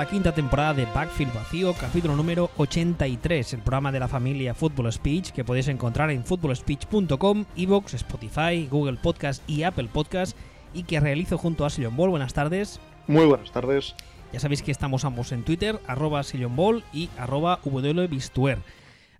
La 0.00 0.08
quinta 0.08 0.32
temporada 0.32 0.72
de 0.72 0.86
Backfield 0.86 1.34
Vacío, 1.34 1.74
capítulo 1.74 2.16
número 2.16 2.50
83, 2.56 3.52
el 3.52 3.60
programa 3.60 3.92
de 3.92 4.00
la 4.00 4.08
familia 4.08 4.54
Football 4.54 4.90
Speech 4.90 5.32
que 5.32 5.44
podéis 5.44 5.68
encontrar 5.68 6.10
en 6.10 6.24
footballspeech.com, 6.24 7.44
Evox, 7.54 7.92
Spotify, 7.92 8.66
Google 8.70 8.96
Podcast 8.96 9.46
y 9.46 9.62
Apple 9.62 9.90
Podcast 9.92 10.34
y 10.72 10.84
que 10.84 11.00
realizo 11.00 11.36
junto 11.36 11.66
a 11.66 11.70
Sillon 11.70 11.98
Ball. 11.98 12.08
Buenas 12.08 12.32
tardes. 12.32 12.80
Muy 13.08 13.26
buenas 13.26 13.52
tardes. 13.52 13.94
Ya 14.32 14.40
sabéis 14.40 14.62
que 14.62 14.70
estamos 14.70 15.04
ambos 15.04 15.32
en 15.32 15.44
Twitter, 15.44 15.78
arroba 15.86 16.22
Sillon 16.22 16.56
Ball 16.56 16.82
y 16.94 17.10
arroba 17.18 17.60
WBistuer. 17.62 18.56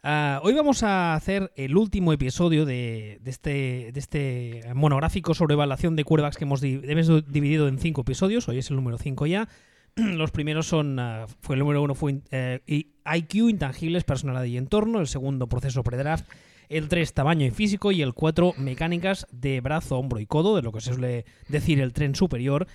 Uh, 0.03 0.41
hoy 0.43 0.55
vamos 0.55 0.83
a 0.83 1.13
hacer 1.13 1.53
el 1.57 1.77
último 1.77 2.15
episodio 2.15 2.65
de, 2.65 3.19
de, 3.23 3.31
este, 3.31 3.91
de 3.93 4.01
este 4.01 4.63
monográfico 4.75 5.35
sobre 5.35 5.53
evaluación 5.53 5.95
de 5.95 6.05
quarterbacks 6.05 6.39
que 6.39 6.45
hemos, 6.45 6.63
di 6.63 6.81
hemos 6.85 7.31
dividido 7.31 7.69
en 7.69 7.79
cinco 7.79 8.01
episodios. 8.01 8.49
Hoy 8.49 8.57
es 8.57 8.71
el 8.71 8.77
número 8.77 8.97
5 8.97 9.27
ya. 9.27 9.47
Los 9.97 10.31
primeros 10.31 10.67
son, 10.67 10.99
uh, 10.99 11.27
fue 11.41 11.57
el 11.57 11.61
número 11.61 11.83
uno 11.83 11.95
fue 11.95 12.21
IQ, 12.33 13.35
intangibles, 13.51 14.05
personalidad 14.05 14.45
y 14.45 14.57
entorno. 14.57 15.01
El 15.01 15.07
segundo, 15.07 15.49
proceso 15.49 15.83
predraft. 15.83 16.29
El 16.69 16.89
3, 16.89 17.13
tamaño 17.15 17.47
y 17.47 17.51
físico. 17.51 17.93
Y 17.93 18.03
el 18.03 18.15
4, 18.15 18.55
mecánicas 18.59 19.27
de 19.33 19.61
brazo, 19.61 19.99
hombro 19.99 20.21
y 20.21 20.27
codo, 20.27 20.57
de 20.57 20.63
lo 20.63 20.73
que 20.73 20.81
se 20.81 20.93
suele 20.93 21.25
decir 21.49 21.81
el 21.81 21.93
tren 21.93 22.15
superior. 22.15 22.67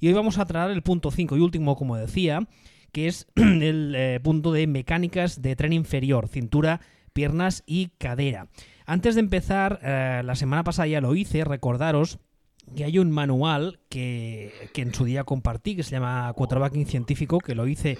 Y 0.00 0.08
hoy 0.08 0.12
vamos 0.12 0.38
a 0.38 0.44
tratar 0.44 0.70
el 0.70 0.82
punto 0.82 1.10
5 1.10 1.36
y 1.36 1.40
último, 1.40 1.76
como 1.76 1.96
decía, 1.96 2.46
que 2.92 3.06
es 3.06 3.26
el 3.36 3.94
eh, 3.96 4.20
punto 4.22 4.52
de 4.52 4.66
mecánicas 4.66 5.40
de 5.40 5.56
tren 5.56 5.72
inferior, 5.72 6.28
cintura, 6.28 6.80
piernas 7.12 7.62
y 7.66 7.88
cadera. 7.98 8.48
Antes 8.86 9.14
de 9.14 9.20
empezar, 9.20 9.80
eh, 9.82 10.22
la 10.24 10.34
semana 10.34 10.64
pasada 10.64 10.88
ya 10.88 11.00
lo 11.00 11.14
hice, 11.14 11.44
recordaros 11.44 12.18
que 12.74 12.84
hay 12.84 12.98
un 12.98 13.10
manual 13.10 13.80
que, 13.88 14.52
que 14.72 14.82
en 14.82 14.94
su 14.94 15.04
día 15.04 15.24
compartí, 15.24 15.76
que 15.76 15.82
se 15.82 15.92
llama 15.92 16.32
Quarterbacking 16.34 16.86
Científico, 16.86 17.38
que 17.38 17.54
lo 17.54 17.66
hice 17.66 17.98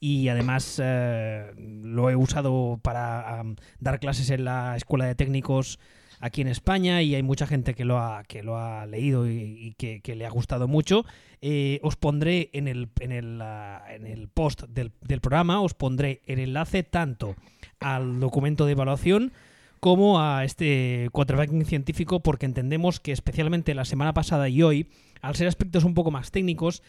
y 0.00 0.28
además 0.28 0.80
eh, 0.82 1.52
lo 1.56 2.10
he 2.10 2.16
usado 2.16 2.78
para 2.82 3.42
dar 3.78 3.98
clases 4.00 4.30
en 4.30 4.44
la 4.44 4.76
Escuela 4.76 5.06
de 5.06 5.14
Técnicos 5.14 5.78
aquí 6.20 6.40
en 6.40 6.48
España 6.48 7.02
y 7.02 7.14
hay 7.14 7.22
mucha 7.22 7.46
gente 7.46 7.74
que 7.74 7.84
lo 7.84 7.98
ha, 7.98 8.24
que 8.24 8.42
lo 8.42 8.58
ha 8.58 8.86
leído 8.86 9.28
y, 9.28 9.74
que, 9.76 10.14
le 10.14 10.26
ha 10.26 10.30
gustado 10.30 10.68
mucho. 10.68 11.04
Eh, 11.40 11.80
os 11.82 11.96
pondré 11.96 12.50
en 12.52 12.68
el, 12.68 12.88
en 13.00 13.12
el, 13.12 13.40
uh, 13.40 13.92
en 13.92 14.06
el 14.06 14.28
post 14.28 14.64
del, 14.64 14.92
del, 15.02 15.20
programa, 15.20 15.60
os 15.60 15.74
pondré 15.74 16.22
el 16.26 16.38
enlace 16.38 16.82
tanto 16.82 17.36
al 17.80 18.20
documento 18.20 18.64
de 18.64 18.72
evaluación 18.72 19.32
como 19.80 20.20
a 20.20 20.44
este 20.44 21.08
quarterbacking 21.12 21.64
científico 21.64 22.20
porque 22.20 22.46
entendemos 22.46 23.00
que 23.00 23.12
especialmente 23.12 23.74
la 23.74 23.84
semana 23.84 24.14
pasada 24.14 24.48
y 24.48 24.62
hoy, 24.62 24.88
al 25.22 25.36
ser 25.36 25.48
aspectos 25.48 25.84
un 25.84 25.94
poco 25.94 26.10
más 26.10 26.30
técnicos, 26.30 26.82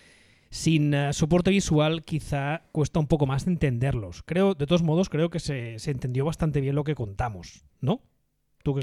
sin 0.50 0.94
uh, 0.94 1.14
soporte 1.14 1.50
visual 1.52 2.04
quizá 2.04 2.64
cuesta 2.72 3.00
un 3.00 3.08
poco 3.08 3.26
más 3.26 3.48
entenderlos. 3.48 4.24
Creo, 4.24 4.54
de 4.54 4.66
todos 4.66 4.84
modos, 4.84 5.10
creo 5.10 5.30
que 5.30 5.40
se, 5.40 5.80
se 5.80 5.92
entendió 5.92 6.26
bastante 6.26 6.62
bien 6.62 6.76
lo 6.76 6.84
que 6.84 6.96
contamos, 6.96 7.66
¿no? 7.82 8.02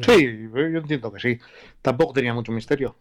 Sí, 0.07 0.49
yo 0.55 0.61
entiendo 0.61 1.13
que 1.13 1.21
sí. 1.21 1.39
Tampoco 1.83 2.15
tenía 2.15 2.33
mucho 2.33 2.53
misterio. 2.53 2.97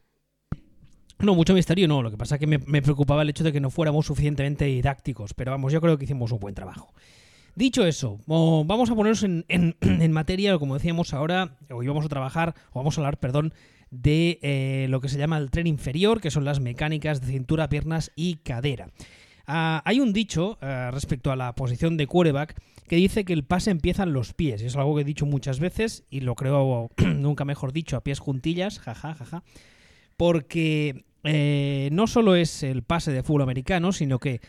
No, 1.19 1.35
mucho 1.35 1.53
misterio 1.53 1.87
no. 1.87 2.03
Lo 2.03 2.11
que 2.11 2.17
pasa 2.17 2.35
es 2.35 2.39
que 2.39 2.47
me, 2.47 2.57
me, 2.57 2.81
preocupaba 2.81 3.21
el 3.21 3.29
hecho 3.29 3.43
de 3.43 3.53
que 3.53 3.61
no 3.61 3.69
fuéramos 3.69 4.05
suficientemente 4.05 4.65
didácticos. 4.65 5.33
Pero 5.33 5.51
vamos, 5.51 5.71
yo 5.71 5.79
creo 5.79 5.97
que 5.97 6.03
hicimos 6.03 6.31
un 6.31 6.39
buen 6.39 6.55
trabajo. 6.55 6.93
Dicho 7.55 7.85
eso, 7.85 8.19
vamos 8.25 8.89
a 8.89 8.95
ponernos 8.95 9.23
en, 9.23 9.45
en, 9.47 9.75
en 9.81 10.11
materia, 10.11 10.57
como 10.57 10.73
decíamos 10.73 11.13
ahora, 11.13 11.57
hoy 11.69 11.87
vamos 11.87 12.05
a 12.05 12.09
trabajar, 12.09 12.55
o 12.71 12.79
vamos 12.79 12.97
a 12.97 13.01
hablar, 13.01 13.19
perdón, 13.19 13.53
de 13.91 14.39
eh, 14.41 14.87
lo 14.89 15.01
que 15.01 15.09
se 15.09 15.19
llama 15.19 15.37
el 15.37 15.51
tren 15.51 15.67
inferior, 15.67 16.19
que 16.19 16.31
son 16.31 16.45
las 16.45 16.59
mecánicas 16.59 17.21
de 17.21 17.27
cintura, 17.27 17.69
piernas 17.69 18.11
y 18.15 18.37
cadera. 18.37 18.87
Uh, 19.47 19.83
hay 19.83 19.99
un 19.99 20.13
dicho 20.13 20.57
uh, 20.61 20.91
respecto 20.91 21.31
a 21.31 21.35
la 21.35 21.53
posición 21.53 21.97
de 21.97 22.07
quarterback 22.07 22.55
que 22.87 22.95
dice 22.95 23.25
que 23.25 23.33
el 23.33 23.43
pase 23.43 23.71
empieza 23.71 24.03
en 24.03 24.13
los 24.13 24.33
pies. 24.33 24.61
Es 24.61 24.75
algo 24.75 24.95
que 24.95 25.01
he 25.01 25.05
dicho 25.05 25.25
muchas 25.25 25.59
veces 25.59 26.05
y 26.09 26.21
lo 26.21 26.33
creo 26.35 26.89
nunca 26.97 27.45
mejor 27.45 27.71
dicho, 27.71 27.97
a 27.97 28.03
pies 28.03 28.19
juntillas, 28.19 28.79
jaja, 28.79 29.13
jaja. 29.13 29.43
Porque 30.17 31.03
eh, 31.23 31.89
no 31.91 32.07
solo 32.07 32.35
es 32.35 32.63
el 32.63 32.83
pase 32.83 33.11
de 33.11 33.21
fútbol 33.21 33.43
americano, 33.43 33.91
sino 33.91 34.19
que 34.19 34.41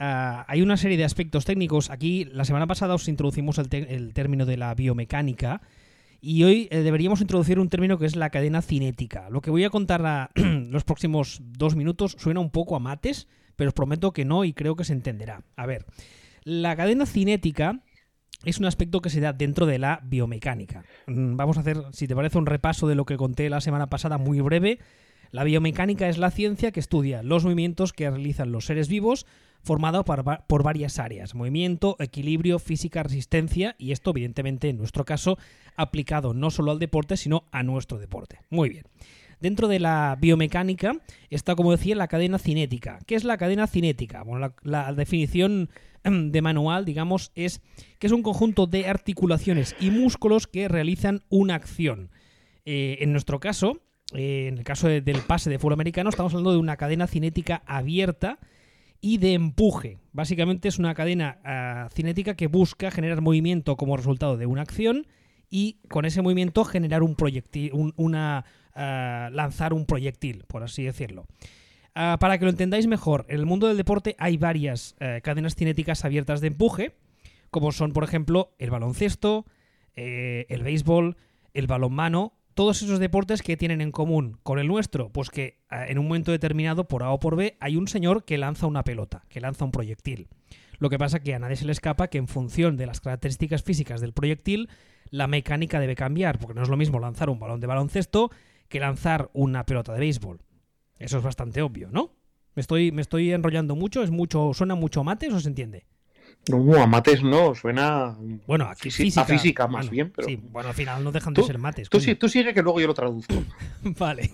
uh, 0.00 0.44
hay 0.46 0.62
una 0.62 0.76
serie 0.76 0.96
de 0.96 1.04
aspectos 1.04 1.44
técnicos. 1.44 1.90
Aquí, 1.90 2.24
la 2.26 2.44
semana 2.44 2.66
pasada 2.66 2.94
os 2.94 3.08
introducimos 3.08 3.58
el, 3.58 3.68
el 3.72 4.14
término 4.14 4.46
de 4.46 4.56
la 4.56 4.74
biomecánica. 4.74 5.62
Y 6.20 6.42
hoy 6.44 6.68
eh, 6.70 6.78
deberíamos 6.78 7.20
introducir 7.20 7.58
un 7.58 7.68
término 7.68 7.98
que 7.98 8.06
es 8.06 8.16
la 8.16 8.30
cadena 8.30 8.62
cinética. 8.62 9.30
Lo 9.30 9.40
que 9.40 9.50
voy 9.50 9.64
a 9.64 9.70
contar 9.70 10.04
a 10.06 10.30
los 10.34 10.84
próximos 10.84 11.40
dos 11.42 11.76
minutos 11.76 12.16
suena 12.18 12.40
un 12.40 12.50
poco 12.50 12.74
a 12.76 12.80
mates, 12.80 13.28
pero 13.54 13.68
os 13.68 13.74
prometo 13.74 14.12
que 14.12 14.24
no 14.24 14.44
y 14.44 14.52
creo 14.52 14.76
que 14.76 14.84
se 14.84 14.92
entenderá. 14.92 15.42
A 15.56 15.66
ver, 15.66 15.86
la 16.42 16.74
cadena 16.76 17.06
cinética 17.06 17.80
es 18.44 18.58
un 18.58 18.66
aspecto 18.66 19.00
que 19.00 19.10
se 19.10 19.20
da 19.20 19.32
dentro 19.32 19.66
de 19.66 19.78
la 19.78 20.00
biomecánica. 20.04 20.84
Vamos 21.06 21.56
a 21.56 21.60
hacer, 21.60 21.78
si 21.92 22.06
te 22.06 22.14
parece, 22.14 22.38
un 22.38 22.46
repaso 22.46 22.86
de 22.86 22.94
lo 22.94 23.04
que 23.04 23.16
conté 23.16 23.48
la 23.48 23.60
semana 23.60 23.88
pasada 23.88 24.18
muy 24.18 24.40
breve. 24.40 24.78
La 25.30 25.44
biomecánica 25.44 26.08
es 26.08 26.18
la 26.18 26.30
ciencia 26.30 26.72
que 26.72 26.80
estudia 26.80 27.22
los 27.22 27.44
movimientos 27.44 27.92
que 27.92 28.08
realizan 28.08 28.52
los 28.52 28.66
seres 28.66 28.88
vivos 28.88 29.26
formado 29.66 30.04
por, 30.04 30.62
varias 30.62 31.00
áreas, 31.00 31.34
movimiento, 31.34 31.96
equilibrio, 31.98 32.60
física, 32.60 33.02
resistencia 33.02 33.74
y 33.78 33.90
esto 33.90 34.10
evidentemente 34.10 34.68
en 34.68 34.78
nuestro 34.78 35.04
caso 35.04 35.38
aplicado 35.74 36.34
no 36.34 36.50
solo 36.50 36.70
al 36.70 36.78
deporte 36.78 37.16
sino 37.16 37.44
a 37.50 37.64
nuestro 37.64 37.98
deporte. 37.98 38.38
Muy 38.48 38.68
bien. 38.68 38.84
Dentro 39.40 39.68
de 39.68 39.80
la 39.80 40.16
biomecánica 40.20 40.96
está, 41.28 41.56
como 41.56 41.72
decía, 41.72 41.94
la 41.96 42.08
cadena 42.08 42.38
cinética. 42.38 43.00
¿Qué 43.06 43.16
es 43.16 43.24
la 43.24 43.36
cadena 43.36 43.66
cinética? 43.66 44.22
Bueno, 44.22 44.54
la, 44.62 44.92
definición 44.94 45.68
de 46.04 46.42
manual, 46.42 46.84
digamos, 46.84 47.32
es 47.34 47.60
que 47.98 48.06
es 48.06 48.12
un 48.12 48.22
conjunto 48.22 48.66
de 48.66 48.88
articulaciones 48.88 49.76
y 49.80 49.90
músculos 49.90 50.46
que 50.46 50.68
realizan 50.68 51.22
una 51.28 51.56
acción. 51.56 52.10
Eh, 52.64 52.98
en 53.00 53.12
nuestro 53.12 53.40
caso, 53.40 53.82
eh, 54.14 54.48
en 54.48 54.58
el 54.58 54.64
caso 54.64 54.88
de, 54.88 55.00
del 55.00 55.20
pase 55.20 55.50
de 55.50 55.58
fútbol 55.58 55.74
americano, 55.74 56.10
estamos 56.10 56.32
hablando 56.32 56.52
de 56.52 56.58
una 56.58 56.76
cadena 56.76 57.06
cinética 57.06 57.62
abierta 57.66 58.38
y 59.00 59.18
de 59.18 59.34
empuje. 59.34 59.98
Básicamente 60.12 60.68
es 60.68 60.78
una 60.78 60.94
cadena 60.94 61.38
uh, 61.44 61.94
cinética 61.94 62.34
que 62.34 62.46
busca 62.46 62.90
generar 62.90 63.20
movimiento 63.20 63.76
como 63.76 63.96
resultado 63.96 64.36
de 64.36 64.46
una 64.46 64.62
acción 64.62 65.06
y 65.50 65.78
con 65.88 66.04
ese 66.04 66.22
movimiento 66.22 66.64
generar 66.64 67.02
un 67.02 67.14
proyectil, 67.14 67.72
un, 67.72 67.92
una, 67.96 68.44
uh, 68.74 69.32
lanzar 69.34 69.72
un 69.72 69.86
proyectil, 69.86 70.44
por 70.46 70.62
así 70.62 70.84
decirlo. 70.84 71.26
Uh, 71.94 72.18
para 72.18 72.38
que 72.38 72.44
lo 72.44 72.50
entendáis 72.50 72.86
mejor, 72.86 73.26
en 73.28 73.40
el 73.40 73.46
mundo 73.46 73.68
del 73.68 73.76
deporte 73.76 74.16
hay 74.18 74.36
varias 74.36 74.96
uh, 75.00 75.20
cadenas 75.22 75.54
cinéticas 75.54 76.04
abiertas 76.04 76.40
de 76.40 76.48
empuje, 76.48 76.94
como 77.50 77.72
son, 77.72 77.92
por 77.92 78.04
ejemplo, 78.04 78.54
el 78.58 78.70
baloncesto, 78.70 79.46
eh, 79.94 80.44
el 80.50 80.62
béisbol, 80.62 81.16
el 81.54 81.66
balonmano, 81.66 82.34
todos 82.56 82.80
esos 82.80 82.98
deportes 82.98 83.42
que 83.42 83.58
tienen 83.58 83.82
en 83.82 83.92
común 83.92 84.38
con 84.42 84.58
el 84.58 84.66
nuestro, 84.66 85.10
pues 85.12 85.28
que 85.28 85.62
uh, 85.70 85.90
en 85.90 85.98
un 85.98 86.06
momento 86.06 86.32
determinado, 86.32 86.88
por 86.88 87.02
A 87.02 87.10
o 87.10 87.20
por 87.20 87.36
B, 87.36 87.58
hay 87.60 87.76
un 87.76 87.86
señor 87.86 88.24
que 88.24 88.38
lanza 88.38 88.66
una 88.66 88.82
pelota, 88.82 89.26
que 89.28 89.42
lanza 89.42 89.66
un 89.66 89.72
proyectil. 89.72 90.28
Lo 90.78 90.88
que 90.88 90.98
pasa 90.98 91.20
que 91.20 91.34
a 91.34 91.38
nadie 91.38 91.56
se 91.56 91.66
le 91.66 91.72
escapa 91.72 92.08
que 92.08 92.16
en 92.16 92.28
función 92.28 92.78
de 92.78 92.86
las 92.86 93.02
características 93.02 93.62
físicas 93.62 94.00
del 94.00 94.14
proyectil, 94.14 94.70
la 95.10 95.26
mecánica 95.26 95.80
debe 95.80 95.96
cambiar, 95.96 96.38
porque 96.38 96.54
no 96.54 96.62
es 96.62 96.70
lo 96.70 96.78
mismo 96.78 96.98
lanzar 96.98 97.28
un 97.28 97.38
balón 97.38 97.60
de 97.60 97.66
baloncesto 97.66 98.30
que 98.68 98.80
lanzar 98.80 99.30
una 99.34 99.66
pelota 99.66 99.92
de 99.92 100.00
béisbol. 100.00 100.40
Eso 100.98 101.18
es 101.18 101.22
bastante 101.22 101.60
obvio, 101.60 101.90
¿no? 101.92 102.16
Me 102.54 102.62
estoy, 102.62 102.90
me 102.90 103.02
estoy 103.02 103.32
enrollando 103.32 103.76
mucho, 103.76 104.02
es 104.02 104.10
mucho, 104.10 104.52
suena 104.54 104.74
mucho 104.74 105.00
a 105.00 105.04
mates 105.04 105.30
o 105.34 105.40
se 105.40 105.48
entiende. 105.48 105.84
No, 106.48 106.80
a 106.80 106.86
mates 106.86 107.22
no, 107.22 107.54
suena 107.54 108.16
bueno, 108.46 108.66
a 108.66 108.74
física, 108.76 109.22
a 109.22 109.24
física 109.24 109.66
más 109.66 109.86
bueno, 109.86 109.90
bien, 109.90 110.12
pero 110.14 110.28
sí, 110.28 110.40
bueno, 110.50 110.68
al 110.68 110.74
final 110.74 111.02
no 111.02 111.10
dejan 111.10 111.34
de 111.34 111.40
tú, 111.40 111.46
ser 111.46 111.58
mates. 111.58 111.88
Tú, 111.88 111.98
tú 112.16 112.28
sigue 112.28 112.54
que 112.54 112.62
luego 112.62 112.80
yo 112.80 112.86
lo 112.86 112.94
traduzco. 112.94 113.34
vale. 113.82 114.30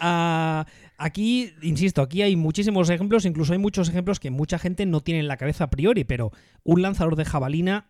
Uh, 0.00 0.64
aquí, 0.98 1.52
insisto, 1.62 2.02
aquí 2.02 2.22
hay 2.22 2.36
muchísimos 2.36 2.90
ejemplos, 2.90 3.24
incluso 3.24 3.52
hay 3.54 3.58
muchos 3.58 3.88
ejemplos 3.88 4.20
que 4.20 4.30
mucha 4.30 4.58
gente 4.58 4.86
no 4.86 5.00
tiene 5.00 5.20
en 5.20 5.28
la 5.28 5.36
cabeza 5.36 5.64
a 5.64 5.70
priori, 5.70 6.04
pero 6.04 6.30
un 6.62 6.82
lanzador 6.82 7.16
de 7.16 7.24
jabalina 7.24 7.88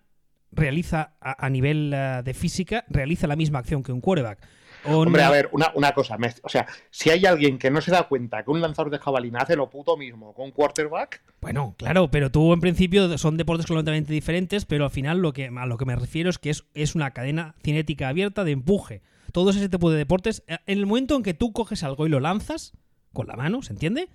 realiza 0.51 1.17
a, 1.21 1.45
a 1.45 1.51
nivel 1.51 1.93
uh, 1.93 2.23
de 2.23 2.33
física, 2.33 2.87
realiza 2.89 3.27
la 3.27 3.37
misma 3.37 3.59
acción 3.59 3.83
que 3.83 3.93
un 3.93 4.01
quarterback. 4.01 4.47
Hombre, 4.87 5.23
a 5.23 5.31
ver, 5.31 5.49
una, 5.53 5.71
una 5.75 5.93
cosa, 5.93 6.17
me, 6.19 6.33
o 6.43 6.49
sea, 6.49 6.67
si 6.91 7.11
hay 7.11 7.27
alguien 7.27 7.59
que 7.59 7.71
no 7.71 7.81
se 7.81 7.91
da 7.91 8.05
cuenta 8.05 8.43
que 8.43 8.51
un 8.51 8.61
lanzador 8.61 8.91
de 8.91 8.99
jabalina 8.99 9.41
hace 9.41 9.57
lo 9.57 9.69
puto 9.71 9.97
mismo 9.97 10.33
con 10.35 10.47
un 10.47 10.51
quarterback. 10.53 11.23
Bueno, 11.41 11.75
claro, 11.77 12.11
pero 12.11 12.31
tú 12.31 12.53
en 12.53 12.61
principio 12.61 13.17
son 13.19 13.37
deportes 13.37 13.67
completamente 13.67 14.13
diferentes, 14.13 14.65
pero 14.65 14.85
al 14.85 14.91
final 14.91 15.19
lo 15.19 15.33
que, 15.33 15.47
a 15.47 15.67
lo 15.67 15.77
que 15.77 15.85
me 15.85 15.97
refiero 15.97 16.31
es 16.31 16.39
que 16.39 16.51
es, 16.51 16.65
es 16.75 16.95
una 16.95 17.11
cadena 17.13 17.55
cinética 17.63 18.09
abierta 18.09 18.45
de 18.45 18.53
empuje. 18.53 19.03
Todos 19.33 19.57
ese 19.57 19.69
tipo 19.69 19.91
de 19.91 19.99
deportes, 19.99 20.43
en 20.47 20.59
el 20.67 20.87
momento 20.87 21.17
en 21.17 21.23
que 21.23 21.35
tú 21.35 21.53
coges 21.53 21.83
algo 21.83 22.07
y 22.07 22.09
lo 22.11 22.21
lanzas 22.21 22.73
con 23.13 23.27
la 23.27 23.37
mano, 23.37 23.63
¿se 23.63 23.73
entiende? 23.73 24.09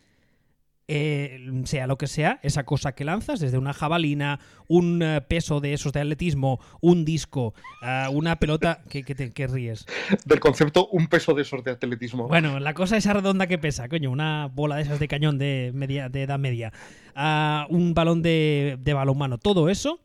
Eh, 0.94 1.40
sea 1.64 1.88
lo 1.88 1.98
que 1.98 2.08
sea, 2.08 2.42
esa 2.44 2.66
cosa 2.66 2.92
que 2.92 3.06
lanzas, 3.06 3.40
desde 3.40 3.58
una 3.58 3.72
jabalina, 3.72 4.42
un 4.68 5.02
eh, 5.02 5.22
peso 5.22 5.62
de 5.62 5.72
esos 5.72 5.94
de 5.94 6.02
atletismo, 6.02 6.60
un 6.82 7.06
disco, 7.06 7.54
uh, 7.82 8.12
una 8.12 8.36
pelota. 8.36 8.84
¿Qué, 8.90 9.04
qué, 9.04 9.16
te, 9.16 9.48
ríes? 9.48 9.86
Del 10.26 10.42
concepto 10.42 10.90
un 10.90 11.08
peso 11.08 11.34
de 11.34 11.44
esos 11.44 11.64
de 11.64 11.72
atletismo. 11.72 12.28
Bueno, 12.28 12.60
la 12.60 12.74
cosa 12.74 12.98
esa 12.98 13.14
redonda 13.14 13.48
que 13.48 13.58
pesa, 13.58 13.88
coño, 13.88 14.12
una 14.12 14.50
bola 14.54 14.76
de 14.76 14.82
esas 14.82 15.00
de 15.00 15.08
cañón 15.08 15.38
de, 15.38 15.72
media, 15.74 16.10
de 16.10 16.24
edad 16.24 16.38
media, 16.38 16.74
uh, 17.16 17.74
un 17.74 17.94
balón 17.94 18.22
de, 18.22 18.78
de 18.82 18.94
balonmano, 18.94 19.38
todo 19.38 19.70
eso, 19.70 20.02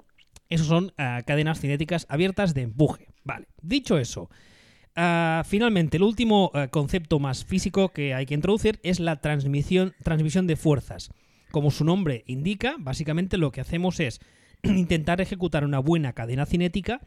esos 0.48 0.68
son 0.68 0.92
uh, 1.00 1.24
cadenas 1.26 1.58
cinéticas 1.58 2.06
abiertas 2.08 2.54
de 2.54 2.62
empuje. 2.62 3.08
Vale, 3.24 3.48
dicho 3.60 3.98
eso. 3.98 4.30
Uh, 4.96 5.44
finalmente, 5.44 5.98
el 5.98 6.02
último 6.02 6.50
uh, 6.54 6.70
concepto 6.70 7.18
más 7.18 7.44
físico 7.44 7.90
que 7.90 8.14
hay 8.14 8.24
que 8.24 8.34
introducir 8.34 8.80
es 8.82 8.98
la 8.98 9.20
transmisión, 9.20 9.94
transmisión 10.02 10.46
de 10.46 10.56
fuerzas. 10.56 11.10
Como 11.50 11.70
su 11.70 11.84
nombre 11.84 12.24
indica, 12.26 12.76
básicamente 12.78 13.36
lo 13.36 13.52
que 13.52 13.60
hacemos 13.60 14.00
es 14.00 14.20
intentar 14.62 15.20
ejecutar 15.20 15.64
una 15.64 15.80
buena 15.80 16.14
cadena 16.14 16.46
cinética 16.46 17.02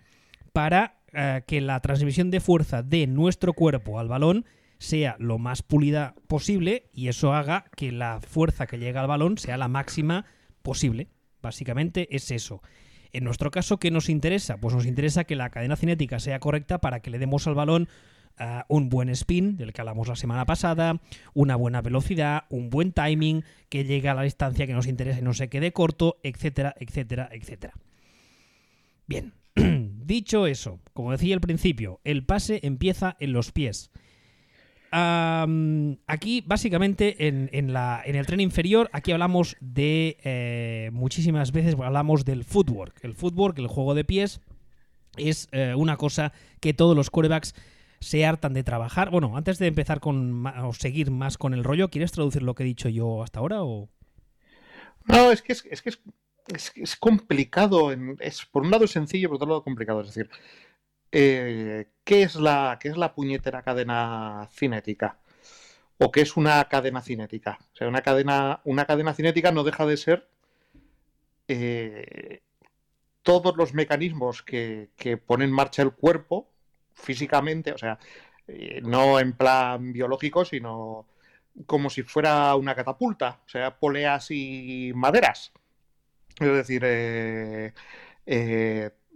para 0.53 1.01
uh, 1.13 1.43
que 1.47 1.61
la 1.61 1.79
transmisión 1.79 2.29
de 2.29 2.41
fuerza 2.41 2.83
de 2.83 3.07
nuestro 3.07 3.53
cuerpo 3.53 3.99
al 3.99 4.07
balón 4.07 4.45
sea 4.77 5.15
lo 5.19 5.39
más 5.39 5.63
pulida 5.63 6.13
posible 6.27 6.89
y 6.93 7.07
eso 7.07 7.33
haga 7.33 7.65
que 7.75 7.91
la 7.91 8.21
fuerza 8.21 8.67
que 8.67 8.77
llega 8.77 9.01
al 9.01 9.07
balón 9.07 9.39
sea 9.39 9.57
la 9.57 9.67
máxima 9.67 10.25
posible. 10.61 11.07
Básicamente 11.41 12.07
es 12.15 12.29
eso. 12.29 12.61
En 13.11 13.23
nuestro 13.23 13.51
caso, 13.51 13.77
¿qué 13.77 13.91
nos 13.91 14.09
interesa? 14.09 14.57
Pues 14.57 14.75
nos 14.75 14.85
interesa 14.85 15.23
que 15.23 15.35
la 15.35 15.49
cadena 15.49 15.75
cinética 15.75 16.19
sea 16.19 16.39
correcta 16.39 16.79
para 16.79 16.99
que 16.99 17.09
le 17.09 17.19
demos 17.19 17.47
al 17.47 17.55
balón 17.55 17.87
uh, 18.39 18.61
un 18.67 18.89
buen 18.89 19.09
spin, 19.09 19.57
del 19.57 19.73
que 19.73 19.81
hablamos 19.81 20.07
la 20.07 20.15
semana 20.15 20.45
pasada, 20.45 21.01
una 21.33 21.55
buena 21.55 21.81
velocidad, 21.81 22.43
un 22.49 22.69
buen 22.69 22.91
timing, 22.91 23.43
que 23.69 23.83
llegue 23.83 24.09
a 24.09 24.13
la 24.13 24.23
distancia 24.23 24.67
que 24.67 24.73
nos 24.73 24.87
interesa 24.87 25.19
y 25.19 25.23
no 25.23 25.33
se 25.33 25.49
quede 25.49 25.73
corto, 25.73 26.19
etcétera, 26.23 26.75
etcétera, 26.79 27.29
etcétera. 27.31 27.73
Bien, 29.07 29.33
dicho 30.05 30.45
eso, 30.45 30.79
como 30.93 31.11
decía 31.11 31.33
al 31.33 31.41
principio, 31.41 31.99
el 32.03 32.25
pase 32.25 32.59
empieza 32.63 33.17
en 33.19 33.33
los 33.33 33.51
pies. 33.51 33.91
Aquí, 34.91 36.43
básicamente, 36.45 37.27
en, 37.27 37.49
el 37.51 38.25
tren 38.25 38.39
inferior, 38.39 38.89
aquí 38.93 39.11
hablamos 39.11 39.55
de 39.59 40.17
eh, 40.23 40.89
muchísimas 40.93 41.51
veces 41.51 41.75
hablamos 41.79 42.25
del 42.25 42.43
footwork. 42.43 43.03
El 43.03 43.13
footwork, 43.13 43.57
el 43.59 43.67
juego 43.67 43.93
de 43.93 44.03
pies, 44.03 44.41
es 45.17 45.47
eh, 45.51 45.73
una 45.75 45.97
cosa 45.97 46.33
que 46.59 46.73
todos 46.73 46.95
los 46.95 47.09
quarterbacks 47.09 47.53
se 47.99 48.25
hartan 48.25 48.53
de 48.53 48.63
trabajar. 48.63 49.09
Bueno, 49.11 49.35
antes 49.35 49.59
de 49.59 49.67
empezar 49.67 49.99
con 49.99 50.45
o 50.45 50.73
seguir 50.73 51.11
más 51.11 51.37
con 51.37 51.53
el 51.53 51.63
rollo, 51.63 51.89
¿quieres 51.89 52.11
traducir 52.11 52.43
lo 52.43 52.55
que 52.55 52.63
he 52.63 52.65
dicho 52.65 52.89
yo 52.89 53.23
hasta 53.23 53.39
ahora? 53.39 53.63
O... 53.63 53.89
No, 55.05 55.31
es 55.31 55.41
que 55.41 55.53
es, 55.53 56.95
complicado. 56.97 57.91
Es, 58.19 58.45
por 58.45 58.63
un 58.63 58.71
lado 58.71 58.85
es 58.85 58.91
sencillo, 58.91 59.29
por 59.29 59.35
otro 59.35 59.49
lado 59.49 59.63
complicado. 59.63 60.01
Es 60.01 60.07
decir, 60.07 60.29
eh, 61.11 61.87
¿qué, 62.03 62.23
es 62.23 62.35
la, 62.35 62.77
¿qué 62.79 62.89
es 62.89 62.97
la 62.97 63.13
puñetera 63.13 63.63
cadena 63.63 64.47
cinética? 64.51 65.19
¿O 65.97 66.11
qué 66.11 66.21
es 66.21 66.37
una 66.37 66.63
cadena 66.69 67.01
cinética? 67.01 67.59
O 67.73 67.75
sea, 67.75 67.87
una 67.87 68.01
cadena, 68.01 68.61
una 68.65 68.85
cadena 68.85 69.13
cinética 69.13 69.51
no 69.51 69.63
deja 69.63 69.85
de 69.85 69.97
ser 69.97 70.29
eh, 71.47 72.41
todos 73.23 73.57
los 73.57 73.73
mecanismos 73.73 74.43
que, 74.43 74.91
que 74.95 75.17
pone 75.17 75.45
en 75.45 75.51
marcha 75.51 75.81
el 75.81 75.91
cuerpo 75.91 76.51
físicamente, 76.93 77.73
o 77.73 77.77
sea, 77.77 77.99
eh, 78.47 78.81
no 78.83 79.19
en 79.19 79.33
plan 79.33 79.93
biológico, 79.93 80.45
sino 80.45 81.07
como 81.65 81.89
si 81.89 82.03
fuera 82.03 82.55
una 82.55 82.75
catapulta, 82.75 83.41
o 83.45 83.49
sea, 83.49 83.77
poleas 83.79 84.31
y 84.31 84.91
maderas. 84.95 85.51
Es 86.39 86.47
decir, 86.47 86.83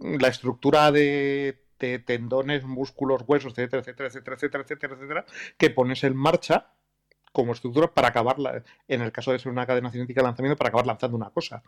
la 0.00 0.28
estructura 0.28 0.92
de 0.92 1.63
tendones, 2.06 2.64
músculos, 2.64 3.22
huesos, 3.26 3.52
etcétera, 3.52 3.80
etcétera, 3.80 4.08
etcétera, 4.08 4.34
etcétera, 4.36 4.62
etcétera, 4.62 4.94
etcétera, 4.94 5.26
que 5.58 5.70
pones 5.70 6.04
en 6.04 6.16
marcha 6.16 6.68
como 7.32 7.52
estructura 7.52 7.92
para 7.92 8.08
acabar, 8.08 8.36
en 8.86 9.02
el 9.02 9.10
caso 9.10 9.32
de 9.32 9.38
ser 9.38 9.50
una 9.50 9.66
cadena 9.66 9.90
cinética 9.90 10.20
de 10.20 10.26
lanzamiento, 10.28 10.56
para 10.56 10.68
acabar 10.68 10.86
lanzando 10.86 11.16
una 11.16 11.30
cosa. 11.30 11.62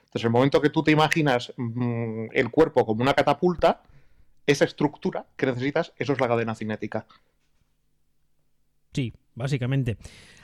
Entonces, 0.00 0.24
el 0.24 0.30
momento 0.30 0.60
que 0.60 0.70
tú 0.70 0.82
te 0.82 0.90
imaginas 0.90 1.52
mmm, 1.56 2.26
el 2.32 2.50
cuerpo 2.50 2.84
como 2.84 3.02
una 3.02 3.14
catapulta, 3.14 3.82
esa 4.46 4.64
estructura 4.64 5.26
que 5.36 5.46
necesitas, 5.46 5.92
eso 5.96 6.12
es 6.12 6.20
la 6.20 6.28
cadena 6.28 6.54
cinética. 6.54 7.06
Sí, 8.92 9.12
básicamente. 9.34 9.96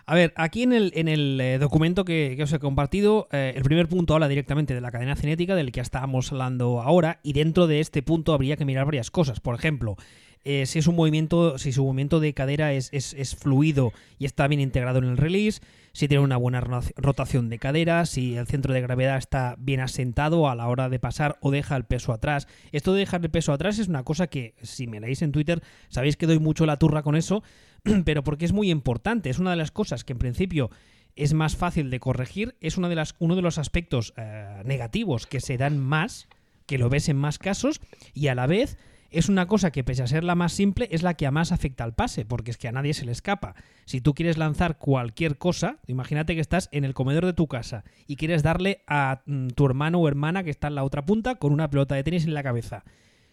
A 0.07 0.15
ver, 0.15 0.33
aquí 0.37 0.63
en 0.63 0.73
el, 0.73 0.93
en 0.97 1.09
el 1.09 1.41
eh, 1.41 1.59
documento 1.59 2.05
que, 2.05 2.37
os 2.43 2.53
he 2.53 2.59
compartido, 2.59 3.29
eh, 3.33 3.53
el 3.55 3.63
primer 3.63 3.89
punto 3.89 4.15
habla 4.15 4.29
directamente 4.29 4.75
de 4.75 4.81
la 4.81 4.91
cadena 4.91 5.15
cinética, 5.15 5.55
del 5.55 5.73
que 5.73 5.81
estábamos 5.81 6.33
hablando 6.33 6.81
ahora, 6.81 7.21
y 7.23 7.33
dentro 7.33 7.67
de 7.67 7.81
este 7.81 8.03
punto 8.03 8.33
habría 8.33 8.57
que 8.57 8.65
mirar 8.65 8.87
varias 8.87 9.11
cosas. 9.11 9.41
Por 9.41 9.55
ejemplo, 9.55 9.97
eh, 10.43 10.65
si 10.65 10.79
es 10.79 10.87
un 10.87 10.97
movimiento, 10.97 11.59
si 11.59 11.71
su 11.71 11.85
movimiento 11.85 12.19
de 12.19 12.33
cadera 12.33 12.73
es, 12.73 12.89
es, 12.93 13.13
es, 13.13 13.37
fluido 13.37 13.93
y 14.19 14.25
está 14.25 14.49
bien 14.49 14.61
integrado 14.61 14.99
en 14.99 15.05
el 15.05 15.19
release, 15.19 15.61
si 15.93 16.09
tiene 16.09 16.25
una 16.25 16.39
buena 16.39 16.61
rotación 16.61 17.51
de 17.51 17.59
cadera, 17.59 18.07
si 18.07 18.37
el 18.37 18.47
centro 18.47 18.73
de 18.73 18.81
gravedad 18.81 19.19
está 19.19 19.57
bien 19.59 19.81
asentado 19.81 20.49
a 20.49 20.55
la 20.55 20.69
hora 20.69 20.89
de 20.89 20.99
pasar 20.99 21.37
o 21.41 21.51
deja 21.51 21.77
el 21.77 21.85
peso 21.85 22.13
atrás. 22.13 22.49
Esto 22.73 22.95
de 22.95 23.01
dejar 23.01 23.23
el 23.23 23.31
peso 23.31 23.53
atrás 23.53 23.79
es 23.79 23.89
una 23.89 24.03
cosa 24.03 24.29
que, 24.29 24.55
si 24.63 24.87
me 24.87 25.01
leéis 25.01 25.21
en 25.21 25.33
Twitter, 25.33 25.63
sabéis 25.89 26.17
que 26.17 26.27
doy 26.27 26.39
mucho 26.39 26.65
la 26.65 26.79
turra 26.79 27.03
con 27.03 27.17
eso, 27.17 27.43
pero 28.05 28.23
porque 28.23 28.45
es 28.45 28.53
muy 28.53 28.71
importante. 28.71 29.31
Es 29.31 29.39
una 29.39 29.51
de 29.51 29.57
las 29.57 29.71
cosas 29.71 30.05
que 30.05 30.13
en 30.13 30.19
principio 30.19 30.71
es 31.17 31.35
más 31.35 31.57
fácil 31.57 31.91
de 31.91 32.01
corregir, 32.01 32.57
es 32.61 32.79
una 32.79 32.89
de 32.89 32.95
las, 32.95 33.15
uno 33.19 33.37
de 33.37 33.43
los 33.43 33.59
aspectos 33.59 34.15
eh, 34.17 34.63
negativos 34.65 35.27
que 35.27 35.41
se 35.41 35.57
dan 35.57 35.79
más, 35.79 36.29
que 36.67 36.79
lo 36.79 36.89
ves 36.89 37.09
en 37.09 37.17
más 37.17 37.39
casos, 37.39 37.81
y 38.15 38.29
a 38.29 38.35
la 38.35 38.47
vez 38.47 38.79
es 39.11 39.29
una 39.29 39.47
cosa 39.47 39.73
que 39.73 39.83
pese 39.83 40.05
a 40.05 40.07
ser 40.07 40.23
la 40.23 40.37
más 40.37 40.53
simple 40.53 40.89
es 40.93 41.03
la 41.03 41.15
que 41.15 41.27
a 41.27 41.33
más 41.33 41.51
afecta 41.51 41.83
al 41.83 41.95
pase, 41.95 42.25
porque 42.25 42.53
es 42.53 42.59
que 42.59 42.69
a 42.69 42.73
nadie 42.73 42.95
se 42.95 43.05
le 43.05 43.13
escapa. 43.13 43.55
Si 43.85 44.01
tú 44.01 44.15
quieres 44.15 44.39
lanzar 44.39 44.79
cualquier 44.79 45.37
cosa, 45.37 45.79
imagínate 45.89 46.35
que 46.37 46.41
estás 46.41 46.69
en 46.71 46.85
el 46.85 46.95
comedor 46.95 47.27
de 47.27 47.33
tu 47.33 47.49
casa 47.49 47.85
y 48.07 48.17
quieres 48.17 48.43
darle 48.43 48.83
a 48.87 49.23
mm, 49.27 49.49
tu 49.49 49.67
hermano 49.67 49.99
o 49.99 50.09
hermana 50.09 50.45
que 50.45 50.51
está 50.51 50.69
en 50.69 50.77
la 50.77 50.85
otra 50.85 51.05
punta 51.05 51.35
con 51.35 51.53
una 51.53 51.69
pelota 51.71 51.97
de 51.97 52.05
tenis 52.05 52.25
en 52.25 52.35
la 52.35 52.45
cabeza. 52.45 52.85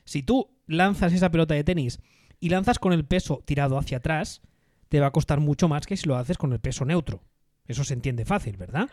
Si 0.04 0.24
tú 0.24 0.50
lanzas 0.66 1.14
esa 1.14 1.30
pelota 1.30 1.54
de 1.54 1.64
tenis 1.64 2.00
y 2.40 2.50
lanzas 2.50 2.80
con 2.80 2.94
el 2.94 3.06
peso 3.06 3.42
tirado 3.46 3.78
hacia 3.78 3.98
atrás, 3.98 4.42
te 4.90 5.00
va 5.00 5.08
a 5.08 5.12
costar 5.12 5.40
mucho 5.40 5.68
más 5.68 5.86
que 5.86 5.98
si 5.98 6.08
lo 6.08 6.16
haces 6.16 6.38
con 6.38 6.54
el 6.54 6.60
peso 6.60 6.86
neutro. 6.86 7.22
Eso 7.68 7.84
se 7.84 7.94
entiende 7.94 8.26
fácil, 8.26 8.58
¿verdad? 8.58 8.90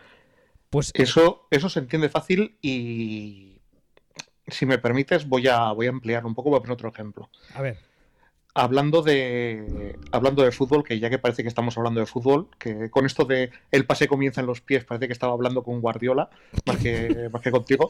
Pues 0.69 0.91
eso, 0.93 1.47
eso 1.51 1.69
se 1.69 1.79
entiende 1.79 2.09
fácil 2.09 2.57
y 2.61 3.61
si 4.47 4.65
me 4.65 4.77
permites, 4.77 5.27
voy 5.27 5.47
a, 5.47 5.71
voy 5.71 5.87
a 5.87 5.89
ampliar 5.89 6.25
un 6.25 6.35
poco, 6.35 6.49
voy 6.49 6.57
a 6.57 6.61
poner 6.61 6.73
otro 6.73 6.89
ejemplo. 6.89 7.29
A 7.53 7.61
ver. 7.61 7.77
Hablando 8.53 9.01
de, 9.01 9.97
hablando 10.11 10.43
de 10.43 10.51
fútbol, 10.51 10.83
que 10.83 10.99
ya 10.99 11.09
que 11.09 11.19
parece 11.19 11.43
que 11.43 11.49
estamos 11.49 11.77
hablando 11.77 11.99
de 11.99 12.05
fútbol, 12.05 12.47
que 12.57 12.89
con 12.89 13.05
esto 13.05 13.25
de 13.25 13.51
el 13.71 13.85
pase 13.85 14.07
comienza 14.07 14.41
en 14.41 14.47
los 14.47 14.61
pies, 14.61 14.85
parece 14.85 15.07
que 15.07 15.13
estaba 15.13 15.33
hablando 15.33 15.61
con 15.61 15.81
Guardiola, 15.81 16.29
más 16.65 16.77
que, 16.77 17.29
más 17.33 17.41
que 17.41 17.51
contigo. 17.51 17.89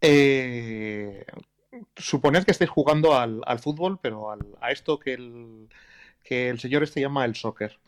Eh, 0.00 1.24
suponed 1.96 2.44
que 2.44 2.50
estáis 2.50 2.70
jugando 2.70 3.14
al, 3.14 3.40
al 3.46 3.58
fútbol, 3.58 3.98
pero 4.00 4.30
al, 4.30 4.40
a 4.60 4.70
esto 4.70 4.98
que 4.98 5.14
el, 5.14 5.68
que 6.22 6.48
el 6.48 6.58
señor 6.60 6.82
este 6.82 7.00
llama 7.00 7.24
el 7.24 7.34
soccer. 7.34 7.78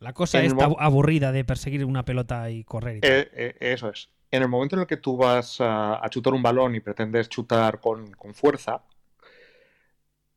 La 0.00 0.12
cosa 0.12 0.42
está 0.42 0.66
aburrida 0.78 1.32
de 1.32 1.44
perseguir 1.44 1.84
una 1.84 2.04
pelota 2.04 2.50
y 2.50 2.64
correr. 2.64 2.96
Y 2.96 3.00
eh, 3.02 3.30
eh, 3.32 3.56
eso 3.60 3.88
es 3.88 4.10
en 4.34 4.42
el 4.42 4.48
momento 4.48 4.74
en 4.74 4.80
el 4.80 4.86
que 4.88 4.96
tú 4.96 5.16
vas 5.16 5.60
a, 5.60 6.04
a 6.04 6.08
chutar 6.10 6.32
un 6.32 6.42
balón 6.42 6.74
y 6.74 6.80
pretendes 6.80 7.28
chutar 7.28 7.80
con, 7.80 8.10
con, 8.12 8.34
fuerza, 8.34 8.82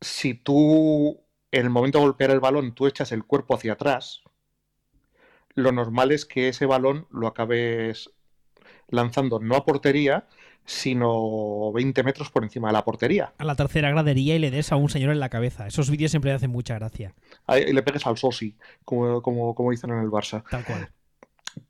si 0.00 0.34
tú 0.34 1.20
en 1.50 1.64
el 1.64 1.70
momento 1.70 1.98
de 1.98 2.04
golpear 2.04 2.30
el 2.30 2.38
balón 2.38 2.74
tú 2.74 2.86
echas 2.86 3.10
el 3.10 3.24
cuerpo 3.24 3.56
hacia 3.56 3.72
atrás, 3.72 4.22
lo 5.54 5.72
normal 5.72 6.12
es 6.12 6.24
que 6.24 6.48
ese 6.48 6.64
balón 6.64 7.08
lo 7.10 7.26
acabes 7.26 8.10
lanzando 8.88 9.38
no 9.40 9.56
a 9.56 9.64
portería, 9.64 10.26
sino 10.64 11.72
20 11.72 12.02
metros 12.02 12.30
por 12.30 12.44
encima 12.44 12.68
de 12.68 12.74
la 12.74 12.84
portería. 12.84 13.32
A 13.38 13.44
la 13.44 13.54
tercera 13.54 13.90
gradería 13.90 14.36
y 14.36 14.38
le 14.38 14.50
des 14.50 14.70
a 14.70 14.76
un 14.76 14.90
señor 14.90 15.12
en 15.12 15.20
la 15.20 15.30
cabeza. 15.30 15.66
Esos 15.66 15.90
vídeos 15.90 16.10
siempre 16.10 16.32
hacen 16.32 16.50
mucha 16.50 16.74
gracia. 16.74 17.14
Y 17.48 17.72
le 17.72 17.82
pegues 17.82 18.06
al 18.06 18.18
sosi, 18.18 18.54
como, 18.84 19.22
como, 19.22 19.54
como 19.54 19.70
dicen 19.70 19.90
en 19.90 20.00
el 20.00 20.10
Barça. 20.10 20.44
Tal 20.50 20.64
cual. 20.64 20.90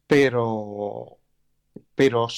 Pero 0.07 1.19
pero 1.99 2.29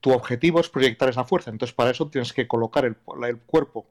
tu 0.00 0.12
objetivo 0.12 0.60
es 0.60 0.70
proyectar 0.70 1.10
esa 1.10 1.24
fuerza. 1.24 1.50
Entonces, 1.50 1.74
para 1.74 1.90
eso 1.90 2.08
tienes 2.08 2.32
que 2.32 2.48
colocar 2.48 2.86
el, 2.86 2.96
el 3.28 3.38
cuerpo 3.38 3.86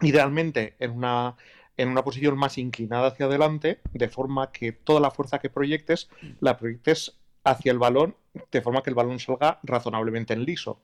idealmente 0.00 0.74
en 0.78 0.92
una, 0.92 1.36
en 1.76 1.88
una 1.90 2.02
posición 2.02 2.38
más 2.38 2.56
inclinada 2.56 3.08
hacia 3.08 3.26
adelante, 3.26 3.80
de 3.92 4.08
forma 4.08 4.50
que 4.50 4.72
toda 4.72 5.00
la 5.00 5.10
fuerza 5.10 5.38
que 5.38 5.50
proyectes 5.50 6.08
la 6.40 6.56
proyectes 6.56 7.18
hacia 7.50 7.72
el 7.72 7.78
balón, 7.78 8.16
de 8.50 8.62
forma 8.62 8.82
que 8.82 8.90
el 8.90 8.94
balón 8.94 9.18
salga 9.18 9.60
razonablemente 9.62 10.34
en 10.34 10.44
liso. 10.44 10.80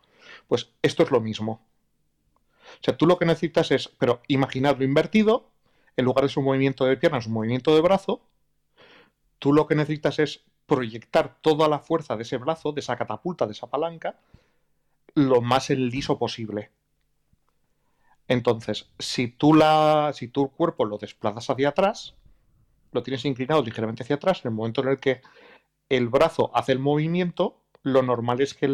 Pues 0.49 0.71
esto 0.83 1.03
es 1.03 1.11
lo 1.11 1.21
mismo. 1.21 1.65
O 2.63 2.85
sea, 2.85 2.97
tú 2.97 3.07
lo 3.07 3.19
que 3.19 3.27
necesitas 3.27 3.71
es, 3.71 3.89
pero 3.89 4.23
imaginadlo 4.29 4.85
invertido, 4.85 5.51
en 5.97 6.05
lugar 6.05 6.25
de 6.25 6.31
su 6.31 6.43
movimiento 6.43 6.85
de 6.85 6.97
piernas, 6.97 7.27
un 7.27 7.35
movimiento 7.35 7.75
de 7.75 7.81
brazo, 7.81 8.23
tú 9.39 9.53
lo 9.53 9.67
que 9.67 9.75
necesitas 9.75 10.19
es 10.19 10.45
proyectar 10.67 11.37
toda 11.41 11.69
la 11.69 11.79
fuerza 11.79 12.17
de 12.17 12.23
ese 12.23 12.39
brazo, 12.39 12.73
de 12.73 12.81
esa 12.81 12.97
catapulta, 12.97 13.47
de 13.47 13.53
esa 13.53 13.69
palanca, 13.69 14.19
lo 15.15 15.41
más 15.41 15.71
en 15.71 15.89
liso 15.89 16.19
posible. 16.19 16.71
Entonces, 18.27 18.91
si 18.99 19.29
tú 19.29 19.55
la, 19.55 20.13
si 20.15 20.29
tu 20.29 20.49
cuerpo 20.51 20.85
lo 20.85 20.99
desplazas 20.99 21.51
hacia 21.51 21.69
atrás, 21.69 22.15
lo 22.93 23.03
tienes 23.03 23.25
inclinado 23.25 23.63
ligeramente 23.63 24.03
hacia 24.03 24.17
atrás, 24.17 24.41
en 24.45 24.51
el 24.51 24.55
momento 24.55 24.83
en 24.83 24.89
el 24.89 24.99
que 24.99 25.21
el 25.89 26.09
brazo 26.09 26.51
hace 26.55 26.73
el 26.73 26.79
movimiento, 26.79 27.61
lo 27.83 28.03
normal 28.03 28.41
es 28.41 28.55
que 28.55 28.69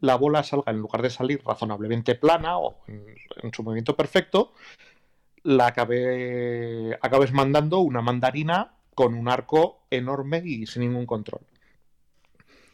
la 0.00 0.16
bola 0.16 0.42
salga, 0.42 0.72
en 0.72 0.78
lugar 0.78 1.02
de 1.02 1.10
salir 1.10 1.42
razonablemente 1.44 2.16
plana 2.16 2.58
o 2.58 2.76
en, 2.88 3.52
su 3.52 3.62
movimiento 3.62 3.96
perfecto, 3.96 4.52
la 5.44 5.68
acabes 5.68 7.32
mandando 7.32 7.78
una 7.78 8.02
mandarina 8.02 8.74
con 8.94 9.14
un 9.14 9.28
arco 9.28 9.82
enorme 9.90 10.42
y 10.44 10.66
sin 10.66 10.82
ningún 10.82 11.06
control. 11.06 11.42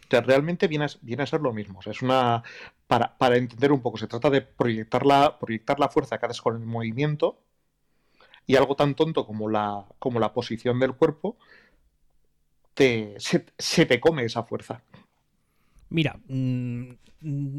realmente 0.08 0.66
viene 0.68 0.86
a, 0.86 0.88
viene 1.02 1.22
a 1.24 1.26
ser 1.26 1.40
lo 1.40 1.52
mismo. 1.52 1.80
es 1.84 2.02
una. 2.02 2.42
Para, 2.86 3.36
entender 3.36 3.70
un 3.70 3.82
poco, 3.82 3.98
se 3.98 4.08
trata 4.08 4.30
de 4.30 4.42
proyectar 4.42 5.06
la, 5.06 5.38
proyectar 5.38 5.78
la 5.78 5.88
fuerza 5.88 6.18
que 6.18 6.26
haces 6.26 6.40
con 6.40 6.56
el 6.56 6.66
movimiento 6.66 7.38
y 8.46 8.56
algo 8.56 8.74
tan 8.74 8.94
tonto 8.94 9.26
como 9.26 9.48
la, 9.48 9.84
como 10.00 10.18
la 10.18 10.32
posición 10.32 10.80
del 10.80 10.94
cuerpo 10.94 11.36
se, 13.18 13.86
te 13.86 14.00
come 14.00 14.24
esa 14.24 14.42
fuerza. 14.42 14.82
Mira, 15.88 16.18
mm, 16.28 16.84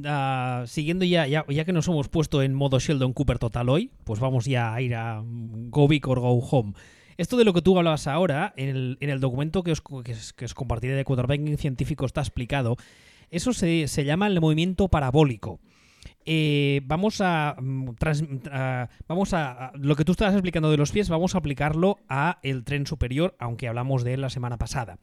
ah, 0.05 0.63
siguiendo 0.67 1.05
ya, 1.05 1.27
ya, 1.27 1.45
ya, 1.47 1.65
que 1.65 1.73
nos 1.73 1.87
hemos 1.87 2.07
puesto 2.07 2.41
en 2.41 2.53
modo 2.53 2.79
Sheldon 2.79 3.13
Cooper 3.13 3.39
total 3.39 3.69
hoy, 3.69 3.91
pues 4.03 4.19
vamos 4.19 4.45
ya 4.45 4.73
a 4.73 4.81
ir 4.81 4.95
a 4.95 5.21
Go 5.23 5.87
Big 5.87 6.07
or 6.07 6.19
Go 6.19 6.39
Home. 6.39 6.73
Esto 7.17 7.37
de 7.37 7.43
lo 7.43 7.53
que 7.53 7.61
tú 7.61 7.77
hablabas 7.77 8.07
ahora, 8.07 8.53
en 8.57 8.97
el, 8.99 9.19
documento 9.19 9.63
que 9.63 9.71
os, 9.71 9.81
que, 9.81 10.45
os 10.45 10.53
compartiré 10.53 10.95
de 10.95 11.05
quarterbacking 11.05 11.57
científico 11.57 12.05
está 12.05 12.21
explicado, 12.21 12.77
eso 13.29 13.53
se, 13.53 13.85
llama 14.03 14.27
el 14.27 14.41
movimiento 14.41 14.87
parabólico. 14.87 15.59
Eh, 16.25 16.81
vamos 16.85 17.19
a, 17.21 17.55
mm, 17.59 17.89
vamos 19.07 19.33
a, 19.33 19.71
lo 19.75 19.95
que 19.95 20.05
tú 20.05 20.11
estabas 20.11 20.35
explicando 20.35 20.69
de 20.69 20.77
los 20.77 20.91
pies 20.91 21.09
vamos 21.09 21.33
a 21.33 21.39
aplicarlo 21.39 21.97
a 22.07 22.39
el 22.43 22.63
tren 22.63 22.85
superior 22.85 23.35
aunque 23.39 23.67
hablamos 23.67 24.03
de 24.03 24.13
él 24.13 24.21
la 24.21 24.29
semana 24.29 24.57
pasada 24.57 24.99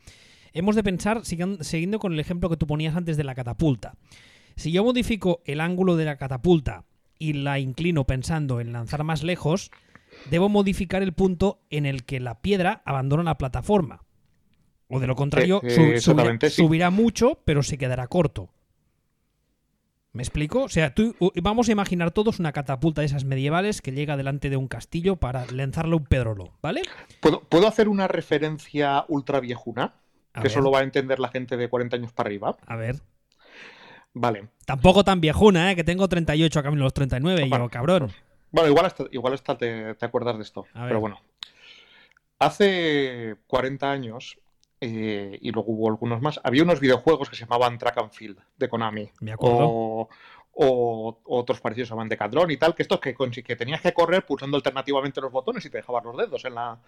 hemos 0.53 0.77
de 0.77 0.85
pensar 0.85 1.23
siguiendo 1.25 1.99
con 1.99 2.13
el 2.13 2.21
ejemplo 2.21 2.49
que 2.49 2.57
tú 2.57 2.69
ponías 2.69 2.95
antes 2.95 3.17
de 3.17 3.25
la 3.25 3.35
catapulta 3.35 3.95
si 4.55 4.71
yo 4.71 4.85
modifico 4.85 5.43
el 5.45 5.61
ángulo 5.61 5.97
de 5.97 6.05
la 6.05 6.19
catapulta 6.19 6.85
y 7.19 7.33
la 7.33 7.59
inclino 7.59 8.05
pensando 8.05 8.61
en 8.61 8.73
lanzar 8.73 9.03
más 9.03 9.25
lejos 9.25 9.73
debo 10.31 10.49
modificar 10.49 11.03
el 11.03 11.13
punto 11.13 11.61
en 11.71 11.87
el 11.87 12.05
que 12.05 12.21
la 12.21 12.41
piedra 12.41 12.83
abandona 12.85 13.23
la 13.23 13.39
plataforma. 13.39 14.05
O 14.89 15.01
de 15.01 15.07
lo 15.07 15.17
contrario, 15.17 15.61
eh, 15.63 16.01
subirá, 16.01 16.91
mucho, 16.91 17.41
pero 17.45 17.63
se 17.63 17.77
quedará 17.77 18.09
corto. 18.09 18.51
¿Me 20.13 20.23
explico? 20.23 20.63
O 20.63 20.69
sea, 20.69 20.95
tú, 20.95 21.15
vamos 21.43 21.69
a 21.69 21.73
imaginar 21.73 22.11
todos 22.11 22.41
una 22.41 22.53
catapulta 22.53 23.03
de 23.03 23.07
esas 23.07 23.25
medievales 23.25 23.83
que 23.83 23.93
llega 23.93 24.17
delante 24.17 24.51
de 24.51 24.57
un 24.57 24.67
castillo 24.67 25.17
para 25.17 25.47
lanzarle 25.47 25.97
un 25.97 26.05
pedrolo, 26.05 26.53
¿vale? 26.63 26.83
¿Puedo, 27.21 27.69
hacer 27.69 27.89
una 27.89 28.09
referencia 28.09 29.05
ultra 29.09 29.41
viejuna? 29.41 29.95
que 30.41 30.51
solo 30.51 30.71
va 30.71 30.81
a 30.81 30.83
entender 30.85 31.19
la 31.19 31.29
gente 31.29 31.57
de 31.57 31.69
40 31.69 31.97
años 31.97 32.13
para 32.13 32.29
arriba. 32.29 32.57
A 32.67 32.77
ver. 32.77 33.01
Vale. 34.15 34.49
Tampoco 34.67 35.03
tan 35.03 35.21
viejuna, 35.21 35.73
¿eh? 35.73 35.77
Que 35.77 35.83
tengo 35.83 36.09
38 36.09 36.61
a 36.61 36.63
camino 36.63 36.85
los 36.85 36.95
39 36.95 37.47
y 37.47 37.51
yo, 37.51 37.69
cabrón. 37.69 38.13
Bueno, 38.53 38.69
igual 38.69 38.87
hasta, 38.87 39.05
igual 39.11 39.41
te, 39.59 39.97
acuerdas 40.01 40.37
de 40.37 40.43
esto. 40.43 40.67
Pero 40.73 41.01
bueno. 41.01 41.21
Hace 42.39 43.37
40 43.49 43.91
años, 43.91 44.39
eh, 44.81 45.39
y 45.41 45.51
luego 45.51 45.73
hubo 45.73 45.89
algunos 45.89 46.21
más, 46.21 46.41
había 46.45 46.63
unos 46.63 46.81
videojuegos 46.81 47.29
que 47.29 47.37
se 47.37 47.45
llamaban 47.45 47.79
Track 47.79 47.99
and 47.99 48.13
Field 48.13 48.39
de 48.57 48.69
Konami. 48.69 49.11
Me 49.21 49.33
acuerdo. 49.33 50.09
O, 50.61 51.21
otros 51.25 51.61
parecidos 51.61 51.89
llamaban 51.91 52.09
Decathlon 52.09 52.51
y 52.51 52.57
tal, 52.57 52.75
que 52.75 52.83
estos 52.83 52.99
que, 52.99 53.15
que 53.15 53.57
tenías 53.57 53.81
que 53.81 53.93
correr 53.93 54.27
pulsando 54.27 54.57
alternativamente 54.57 55.21
los 55.21 55.31
botones 55.31 55.65
y 55.65 55.71
te 55.71 55.79
dejabas 55.79 56.05
los 56.05 56.17
dedos 56.17 56.45
en 56.45 56.55
la, 56.55 56.81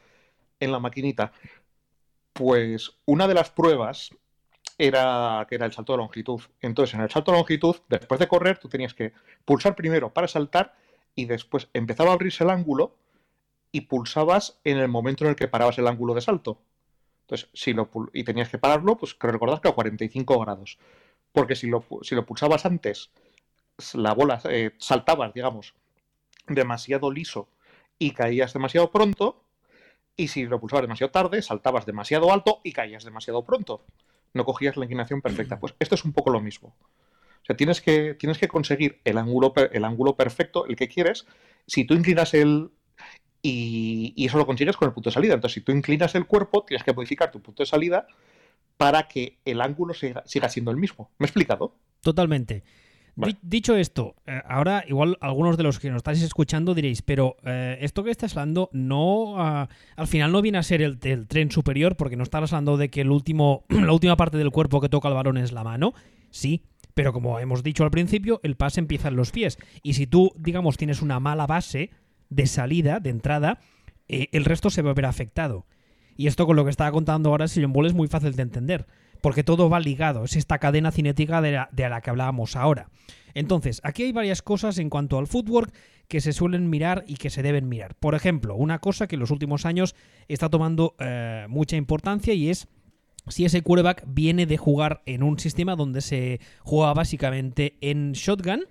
en 0.58 0.72
la 0.72 0.80
maquinita. 0.80 1.32
Pues 2.32 2.98
una 3.06 3.28
de 3.28 3.34
las 3.34 3.50
pruebas 3.50 4.10
era 4.76 5.46
que 5.48 5.56
era 5.56 5.66
el 5.66 5.72
salto 5.72 5.92
de 5.92 5.98
longitud. 5.98 6.40
Entonces, 6.60 6.94
en 6.94 7.02
el 7.02 7.10
salto 7.10 7.30
de 7.30 7.38
longitud, 7.38 7.76
después 7.88 8.18
de 8.18 8.26
correr, 8.26 8.58
tú 8.58 8.68
tenías 8.68 8.94
que 8.94 9.12
pulsar 9.44 9.76
primero 9.76 10.12
para 10.12 10.26
saltar 10.26 10.74
y 11.14 11.26
después 11.26 11.68
empezaba 11.74 12.10
a 12.10 12.14
abrirse 12.14 12.44
el 12.44 12.50
ángulo 12.50 12.96
y 13.72 13.82
pulsabas 13.82 14.58
en 14.64 14.78
el 14.78 14.88
momento 14.88 15.24
en 15.24 15.30
el 15.30 15.36
que 15.36 15.48
parabas 15.48 15.78
el 15.78 15.86
ángulo 15.86 16.14
de 16.14 16.22
salto. 16.22 16.58
Entonces, 17.30 17.48
si 17.54 17.72
lo 17.72 17.88
y 18.12 18.24
tenías 18.24 18.48
que 18.48 18.58
pararlo, 18.58 18.96
pues 18.96 19.14
creo 19.14 19.32
recordar 19.32 19.60
que 19.60 19.68
a 19.68 19.72
45 19.72 20.40
grados. 20.40 20.78
Porque 21.30 21.54
si 21.54 21.68
lo, 21.68 21.84
si 22.02 22.16
lo 22.16 22.26
pulsabas 22.26 22.66
antes, 22.66 23.12
la 23.94 24.14
bola 24.14 24.40
eh, 24.50 24.72
saltabas, 24.78 25.32
digamos, 25.32 25.74
demasiado 26.48 27.12
liso 27.12 27.48
y 28.00 28.10
caías 28.10 28.52
demasiado 28.52 28.90
pronto. 28.90 29.44
Y 30.16 30.26
si 30.26 30.44
lo 30.44 30.58
pulsabas 30.58 30.82
demasiado 30.82 31.12
tarde, 31.12 31.40
saltabas 31.40 31.86
demasiado 31.86 32.32
alto 32.32 32.60
y 32.64 32.72
caías 32.72 33.04
demasiado 33.04 33.44
pronto. 33.44 33.84
No 34.34 34.44
cogías 34.44 34.76
la 34.76 34.86
inclinación 34.86 35.22
perfecta. 35.22 35.56
Pues 35.60 35.76
esto 35.78 35.94
es 35.94 36.04
un 36.04 36.12
poco 36.12 36.30
lo 36.30 36.40
mismo. 36.40 36.74
O 37.42 37.44
sea, 37.44 37.56
tienes 37.56 37.80
que, 37.80 38.14
tienes 38.14 38.38
que 38.38 38.48
conseguir 38.48 39.00
el 39.04 39.18
ángulo, 39.18 39.54
el 39.70 39.84
ángulo 39.84 40.16
perfecto, 40.16 40.66
el 40.66 40.74
que 40.74 40.88
quieres. 40.88 41.26
Si 41.68 41.84
tú 41.84 41.94
inclinas 41.94 42.34
el... 42.34 42.72
Y, 43.42 44.14
eso 44.24 44.38
lo 44.38 44.46
consigues 44.46 44.76
con 44.76 44.88
el 44.88 44.94
punto 44.94 45.10
de 45.10 45.14
salida. 45.14 45.34
Entonces, 45.34 45.54
si 45.54 45.60
tú 45.60 45.72
inclinas 45.72 46.14
el 46.14 46.26
cuerpo, 46.26 46.64
tienes 46.64 46.84
que 46.84 46.92
modificar 46.92 47.30
tu 47.30 47.40
punto 47.40 47.62
de 47.62 47.66
salida 47.66 48.06
para 48.76 49.08
que 49.08 49.38
el 49.44 49.60
ángulo 49.60 49.94
siga, 49.94 50.24
siendo 50.24 50.70
el 50.70 50.76
mismo. 50.76 51.10
¿Me 51.18 51.24
he 51.24 51.28
explicado? 51.28 51.74
Totalmente. 52.00 52.62
Dicho 53.42 53.76
esto, 53.76 54.14
eh, 54.24 54.40
ahora 54.48 54.82
igual 54.88 55.18
algunos 55.20 55.58
de 55.58 55.62
los 55.62 55.78
que 55.78 55.90
nos 55.90 55.98
estáis 55.98 56.22
escuchando 56.22 56.74
diréis, 56.74 57.02
pero 57.02 57.36
eh, 57.44 57.76
esto 57.82 58.02
que 58.02 58.10
estás 58.10 58.34
hablando 58.34 58.70
no 58.72 59.34
ah, 59.36 59.68
al 59.96 60.06
final 60.06 60.32
no 60.32 60.40
viene 60.40 60.56
a 60.56 60.62
ser 60.62 60.80
el, 60.80 60.98
el, 61.02 61.28
tren 61.28 61.50
superior 61.50 61.96
porque 61.96 62.16
no 62.16 62.22
estás 62.22 62.50
hablando 62.54 62.78
de 62.78 62.88
que 62.88 63.02
el 63.02 63.10
último, 63.10 63.64
la 63.68 63.92
última 63.92 64.16
parte 64.16 64.38
del 64.38 64.50
cuerpo 64.50 64.80
que 64.80 64.88
toca 64.88 65.08
el 65.08 65.14
balón 65.14 65.36
es 65.36 65.52
la 65.52 65.64
mano. 65.64 65.92
Sí, 66.30 66.62
pero 66.94 67.12
como 67.12 67.38
hemos 67.38 67.62
dicho 67.62 67.84
al 67.84 67.90
principio, 67.90 68.40
el 68.42 68.56
pase 68.56 68.80
empieza 68.80 69.08
en 69.08 69.16
los 69.16 69.30
pies. 69.30 69.58
Y 69.82 69.94
si 69.94 70.06
tú, 70.06 70.32
digamos, 70.36 70.76
tienes 70.76 71.02
una 71.02 71.20
mala 71.20 71.46
base 71.46 71.90
de 72.30 72.46
salida, 72.46 73.00
de 73.00 73.10
entrada, 73.10 73.60
eh, 74.08 74.28
el 74.32 74.44
resto 74.44 74.70
se 74.70 74.82
va 74.82 74.92
a 74.92 74.94
ver 74.94 75.06
afectado. 75.06 75.66
Y 76.16 76.26
esto 76.26 76.46
con 76.46 76.56
lo 76.56 76.64
que 76.64 76.70
estaba 76.70 76.92
contando 76.92 77.30
ahora 77.30 77.48
Sillon 77.48 77.72
Ball 77.72 77.86
es 77.86 77.94
muy 77.94 78.08
fácil 78.08 78.34
de 78.34 78.42
entender, 78.42 78.86
porque 79.20 79.44
todo 79.44 79.70
va 79.70 79.80
ligado, 79.80 80.24
es 80.24 80.36
esta 80.36 80.58
cadena 80.58 80.92
cinética 80.92 81.40
de 81.40 81.52
la, 81.52 82.00
que 82.00 82.10
hablábamos 82.10 82.56
ahora. 82.56 82.88
Entonces, 83.34 83.80
aquí 83.84 84.02
hay 84.02 84.12
varias 84.12 84.42
cosas 84.42 84.78
en 84.78 84.90
cuanto 84.90 85.18
al 85.18 85.26
footwork 85.26 85.72
que 86.08 86.20
se 86.20 86.32
suelen 86.32 86.68
mirar 86.68 87.04
y 87.06 87.14
que 87.14 87.30
se 87.30 87.42
deben 87.42 87.68
mirar. 87.68 87.94
Por 87.94 88.14
ejemplo, 88.14 88.56
una 88.56 88.80
cosa 88.80 89.06
que 89.06 89.14
en 89.14 89.20
los 89.20 89.30
últimos 89.30 89.64
años 89.64 89.94
está 90.28 90.48
tomando 90.48 90.96
eh, 90.98 91.46
mucha 91.48 91.76
importancia 91.76 92.34
y 92.34 92.50
es 92.50 92.68
si 93.28 93.44
ese 93.44 93.62
quarterback 93.62 94.04
viene 94.06 94.46
de 94.46 94.56
jugar 94.56 95.02
en 95.06 95.22
un 95.22 95.38
sistema 95.38 95.76
donde 95.76 96.00
se 96.00 96.40
juega 96.62 96.92
básicamente 96.94 97.76
en 97.80 98.12
shotgun, 98.12 98.64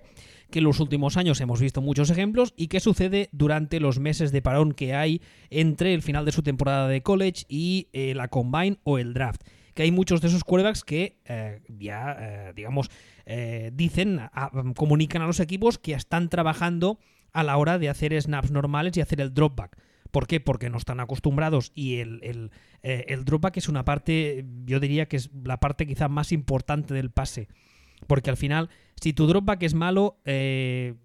que 0.49 0.59
en 0.59 0.65
los 0.65 0.79
últimos 0.79 1.17
años 1.17 1.39
hemos 1.41 1.61
visto 1.61 1.81
muchos 1.81 2.09
ejemplos, 2.09 2.53
y 2.57 2.67
que 2.67 2.79
sucede 2.79 3.29
durante 3.31 3.79
los 3.79 3.99
meses 3.99 4.31
de 4.31 4.41
parón 4.41 4.73
que 4.73 4.93
hay 4.93 5.21
entre 5.49 5.93
el 5.93 6.01
final 6.01 6.25
de 6.25 6.31
su 6.31 6.43
temporada 6.43 6.87
de 6.87 7.01
college 7.01 7.45
y 7.47 7.87
eh, 7.93 8.13
la 8.15 8.27
combine 8.27 8.77
o 8.83 8.97
el 8.97 9.13
draft. 9.13 9.41
Que 9.73 9.83
hay 9.83 9.91
muchos 9.91 10.21
de 10.21 10.27
esos 10.27 10.43
quarterbacks 10.43 10.83
que 10.83 11.19
eh, 11.25 11.61
ya, 11.67 12.17
eh, 12.19 12.53
digamos, 12.55 12.89
dicen, 13.73 14.21
comunican 14.75 15.21
a 15.21 15.27
los 15.27 15.39
equipos 15.39 15.77
que 15.77 15.93
están 15.93 16.29
trabajando 16.29 16.97
a 17.31 17.43
la 17.43 17.57
hora 17.57 17.77
de 17.77 17.87
hacer 17.87 18.19
snaps 18.19 18.49
normales 18.49 18.97
y 18.97 19.01
hacer 19.01 19.21
el 19.21 19.35
dropback. 19.35 19.77
¿Por 20.11 20.27
qué? 20.27 20.39
Porque 20.39 20.69
no 20.69 20.77
están 20.77 20.99
acostumbrados 20.99 21.71
y 21.75 21.97
el, 21.97 22.19
el, 22.23 22.51
eh, 22.81 23.17
dropback 23.23 23.57
es 23.57 23.69
una 23.69 23.85
parte, 23.85 24.45
yo 24.65 24.79
diría 24.79 25.07
que 25.07 25.17
es 25.17 25.29
la 25.43 25.59
parte 25.59 25.85
quizá 25.85 26.07
más 26.07 26.31
importante 26.31 26.93
del 26.93 27.11
pase. 27.11 27.47
Porque 28.09 28.31
al 28.31 28.37
final, 28.37 28.69
si 28.99 29.13
tu 29.13 29.27
dropback 29.27 29.61
es 29.61 29.75
malo, 29.75 30.17
eh, 30.25 30.95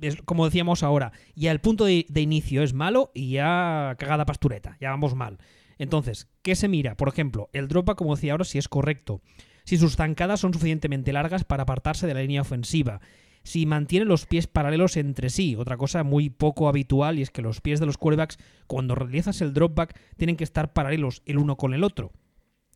es, 0.00 0.20
como 0.22 0.44
decíamos 0.44 0.82
ahora, 0.82 1.12
ya 1.36 1.52
el 1.52 1.60
punto 1.60 1.84
de, 1.84 2.04
inicio 2.16 2.64
es 2.64 2.74
malo 2.74 3.12
y 3.14 3.30
ya 3.30 3.94
cagada 4.00 4.26
pastureta, 4.26 4.76
ya 4.80 4.90
vamos 4.90 5.14
mal. 5.14 5.38
Entonces, 5.78 6.28
¿qué 6.42 6.56
se 6.56 6.66
mira? 6.66 6.96
Por 6.96 7.08
ejemplo, 7.08 7.50
el 7.52 7.68
dropback, 7.68 7.96
como 7.96 8.16
decía 8.16 8.32
ahora, 8.32 8.44
si 8.44 8.58
es 8.58 8.68
correcto. 8.68 9.22
Si 9.64 9.76
sus 9.76 9.94
zancadas 9.94 10.40
son 10.40 10.52
suficientemente 10.52 11.12
largas 11.12 11.44
para 11.44 11.62
apartarse 11.62 12.08
de 12.08 12.14
la 12.14 12.22
línea 12.22 12.42
ofensiva 12.42 13.00
si 13.44 13.66
mantiene 13.66 14.06
los 14.06 14.24
pies 14.26 14.46
paralelos 14.46 14.96
entre 14.96 15.28
sí. 15.30 15.54
Otra 15.54 15.76
cosa 15.76 16.02
muy 16.02 16.30
poco 16.30 16.66
habitual 16.66 17.18
y 17.18 17.22
es 17.22 17.30
que 17.30 17.42
los 17.42 17.60
pies 17.60 17.78
de 17.78 17.86
los 17.86 17.98
quarterbacks, 17.98 18.38
cuando 18.66 18.94
realizas 18.94 19.40
el 19.42 19.52
dropback, 19.52 20.00
tienen 20.16 20.36
que 20.36 20.44
estar 20.44 20.72
paralelos 20.72 21.22
el 21.26 21.38
uno 21.38 21.56
con 21.56 21.74
el 21.74 21.84
otro. 21.84 22.10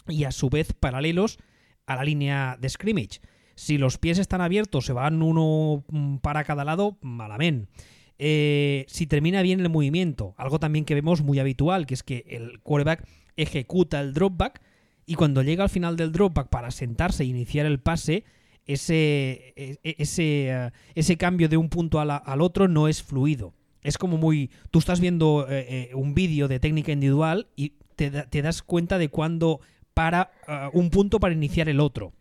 Y 0.06 0.24
a 0.24 0.30
su 0.30 0.50
vez 0.50 0.74
paralelos 0.74 1.38
a 1.86 1.96
la 1.96 2.04
línea 2.04 2.56
de 2.60 2.68
scrimmage. 2.68 3.20
Si 3.58 3.76
los 3.76 3.98
pies 3.98 4.18
están 4.18 4.40
abiertos, 4.40 4.86
se 4.86 4.92
van 4.92 5.20
uno 5.20 5.84
mm, 5.88 6.18
para 6.18 6.44
cada 6.44 6.64
lado, 6.64 6.96
malamente. 7.00 7.68
Eh, 8.16 8.84
si 8.86 9.08
termina 9.08 9.42
bien 9.42 9.58
el 9.58 9.68
movimiento, 9.68 10.32
algo 10.36 10.60
también 10.60 10.84
que 10.84 10.94
vemos 10.94 11.22
muy 11.22 11.40
habitual, 11.40 11.84
que 11.84 11.94
es 11.94 12.04
que 12.04 12.24
el 12.28 12.60
quarterback 12.60 13.04
ejecuta 13.36 14.00
el 14.00 14.14
dropback 14.14 14.62
y 15.06 15.16
cuando 15.16 15.42
llega 15.42 15.64
al 15.64 15.70
final 15.70 15.96
del 15.96 16.12
dropback 16.12 16.48
para 16.48 16.70
sentarse 16.70 17.24
e 17.24 17.26
iniciar 17.26 17.66
el 17.66 17.80
pase, 17.80 18.22
ese, 18.64 19.54
e, 19.56 19.80
e, 19.82 19.96
ese, 19.98 20.50
eh, 20.50 20.70
ese 20.94 21.16
cambio 21.16 21.48
de 21.48 21.56
un 21.56 21.68
punto 21.68 21.98
al 21.98 22.40
otro 22.40 22.68
no 22.68 22.86
es 22.86 23.02
fluido. 23.02 23.54
Es 23.82 23.98
como 23.98 24.18
muy... 24.18 24.52
Tú 24.70 24.78
estás 24.78 25.00
viendo 25.00 25.48
eh, 25.50 25.90
un 25.94 26.14
vídeo 26.14 26.46
de 26.46 26.60
técnica 26.60 26.92
individual 26.92 27.48
y 27.56 27.72
te, 27.96 28.40
das 28.40 28.62
cuenta 28.62 28.98
de 28.98 29.08
cuándo 29.08 29.60
para 29.94 30.30
un 30.72 30.90
punto 30.90 31.18
para 31.18 31.34
iniciar 31.34 31.68
el 31.68 31.80
otro. 31.80 32.12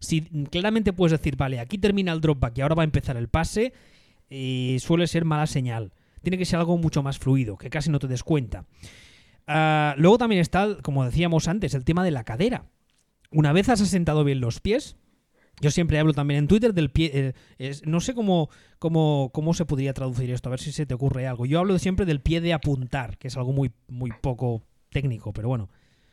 Si 0.00 0.22
claramente 0.22 0.92
puedes 0.92 1.12
decir, 1.18 1.36
vale, 1.36 1.60
aquí 1.60 1.78
termina 1.78 2.12
el 2.12 2.20
dropback 2.20 2.58
y 2.58 2.60
ahora 2.62 2.74
va 2.74 2.82
a 2.82 2.84
empezar 2.84 3.16
el 3.16 3.28
pase, 3.28 3.72
suele 4.80 5.06
ser 5.06 5.24
mala 5.24 5.46
señal. 5.46 5.92
Tiene 6.22 6.38
que 6.38 6.44
ser 6.44 6.58
algo 6.58 6.76
mucho 6.78 7.02
más 7.02 7.18
fluido, 7.18 7.56
que 7.56 7.70
casi 7.70 7.90
no 7.90 7.98
te 7.98 8.08
des 8.08 8.24
cuenta. 8.24 8.64
Ah, 9.46 9.94
luego 9.98 10.18
también 10.18 10.40
está, 10.40 10.76
como 10.82 11.04
decíamos 11.04 11.48
antes, 11.48 11.74
el 11.74 11.84
tema 11.84 12.04
de 12.04 12.10
la 12.10 12.24
cadera. 12.24 12.64
Una 13.30 13.52
vez 13.52 13.68
has 13.68 13.80
asentado 13.80 14.24
bien 14.24 14.40
los 14.40 14.60
pies, 14.60 14.96
yo 15.60 15.70
siempre 15.70 15.98
hablo 15.98 16.14
también 16.14 16.38
en 16.38 16.48
Twitter 16.48 16.72
del 16.72 16.90
pie. 16.90 17.34
Eh, 17.58 17.74
no 17.84 18.00
sé 18.00 18.14
cómo, 18.14 18.48
cómo, 18.78 19.30
cómo, 19.32 19.52
se 19.52 19.66
podría 19.66 19.92
traducir 19.92 20.30
esto, 20.30 20.48
a 20.48 20.50
ver 20.50 20.60
si 20.60 20.72
se 20.72 20.86
te 20.86 20.94
ocurre 20.94 21.26
algo. 21.26 21.46
Yo 21.46 21.58
hablo 21.58 21.78
siempre 21.78 22.06
del 22.06 22.20
pie 22.20 22.40
de 22.40 22.54
apuntar, 22.54 23.18
que 23.18 23.28
es 23.28 23.36
algo 23.36 23.52
muy, 23.52 23.70
muy 23.88 24.10
poco 24.20 24.62
técnico, 24.88 25.32
pero 25.32 25.48
bueno. 25.48 25.68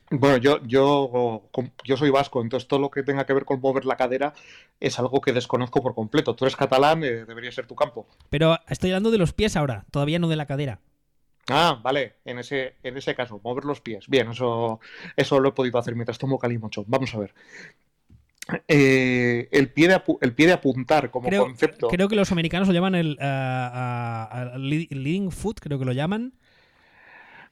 Bueno, 0.09 0.37
yo, 0.37 0.63
yo, 0.65 1.49
yo 1.83 1.97
soy 1.97 2.09
vasco, 2.09 2.41
entonces 2.41 2.67
todo 2.67 2.79
lo 2.79 2.89
que 2.89 3.03
tenga 3.03 3.25
que 3.25 3.33
ver 3.33 3.43
con 3.43 3.59
mover 3.59 3.85
la 3.85 3.97
cadera 3.97 4.33
es 4.79 4.97
algo 4.99 5.19
que 5.19 5.33
desconozco 5.33 5.81
por 5.81 5.93
completo. 5.93 6.35
Tú 6.35 6.45
eres 6.45 6.55
catalán, 6.55 7.03
eh, 7.03 7.25
debería 7.25 7.51
ser 7.51 7.67
tu 7.67 7.75
campo. 7.75 8.07
Pero 8.29 8.57
estoy 8.69 8.91
hablando 8.91 9.11
de 9.11 9.17
los 9.17 9.33
pies 9.33 9.57
ahora, 9.57 9.85
todavía 9.91 10.19
no 10.19 10.29
de 10.29 10.37
la 10.37 10.45
cadera. 10.45 10.79
Ah, 11.49 11.79
vale, 11.81 12.15
en 12.25 12.39
ese, 12.39 12.75
en 12.83 12.97
ese 12.97 13.15
caso, 13.15 13.41
mover 13.43 13.65
los 13.65 13.81
pies. 13.81 14.07
Bien, 14.07 14.31
eso, 14.31 14.79
eso 15.15 15.39
lo 15.39 15.49
he 15.49 15.53
podido 15.53 15.77
hacer 15.77 15.95
mientras 15.95 16.17
tomo 16.17 16.39
calimocho. 16.39 16.83
Vamos 16.87 17.13
a 17.13 17.19
ver. 17.19 17.33
Eh, 18.67 19.49
el, 19.51 19.71
pie 19.71 19.89
de 19.89 20.01
el 20.21 20.33
pie 20.33 20.47
de 20.47 20.53
apuntar 20.53 21.11
como 21.11 21.29
concepto. 21.29 21.89
Creo 21.89 22.07
que 22.07 22.15
los 22.15 22.31
americanos 22.31 22.69
lo 22.69 22.73
llaman 22.73 22.95
el 22.95 23.17
uh, 23.19 24.57
leading 24.57 25.31
foot, 25.31 25.59
creo 25.59 25.77
que 25.77 25.85
lo 25.85 25.91
llaman. 25.91 26.33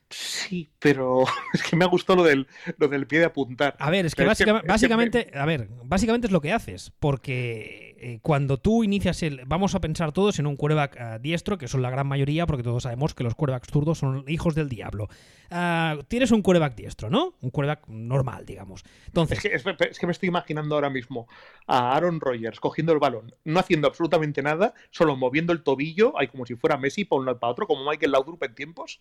Sí, 0.10 0.70
pero 0.80 1.24
es 1.54 1.64
que 1.64 1.76
me 1.76 1.84
ha 1.84 1.88
gustado 1.88 2.18
lo 2.18 2.24
del, 2.24 2.48
lo 2.78 2.88
del 2.88 3.08
pie 3.08 3.20
de 3.20 3.26
apuntar. 3.26 3.76
A 3.80 3.90
ver, 3.90 4.06
es 4.06 4.14
que, 4.14 4.24
básicamente, 4.24 5.32
a 5.34 5.46
ver, 5.46 5.68
básicamente 5.84 6.28
es 6.28 6.34
lo 6.34 6.42
que 6.42 6.54
haces, 6.54 6.92
porque 7.00 7.96
eh, 7.98 8.20
cuando 8.22 8.58
tú 8.58 8.84
inicias 8.84 9.24
el, 9.24 9.42
vamos 9.46 9.74
a 9.74 9.82
pensar 9.82 10.12
todos 10.12 10.38
en 10.38 10.46
un 10.46 10.58
quarterback 10.58 10.98
ah, 11.00 11.20
diestro, 11.20 11.58
que 11.58 11.68
son 11.68 11.82
la 11.82 11.90
gran 11.90 12.06
mayoría, 12.06 12.46
porque 12.46 12.62
todos 12.62 12.84
sabemos 12.84 13.16
que 13.16 13.24
los 13.24 13.34
quarterbacks 13.34 13.70
zurdos 13.70 13.98
son 13.98 14.26
hijos 14.28 14.54
del 14.54 14.70
diablo. 14.70 15.10
Ah, 15.50 15.98
tienes 16.08 16.32
un 16.32 16.44
quarterback 16.44 16.76
diestro, 16.76 17.10
¿no? 17.10 17.34
Un 17.42 17.50
quarterback 17.50 17.88
normal, 17.88 18.46
digamos. 18.46 18.84
Entonces, 19.08 19.44
es 19.44 19.64
que, 19.64 19.76
es 19.90 20.00
que 20.00 20.06
me 20.06 20.12
estoy 20.12 20.30
imaginando 20.30 20.76
ahora 20.76 20.92
mismo 20.92 21.28
a 21.66 21.96
Aaron 21.96 22.20
Rodgers 22.20 22.60
cogiendo 22.60 22.94
el 22.94 23.00
balón, 23.00 23.34
no 23.44 23.60
haciendo 23.60 23.88
absolutamente 23.88 24.44
nada, 24.44 24.76
solo 24.92 25.16
moviendo 25.16 25.52
el 25.52 25.64
tobillo, 25.64 26.14
hay 26.20 26.28
como 26.28 26.46
si 26.46 26.56
fuera 26.56 26.78
Messi 26.78 27.06
para 27.06 27.20
un 27.22 27.26
lado 27.26 27.40
para 27.40 27.52
otro, 27.52 27.66
como 27.66 27.90
Michael 27.90 28.12
Laudrup 28.12 28.44
en 28.44 28.54
tiempos 28.54 29.00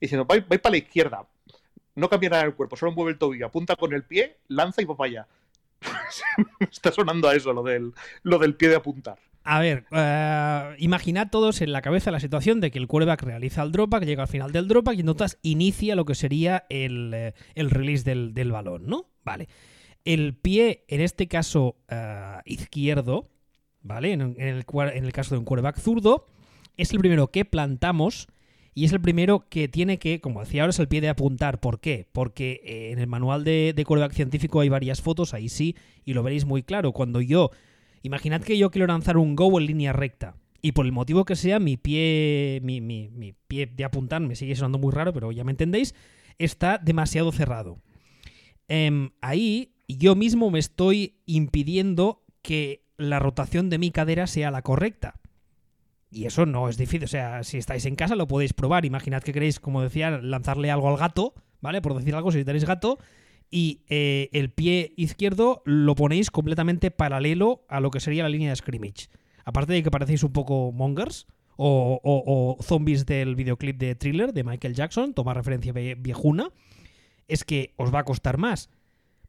diciendo, 0.00 0.24
vais, 0.24 0.44
para 0.44 0.70
la 0.70 0.76
izquierda, 0.78 1.26
no 1.94 2.08
cambia 2.08 2.30
nada 2.30 2.44
el 2.44 2.54
cuerpo, 2.54 2.76
solo 2.76 2.92
mueve 2.92 3.12
el 3.12 3.18
tobillo, 3.18 3.46
apunta 3.46 3.76
con 3.76 3.92
el 3.92 4.04
pie, 4.04 4.36
lanza 4.48 4.82
y 4.82 4.84
va 4.84 4.96
para 4.96 5.08
allá. 5.08 5.26
Está 6.60 6.92
sonando 6.92 7.28
a 7.28 7.34
eso 7.34 7.52
lo 7.52 7.62
del, 7.62 7.92
lo 8.22 8.38
del 8.38 8.54
pie 8.54 8.68
de 8.68 8.76
apuntar. 8.76 9.18
A 9.48 9.60
ver, 9.60 9.84
uh, 9.92 10.74
imaginad 10.78 11.30
todos 11.30 11.60
en 11.60 11.70
la 11.70 11.80
cabeza 11.80 12.10
la 12.10 12.18
situación 12.18 12.60
de 12.60 12.72
que 12.72 12.80
el 12.80 12.88
quarterback 12.88 13.22
realiza 13.22 13.62
el 13.62 13.70
dropback, 13.70 14.04
llega 14.04 14.24
al 14.24 14.28
final 14.28 14.50
del 14.50 14.66
dropback 14.66 14.96
y 14.96 15.00
entonces 15.00 15.38
inicia 15.42 15.94
lo 15.94 16.04
que 16.04 16.16
sería 16.16 16.66
el, 16.68 17.12
eh, 17.14 17.32
release 17.54 18.02
del, 18.02 18.50
balón, 18.50 18.88
¿no? 18.88 19.06
Vale. 19.24 19.48
El 20.04 20.34
pie, 20.34 20.84
en 20.88 21.00
este 21.00 21.28
caso 21.28 21.76
eh, 21.88 22.40
izquierdo, 22.44 23.28
¿vale? 23.82 24.12
En, 24.12 24.20
el, 24.20 24.64
en 24.66 25.04
el 25.04 25.12
caso 25.12 25.36
de 25.36 25.38
un 25.38 25.44
quarterback 25.44 25.78
zurdo, 25.78 26.26
es 26.76 26.92
el 26.92 26.98
primero 26.98 27.28
que 27.28 27.44
plantamos 27.44 28.26
y 28.76 28.84
es 28.84 28.92
el 28.92 29.00
primero 29.00 29.46
que 29.48 29.68
tiene 29.68 29.98
que, 29.98 30.20
como 30.20 30.40
decía 30.40 30.60
ahora, 30.60 30.68
es 30.68 30.78
el 30.78 30.86
pie 30.86 31.00
de 31.00 31.08
apuntar. 31.08 31.60
¿Por 31.60 31.80
qué? 31.80 32.06
Porque 32.12 32.60
eh, 32.62 32.92
en 32.92 32.98
el 32.98 33.06
manual 33.06 33.42
de, 33.42 33.72
de 33.74 34.08
científico 34.10 34.60
hay 34.60 34.68
varias 34.68 35.00
fotos, 35.00 35.32
ahí 35.32 35.48
sí, 35.48 35.74
y 36.04 36.12
lo 36.12 36.22
veréis 36.22 36.44
muy 36.44 36.62
claro. 36.62 36.92
Cuando 36.92 37.22
yo, 37.22 37.50
imaginad 38.02 38.42
que 38.42 38.58
yo 38.58 38.70
quiero 38.70 38.86
lanzar 38.86 39.16
un 39.16 39.34
go 39.34 39.58
en 39.58 39.64
línea 39.64 39.94
recta, 39.94 40.36
y 40.60 40.72
por 40.72 40.84
el 40.84 40.92
motivo 40.92 41.24
que 41.24 41.36
sea, 41.36 41.58
mi 41.58 41.78
pie, 41.78 42.60
mi, 42.62 42.82
mi, 42.82 43.32
pie 43.48 43.64
de 43.64 43.82
apuntar, 43.82 44.20
me 44.20 44.36
sigue 44.36 44.54
sonando 44.54 44.76
muy 44.76 44.92
raro, 44.92 45.14
pero 45.14 45.32
ya 45.32 45.42
me 45.42 45.52
entendéis, 45.52 45.94
está 46.36 46.76
demasiado 46.76 47.32
cerrado. 47.32 47.78
Em, 48.68 49.08
ahí 49.22 49.72
yo 49.88 50.14
mismo 50.16 50.50
me 50.50 50.58
estoy 50.58 51.14
impidiendo 51.24 52.26
que 52.42 52.84
la 52.98 53.20
rotación 53.20 53.70
de 53.70 53.78
mi 53.78 53.90
cadera 53.90 54.26
sea 54.26 54.50
la 54.50 54.60
correcta. 54.60 55.18
Y 56.10 56.26
eso 56.26 56.46
no 56.46 56.68
es 56.68 56.76
difícil. 56.76 57.04
O 57.04 57.08
sea, 57.08 57.42
si 57.44 57.58
estáis 57.58 57.86
en 57.86 57.96
casa 57.96 58.16
lo 58.16 58.28
podéis 58.28 58.52
probar. 58.52 58.84
Imaginad 58.84 59.22
que 59.22 59.32
queréis, 59.32 59.60
como 59.60 59.82
decía, 59.82 60.10
lanzarle 60.10 60.70
algo 60.70 60.88
al 60.88 60.96
gato, 60.96 61.34
¿vale? 61.60 61.82
Por 61.82 61.94
decir 61.94 62.14
algo, 62.14 62.30
si 62.30 62.44
tenéis 62.44 62.64
gato. 62.64 62.98
Y 63.50 63.82
eh, 63.88 64.28
el 64.32 64.50
pie 64.50 64.92
izquierdo 64.96 65.62
lo 65.64 65.94
ponéis 65.94 66.30
completamente 66.30 66.90
paralelo 66.90 67.64
a 67.68 67.80
lo 67.80 67.90
que 67.90 68.00
sería 68.00 68.22
la 68.22 68.28
línea 68.28 68.50
de 68.50 68.56
scrimmage. 68.56 69.08
Aparte 69.44 69.72
de 69.72 69.82
que 69.82 69.90
parecéis 69.90 70.24
un 70.24 70.32
poco 70.32 70.72
mongers 70.72 71.26
o, 71.56 72.58
zombies 72.62 73.06
del 73.06 73.36
videoclip 73.36 73.78
de 73.78 73.94
Thriller 73.94 74.32
de 74.32 74.44
Michael 74.44 74.74
Jackson, 74.74 75.14
toma 75.14 75.34
referencia 75.34 75.72
viejuna, 75.72 76.50
es 77.28 77.44
que 77.44 77.72
os 77.76 77.94
va 77.94 78.00
a 78.00 78.04
costar 78.04 78.38
más. 78.38 78.68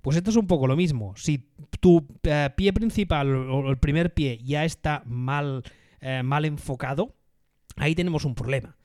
Pues 0.02 0.18
esto 0.18 0.30
es 0.30 0.36
un 0.36 0.48
poco 0.48 0.68
lo 0.68 0.76
mismo. 0.76 1.13
Si 1.16 1.48
tu 1.80 2.08
eh, 2.24 2.50
pie 2.56 2.74
principal 2.74 3.34
o 3.34 3.70
el 3.70 3.78
primer 3.78 4.13
pie 4.13 4.40
ya 4.44 4.66
está 4.66 5.04
mal 5.06 5.63
eh, 6.01 6.23
mal 6.23 6.45
enfocado, 6.45 7.15
ahí 7.75 7.95
tenemos 7.95 8.25
un 8.25 8.36
problema. 8.36 8.77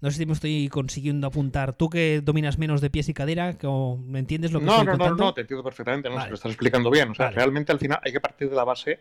No 0.00 0.10
sé 0.10 0.18
si 0.18 0.26
me 0.26 0.34
estoy 0.34 0.68
consiguiendo 0.68 1.26
apuntar. 1.26 1.74
Tú 1.74 1.88
que 1.88 2.20
dominas 2.22 2.58
menos 2.58 2.82
de 2.82 2.90
pies 2.90 3.08
y 3.08 3.14
cadera, 3.14 3.56
¿me 4.04 4.18
entiendes 4.18 4.52
lo 4.52 4.60
que 4.60 4.66
no, 4.66 4.82
estoy 4.82 4.98
no, 4.98 5.08
No, 5.08 5.14
no, 5.14 5.34
te 5.34 5.42
entiendo 5.42 5.64
perfectamente, 5.64 6.10
no, 6.10 6.16
lo 6.16 6.34
estás 6.34 6.52
explicando 6.52 6.90
bien. 6.90 7.10
O 7.10 7.14
sea, 7.14 7.30
realmente 7.30 7.72
al 7.72 7.78
final 7.78 8.00
hay 8.04 8.12
que 8.12 8.20
partir 8.20 8.50
de 8.50 8.56
la 8.56 8.64
base, 8.64 9.00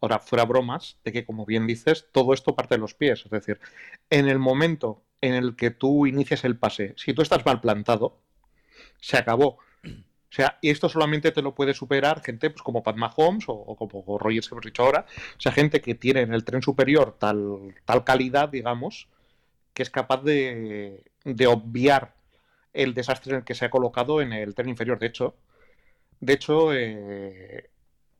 ahora 0.00 0.18
fuera 0.18 0.44
bromas, 0.44 0.98
de 1.04 1.12
que 1.12 1.24
como 1.24 1.46
bien 1.46 1.68
dices, 1.68 2.08
todo 2.10 2.34
esto 2.34 2.56
parte 2.56 2.74
de 2.74 2.80
los 2.80 2.94
pies. 2.94 3.22
Es 3.24 3.30
decir, 3.30 3.60
en 4.10 4.28
el 4.28 4.40
momento 4.40 5.04
en 5.20 5.34
el 5.34 5.54
que 5.54 5.70
tú 5.70 6.06
inicias 6.06 6.44
el 6.44 6.58
pase, 6.58 6.94
si 6.96 7.14
tú 7.14 7.22
estás 7.22 7.46
mal 7.46 7.60
plantado, 7.60 8.20
se 8.98 9.18
acabó. 9.18 9.58
O 10.30 10.32
sea, 10.32 10.58
y 10.60 10.70
esto 10.70 10.88
solamente 10.88 11.32
te 11.32 11.42
lo 11.42 11.56
puede 11.56 11.74
superar 11.74 12.22
gente 12.22 12.50
pues, 12.50 12.62
como 12.62 12.84
Pat 12.84 12.96
Mahomes 12.96 13.44
o, 13.48 13.74
como 13.76 14.16
Rogers 14.16 14.48
que 14.48 14.54
hemos 14.54 14.64
dicho 14.64 14.84
ahora. 14.84 15.04
O 15.36 15.40
sea, 15.40 15.50
gente 15.50 15.80
que 15.80 15.96
tiene 15.96 16.20
en 16.20 16.32
el 16.32 16.44
tren 16.44 16.62
superior 16.62 17.16
tal, 17.18 17.74
tal 17.84 18.04
calidad, 18.04 18.48
digamos, 18.48 19.08
que 19.74 19.82
es 19.82 19.90
capaz 19.90 20.22
de, 20.22 21.02
obviar 21.48 22.14
el 22.72 22.94
desastre 22.94 23.32
en 23.32 23.38
el 23.38 23.44
que 23.44 23.56
se 23.56 23.64
ha 23.64 23.70
colocado 23.70 24.20
en 24.20 24.32
el 24.32 24.54
tren 24.54 24.68
inferior. 24.68 25.00
De 25.00 25.06
hecho, 25.08 25.34
de 26.20 26.32
hecho 26.34 26.72
eh, 26.74 27.70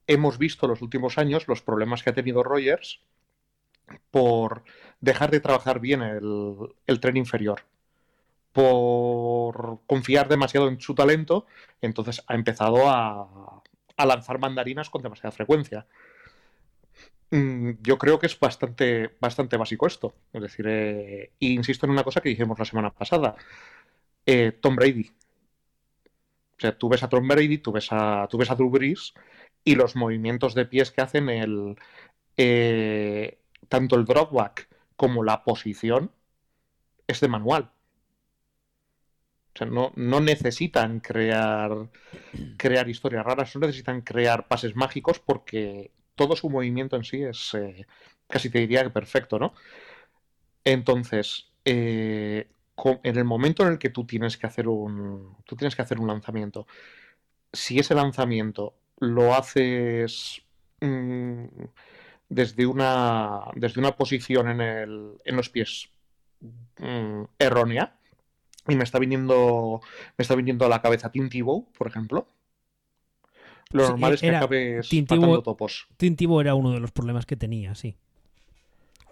hemos 0.09 0.37
visto 0.38 0.66
los 0.66 0.83
últimos 0.83 1.16
años 1.16 1.46
los 1.46 1.62
problemas 1.62 2.03
que 2.03 2.11
ha 2.11 2.14
tenido 2.14 2.42
Rogers 2.42 3.01
por 4.11 4.64
dejar 5.01 5.31
de 5.31 5.40
trabajar 5.40 5.81
bien 5.81 6.03
el, 6.03 6.57
el 6.87 7.01
tren 7.01 7.16
inferior 7.16 7.62
por 8.53 9.81
confiar 9.87 10.29
demasiado 10.29 10.69
en 10.69 10.81
su 10.81 10.95
talento, 10.95 11.47
entonces 11.81 12.23
ha 12.27 12.35
empezado 12.35 12.89
a, 12.89 13.63
lanzar 13.99 14.39
mandarinas 14.39 14.91
con 14.91 15.03
demasiada 15.03 15.33
frecuencia. 15.33 15.87
Mm, 17.31 17.73
yo 17.83 17.99
creo 17.99 18.19
que 18.19 18.27
es 18.27 18.39
bastante, 18.39 19.17
bastante 19.21 19.57
básico 19.57 19.87
esto. 19.87 20.15
Es 20.33 20.43
decir, 20.43 20.67
eh, 20.69 21.33
insisto 21.41 21.87
en 21.87 21.93
una 21.93 22.03
cosa 22.05 22.21
que 22.21 22.31
dijimos 22.31 22.59
la 22.59 22.65
semana 22.65 22.91
pasada. 22.91 23.37
Eh, 24.27 24.53
Tom 24.61 24.77
Brady. 24.77 25.11
O 26.57 26.61
sea, 26.61 26.77
tú 26.77 26.89
ves 26.89 27.03
a 27.03 27.09
Tom 27.09 27.27
Brady, 27.29 27.59
tú 27.59 27.73
ves 27.73 27.89
a, 27.91 28.27
tú 28.31 28.39
ves 28.39 28.51
a 28.51 28.55
Drew 28.55 28.71
Brees 28.71 29.15
y 29.65 29.75
los 29.77 29.97
movimientos 29.97 30.55
de 30.55 30.67
pies 30.67 30.91
que 30.91 31.01
hacen 31.03 31.29
el, 31.29 31.77
eh, 32.37 33.39
tanto 33.69 33.97
el 33.97 34.05
dropback 34.05 34.69
como 34.97 35.23
la 35.25 35.45
posición 35.45 36.13
es 37.07 37.21
de 37.21 37.29
manual 37.29 37.71
no, 39.67 40.21
necesitan 40.21 41.01
crear, 41.01 41.89
crear 42.57 42.89
historias 42.89 43.25
raras, 43.25 43.55
no 43.55 43.61
necesitan 43.63 44.01
crear 44.03 44.49
pases 44.49 44.77
mágicos 44.77 45.19
porque 45.19 45.91
todo 46.15 46.37
su 46.37 46.49
movimiento 46.49 46.97
en 46.97 47.05
sí 47.05 47.23
es 47.23 47.55
eh, 47.55 47.87
casi 48.29 48.51
te 48.51 48.61
diría 48.61 48.83
que 48.83 48.91
perfecto, 48.91 49.39
¿no? 49.39 49.55
Entonces, 50.65 51.49
eh, 51.65 52.49
en 53.03 53.17
el 53.17 53.25
momento 53.25 53.63
en 53.63 53.73
el 53.73 53.79
que 53.79 53.91
tú 53.91 54.07
tienes 54.07 54.37
que 54.37 54.47
hacer 54.47 54.69
un. 54.69 55.37
Tú 55.45 55.57
tienes 55.57 55.77
que 55.77 55.83
hacer 55.83 55.99
un 55.99 56.07
lanzamiento. 56.09 56.67
Si 57.53 57.79
ese 57.79 57.95
lanzamiento 57.95 58.75
lo 58.99 59.35
haces 59.35 60.43
mm, 60.81 61.45
desde 62.29 62.67
una. 62.67 63.41
desde 63.55 63.81
una 63.81 63.97
posición 63.97 64.49
en, 64.49 64.61
el, 64.61 65.13
en 65.25 65.37
los 65.37 65.51
pies 65.51 65.91
mm, 66.79 67.25
errónea, 67.39 68.00
y 68.73 68.77
me 68.77 68.85
está 68.85 68.99
viniendo, 68.99 69.81
me 70.17 70.23
está 70.23 70.35
viniendo 70.35 70.67
a 70.67 70.69
la 70.69 70.81
cabeza 70.83 71.11
Tim 71.11 71.29
Tebow, 71.29 71.67
por 71.77 71.87
ejemplo. 71.89 72.29
Lo 73.73 73.85
Sí, 73.85 73.91
normal 73.93 74.15
es 74.15 74.21
que 74.21 74.27
era 74.27 74.39
acabes 74.39 74.89
Tintivo- 74.89 75.21
matando 75.21 75.43
topos. 75.43 75.89
Tintivo 75.97 76.41
era 76.41 76.55
uno 76.55 76.73
de 76.73 76.81
los 76.81 76.91
problemas 76.91 77.25
que 77.27 77.37
tenía, 77.37 77.75
sí. 77.75 77.97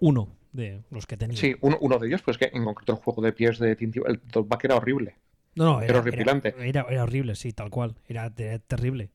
Uno 0.00 0.28
de 0.52 0.82
los 0.90 1.06
que 1.06 1.16
tenía. 1.16 1.36
Sí, 1.36 1.54
uno, 1.60 1.78
uno 1.80 1.98
de 1.98 2.08
ellos, 2.08 2.22
pues 2.22 2.38
que 2.38 2.50
en 2.52 2.64
concreto 2.64 2.92
el 2.92 2.98
juego 2.98 3.22
de 3.22 3.32
pies 3.32 3.58
de 3.58 3.76
Tintivo, 3.76 4.06
el 4.06 4.20
dropback 4.32 4.64
era 4.64 4.76
horrible. 4.76 5.16
No, 5.54 5.64
no, 5.64 5.80
Era 5.80 5.98
horripilante. 5.98 6.54
Era, 6.58 6.86
era 6.88 7.02
horrible, 7.02 7.34
sí, 7.34 7.52
tal 7.52 7.70
cual. 7.70 7.96
Era, 8.08 8.32
era 8.36 8.58
terrible. 8.58 9.10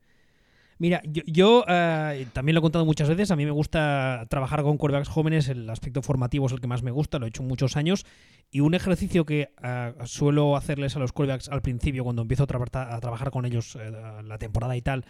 Mira, 0.79 1.01
yo, 1.05 1.23
yo, 1.25 1.65
eh, 1.67 2.27
también 2.33 2.55
lo 2.55 2.59
he 2.59 2.61
contado 2.61 2.85
muchas 2.85 3.09
veces. 3.09 3.31
A 3.31 3.35
mí 3.35 3.45
me 3.45 3.51
gusta 3.51 4.25
trabajar 4.29 4.63
con 4.63 4.77
quarterbacks 4.77 5.09
jóvenes. 5.09 5.47
El 5.49 5.69
aspecto 5.69 6.01
formativo 6.01 6.47
es 6.47 6.51
el 6.51 6.61
que 6.61 6.67
más 6.67 6.83
me 6.83 6.91
gusta. 6.91 7.19
Lo 7.19 7.25
he 7.25 7.29
hecho 7.29 7.43
muchos 7.43 7.77
años. 7.77 8.05
Y 8.51 8.59
un 8.59 8.73
ejercicio 8.73 9.25
que 9.25 9.49
eh, 9.63 9.93
suelo 10.05 10.55
hacerles 10.55 10.95
a 10.95 10.99
los 10.99 11.11
quarterbacks 11.11 11.49
al 11.49 11.61
principio, 11.61 12.03
cuando 12.03 12.21
empiezo 12.21 12.43
a 12.43 12.47
trabajar 12.99 13.31
con 13.31 13.45
ellos 13.45 13.75
eh, 13.75 13.91
la 14.23 14.37
temporada 14.37 14.75
y 14.75 14.81
tal, 14.81 15.05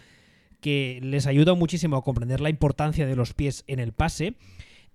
que 0.60 0.98
les 1.02 1.26
ayuda 1.26 1.54
muchísimo 1.54 1.96
a 1.96 2.02
comprender 2.02 2.40
la 2.40 2.48
importancia 2.48 3.06
de 3.06 3.16
los 3.16 3.34
pies 3.34 3.64
en 3.66 3.80
el 3.80 3.92
pase, 3.92 4.34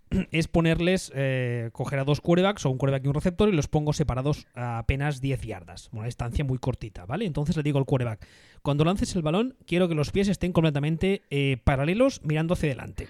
es 0.31 0.47
ponerles, 0.47 1.11
eh, 1.15 1.69
coger 1.73 1.99
a 1.99 2.03
dos 2.03 2.21
quarterbacks 2.21 2.65
o 2.65 2.69
un 2.69 2.77
quarterback 2.77 3.05
y 3.05 3.07
un 3.07 3.13
receptor 3.13 3.49
y 3.49 3.53
los 3.53 3.67
pongo 3.67 3.93
separados 3.93 4.47
a 4.55 4.79
apenas 4.79 5.21
10 5.21 5.41
yardas, 5.41 5.89
una 5.91 6.05
distancia 6.05 6.43
muy 6.43 6.57
cortita, 6.57 7.05
¿vale? 7.05 7.25
Entonces 7.25 7.55
le 7.55 7.63
digo 7.63 7.79
al 7.79 7.85
quarterback, 7.85 8.25
cuando 8.61 8.85
lances 8.85 9.15
el 9.15 9.21
balón, 9.21 9.55
quiero 9.65 9.87
que 9.87 9.95
los 9.95 10.11
pies 10.11 10.27
estén 10.27 10.51
completamente 10.51 11.21
eh, 11.29 11.57
paralelos 11.63 12.21
mirando 12.23 12.53
hacia 12.53 12.69
adelante. 12.69 13.07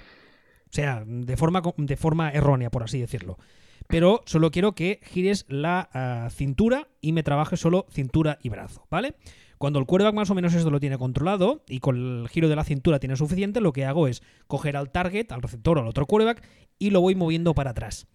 O 0.66 0.74
sea, 0.74 1.04
de 1.06 1.38
forma, 1.38 1.64
de 1.78 1.98
forma 1.98 2.30
errónea, 2.30 2.70
por 2.70 2.84
así 2.84 3.00
decirlo. 3.00 3.40
Pero 3.88 4.22
solo 4.26 4.52
quiero 4.52 4.74
que 4.74 5.00
gires 5.04 5.46
la 5.48 5.90
ah, 5.94 6.30
cintura 6.30 6.90
y 7.02 7.12
me 7.12 7.24
trabajes 7.24 7.60
solo 7.60 7.88
cintura 7.90 8.38
y 8.44 8.50
brazo, 8.50 8.86
¿vale? 8.92 9.16
Cuando 9.58 9.80
el 9.80 9.86
quarterback 9.88 10.16
más 10.16 10.30
o 10.30 10.36
menos 10.36 10.54
esto 10.54 10.70
lo 10.70 10.80
tiene 10.80 10.98
controlado 10.98 11.64
y 11.68 11.80
con 11.80 11.98
el 12.22 12.30
giro 12.30 12.48
de 12.48 12.56
la 12.56 12.64
cintura 12.64 13.00
tiene 13.00 13.18
suficiente, 13.18 13.60
lo 13.60 13.74
que 13.74 13.86
hago 13.86 14.08
es 14.08 14.22
coger 14.48 14.78
al 14.78 14.92
target, 14.92 15.32
al 15.32 15.42
receptor 15.42 15.78
o 15.78 15.82
al 15.82 15.88
otro 15.88 16.06
quarterback 16.06 16.48
y 16.80 16.90
lo 16.90 17.02
voy 17.02 17.16
moviendo 17.16 17.54
para 17.54 17.72
atrás. 17.72 18.08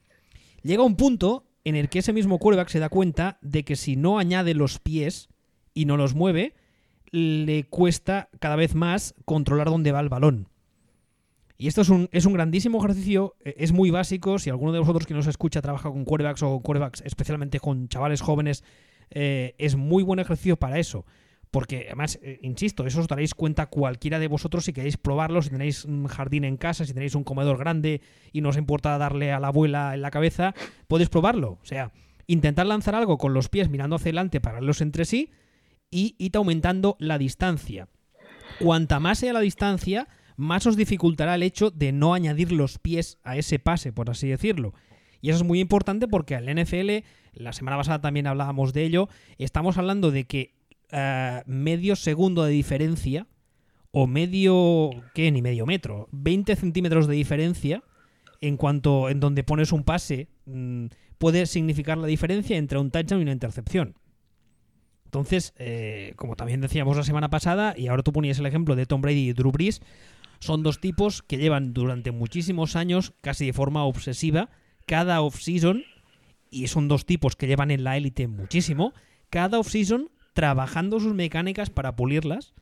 Llega 0.62 0.82
un 0.82 0.96
punto 0.96 1.46
en 1.64 1.76
el 1.76 1.88
que 1.88 2.00
ese 2.00 2.12
mismo 2.12 2.38
quarterback 2.38 2.68
se 2.68 2.78
da 2.78 2.88
cuenta 2.88 3.38
de 3.42 3.64
que 3.64 3.76
si 3.76 3.96
no 3.96 4.18
añade 4.18 4.54
los 4.54 4.78
pies 4.78 5.28
y 5.74 5.84
no 5.84 5.96
los 5.96 6.14
mueve, 6.14 6.54
le 7.10 7.64
cuesta 7.64 8.28
cada 8.40 8.56
vez 8.56 8.74
más 8.74 9.14
controlar 9.24 9.68
dónde 9.68 9.92
va 9.92 10.00
el 10.00 10.08
balón. 10.08 10.48
Y 11.56 11.68
esto 11.68 11.82
es 11.82 11.88
un, 11.88 12.08
es 12.10 12.26
un 12.26 12.32
grandísimo 12.32 12.78
ejercicio, 12.78 13.36
eh, 13.44 13.54
es 13.58 13.72
muy 13.72 13.90
básico. 13.90 14.38
Si 14.38 14.50
alguno 14.50 14.72
de 14.72 14.80
vosotros 14.80 15.06
que 15.06 15.14
nos 15.14 15.26
escucha 15.26 15.62
trabaja 15.62 15.90
con 15.90 16.04
quarterbacks 16.04 16.42
o 16.42 16.50
con 16.50 16.60
quarterbacks, 16.60 17.02
especialmente 17.02 17.60
con 17.60 17.88
chavales 17.88 18.20
jóvenes, 18.20 18.64
eh, 19.10 19.54
es 19.58 19.76
muy 19.76 20.02
buen 20.02 20.18
ejercicio 20.18 20.56
para 20.56 20.78
eso. 20.78 21.06
Porque 21.54 21.84
además, 21.86 22.18
eh, 22.20 22.40
insisto, 22.42 22.84
eso 22.84 22.98
os 22.98 23.06
daréis 23.06 23.32
cuenta 23.32 23.66
cualquiera 23.66 24.18
de 24.18 24.26
vosotros 24.26 24.64
si 24.64 24.72
queréis 24.72 24.96
probarlo, 24.96 25.40
si 25.40 25.50
tenéis 25.50 25.84
un 25.84 26.08
jardín 26.08 26.42
en 26.42 26.56
casa, 26.56 26.84
si 26.84 26.92
tenéis 26.92 27.14
un 27.14 27.22
comedor 27.22 27.58
grande 27.58 28.00
y 28.32 28.40
no 28.40 28.48
os 28.48 28.56
importa 28.56 28.98
darle 28.98 29.30
a 29.30 29.38
la 29.38 29.46
abuela 29.46 29.94
en 29.94 30.02
la 30.02 30.10
cabeza, 30.10 30.52
podéis 30.88 31.10
probarlo. 31.10 31.60
O 31.62 31.64
sea, 31.64 31.92
intentar 32.26 32.66
lanzar 32.66 32.96
algo 32.96 33.18
con 33.18 33.34
los 33.34 33.48
pies 33.50 33.68
mirando 33.68 33.94
hacia 33.94 34.08
adelante, 34.08 34.40
pararlos 34.40 34.80
entre 34.80 35.04
sí 35.04 35.30
y 35.92 36.16
ir 36.18 36.36
aumentando 36.36 36.96
la 36.98 37.18
distancia. 37.18 37.86
Cuanta 38.58 38.98
más 38.98 39.20
sea 39.20 39.32
la 39.32 39.38
distancia, 39.38 40.08
más 40.36 40.66
os 40.66 40.76
dificultará 40.76 41.36
el 41.36 41.44
hecho 41.44 41.70
de 41.70 41.92
no 41.92 42.14
añadir 42.14 42.50
los 42.50 42.80
pies 42.80 43.18
a 43.22 43.36
ese 43.36 43.60
pase, 43.60 43.92
por 43.92 44.10
así 44.10 44.26
decirlo. 44.26 44.74
Y 45.20 45.30
eso 45.30 45.36
es 45.36 45.44
muy 45.44 45.60
importante 45.60 46.08
porque 46.08 46.34
al 46.34 46.52
NFL, 46.52 47.04
la 47.32 47.52
semana 47.52 47.76
pasada 47.76 48.00
también 48.00 48.26
hablábamos 48.26 48.72
de 48.72 48.82
ello, 48.86 49.08
estamos 49.38 49.78
hablando 49.78 50.10
de 50.10 50.24
que 50.24 50.63
medio 51.46 51.96
segundo 51.96 52.44
de 52.44 52.52
diferencia, 52.52 53.26
o 53.96 54.08
medio, 54.08 54.90
¿qué? 55.14 55.30
Ni 55.30 55.40
medio 55.40 55.66
metro, 55.66 56.08
20 56.10 56.56
centímetros 56.56 57.06
de 57.06 57.14
diferencia 57.14 57.84
en 58.40 58.56
cuanto 58.56 59.08
en 59.08 59.20
donde 59.20 59.44
pones 59.44 59.70
un 59.70 59.84
pase 59.84 60.28
mm, 60.46 60.86
puede 61.18 61.46
significar 61.46 61.96
la 61.96 62.08
diferencia 62.08 62.56
entre 62.56 62.78
un 62.78 62.90
touchdown 62.90 63.20
y 63.20 63.22
una 63.22 63.32
intercepción. 63.32 63.94
Entonces, 65.04 65.54
eh, 65.58 66.12
como 66.16 66.34
también 66.34 66.60
decíamos 66.60 66.96
la 66.96 67.04
semana 67.04 67.30
pasada, 67.30 67.72
y 67.76 67.86
ahora 67.86 68.02
tú 68.02 68.12
ponías 68.12 68.40
el 68.40 68.46
ejemplo 68.46 68.74
de 68.74 68.84
Tom 68.84 69.00
Brady 69.00 69.28
y 69.28 69.32
Drew 69.32 69.52
Brees, 69.52 69.80
son 70.40 70.64
dos 70.64 70.80
tipos 70.80 71.22
que 71.22 71.38
llevan 71.38 71.72
durante 71.72 72.10
muchísimos 72.10 72.74
años, 72.74 73.14
casi 73.20 73.46
de 73.46 73.52
forma 73.52 73.84
obsesiva, 73.84 74.50
cada 74.86 75.22
off-season, 75.22 75.84
y 76.50 76.66
son 76.66 76.88
dos 76.88 77.06
tipos 77.06 77.36
que 77.36 77.46
llevan 77.46 77.70
en 77.70 77.84
la 77.84 77.96
élite 77.96 78.26
muchísimo, 78.26 78.92
cada 79.30 79.60
off-season 79.60 80.10
trabajando 80.34 81.00
sus 81.00 81.14
mecánicas 81.14 81.70
para 81.70 81.96
pulirlas 81.96 82.52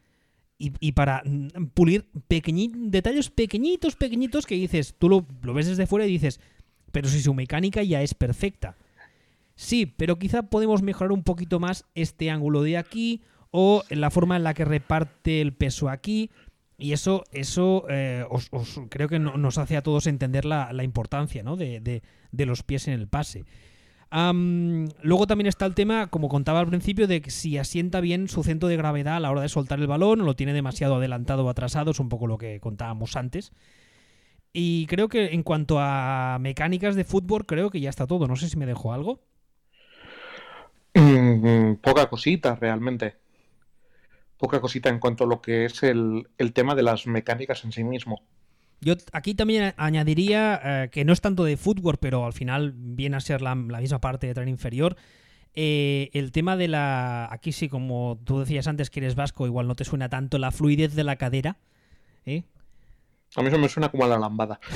y, 0.59 0.93
para 0.93 1.23
mm, 1.25 1.67
pulir 1.75 2.07
pequeñi- 2.29 2.71
detalles 2.73 3.31
pequeñitos, 3.31 3.97
pequeñitos 3.97 4.47
que 4.47 4.55
dices, 4.55 4.95
tú 4.97 5.09
lo, 5.09 5.27
ves 5.53 5.67
desde 5.67 5.89
fuera 5.89 6.07
y 6.07 6.13
dices, 6.13 6.39
pero 6.93 7.09
si 7.09 7.21
su 7.21 7.35
mecánica 7.35 7.83
ya 7.83 8.01
es 8.03 8.15
perfecta. 8.15 8.77
Sí, 9.57 9.87
pero 9.87 10.19
quizá 10.19 10.45
podemos 10.45 10.83
mejorar 10.83 11.11
un 11.13 11.25
poquito 11.25 11.59
más 11.59 11.85
este 11.95 12.31
ángulo 12.31 12.63
de 12.63 12.77
aquí 12.79 13.23
o 13.51 13.83
la 13.91 14.11
forma 14.11 14.37
en 14.37 14.45
la 14.45 14.55
que 14.55 14.65
reparte 14.65 15.41
el 15.41 15.53
peso 15.53 15.89
aquí. 15.89 16.31
Y 16.79 16.93
eso, 16.93 17.25
eso 17.33 17.85
eh, 17.91 18.25
os, 18.31 18.49
creo 18.89 19.09
que 19.09 19.19
no- 19.19 19.37
nos 19.37 19.59
hace 19.59 19.77
a 19.77 19.83
todos 19.83 20.07
entender 20.07 20.45
la, 20.45 20.73
la 20.73 20.85
importancia 20.85 21.43
¿no? 21.43 21.57
de- 21.57 21.81
de 21.81 22.47
los 22.47 22.63
pies 22.63 22.87
en 22.89 22.95
el 22.95 23.09
pase. 23.09 23.45
Luego 24.13 25.27
también 25.27 25.47
está 25.47 25.65
el 25.65 25.75
tema, 25.75 26.09
como 26.09 26.29
contaba 26.29 26.61
al 26.61 26.67
principio, 26.67 27.07
de 27.07 27.23
que 27.23 27.31
si 27.31 27.57
asienta 27.57 28.01
bien 28.01 28.29
su 28.29 28.45
centro 28.45 28.69
de 28.69 28.77
gravedad 28.77 29.17
a 29.17 29.21
la 29.21 29.31
hora 29.31 29.41
de 29.41 29.49
soltar 29.49 29.81
el 29.81 29.87
balón 29.87 30.21
o 30.21 30.25
lo 30.25 30.37
tiene 30.37 30.53
demasiado 30.53 30.97
adelantado 30.97 31.47
o 31.47 31.49
atrasado, 31.49 31.93
es 31.93 31.99
un 31.99 32.11
poco 32.11 32.27
lo 32.27 32.37
que 32.37 32.61
contábamos 32.61 33.17
antes. 33.17 33.53
Y 34.53 34.87
creo 34.87 35.09
que 35.09 35.33
en 35.33 35.43
cuanto 35.43 35.79
a 35.81 36.37
mecánicas 36.41 36.95
de 36.95 37.05
fútbol, 37.05 37.47
creo 37.47 37.71
que 37.71 37.81
ya 37.81 37.89
está 37.89 38.07
todo. 38.07 38.29
No 38.29 38.37
sé 38.37 38.51
si 38.51 38.59
me 38.59 38.67
dejo 38.67 38.93
algo. 38.93 39.21
Mm, 40.93 41.77
poca 41.77 42.11
cosita, 42.11 42.55
realmente. 42.57 43.17
Poca 44.37 44.61
cosita 44.61 44.91
en 44.91 44.99
cuanto 44.99 45.25
a 45.25 45.27
lo 45.27 45.41
que 45.41 45.65
es 45.65 45.83
el 45.83 46.53
tema 46.53 46.75
de 46.75 46.83
las 46.83 47.07
mecánicas 47.07 47.65
en 47.65 47.73
sí 47.73 47.83
mismo. 47.83 48.23
Yo 48.85 48.95
aquí 49.13 49.35
también 49.35 49.75
añadiría 49.77 50.61
eh, 50.85 50.89
que 50.91 51.05
no 51.05 51.13
es 51.13 51.21
tanto 51.21 51.45
de 51.45 51.57
fútbol, 51.57 51.99
pero 51.99 52.27
al 52.27 52.33
final 52.33 52.73
viene 52.77 53.17
a 53.17 53.21
ser 53.21 53.41
la, 53.41 53.55
la 53.55 53.79
misma 53.81 54.01
parte 54.01 54.27
de 54.27 54.35
tren 54.35 54.49
inferior. 54.49 54.97
eh, 55.55 56.11
el 56.15 56.33
tema 56.33 56.57
de 56.57 56.67
la. 56.69 57.29
Aquí 57.33 57.53
sí, 57.53 57.69
como 57.69 58.19
tú 58.25 58.41
decías 58.41 58.67
antes 58.67 58.91
que 58.91 59.01
eres 59.01 59.15
vasco, 59.15 59.47
igual 59.47 59.67
no 59.69 59.75
te 59.77 59.85
suena 59.85 60.09
tanto 60.09 60.39
la 60.39 60.51
fluidez 60.51 60.95
de 60.95 61.05
la 61.05 61.17
cadera. 61.17 61.59
¿eh? 62.27 62.43
A 63.37 63.43
mí 63.43 63.49
eso 63.49 63.59
me 63.59 63.69
suena 63.69 63.89
como 63.91 64.05
a 64.05 64.09
la 64.09 64.19
lambada. 64.19 64.59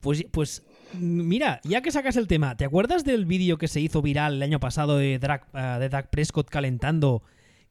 Pues, 0.00 0.22
pues 0.32 0.62
mira, 0.92 1.60
ya 1.64 1.80
que 1.80 1.90
sacas 1.90 2.16
el 2.16 2.26
tema, 2.28 2.58
¿te 2.58 2.66
acuerdas 2.66 3.04
del 3.04 3.24
vídeo 3.24 3.56
que 3.56 3.68
se 3.68 3.80
hizo 3.80 4.02
viral 4.02 4.34
el 4.34 4.42
año 4.42 4.60
pasado 4.60 4.98
de 4.98 5.18
Dak, 5.18 5.46
eh, 5.54 5.76
de 5.80 5.88
Dak 5.88 6.10
Prescott 6.10 6.50
calentando? 6.50 7.22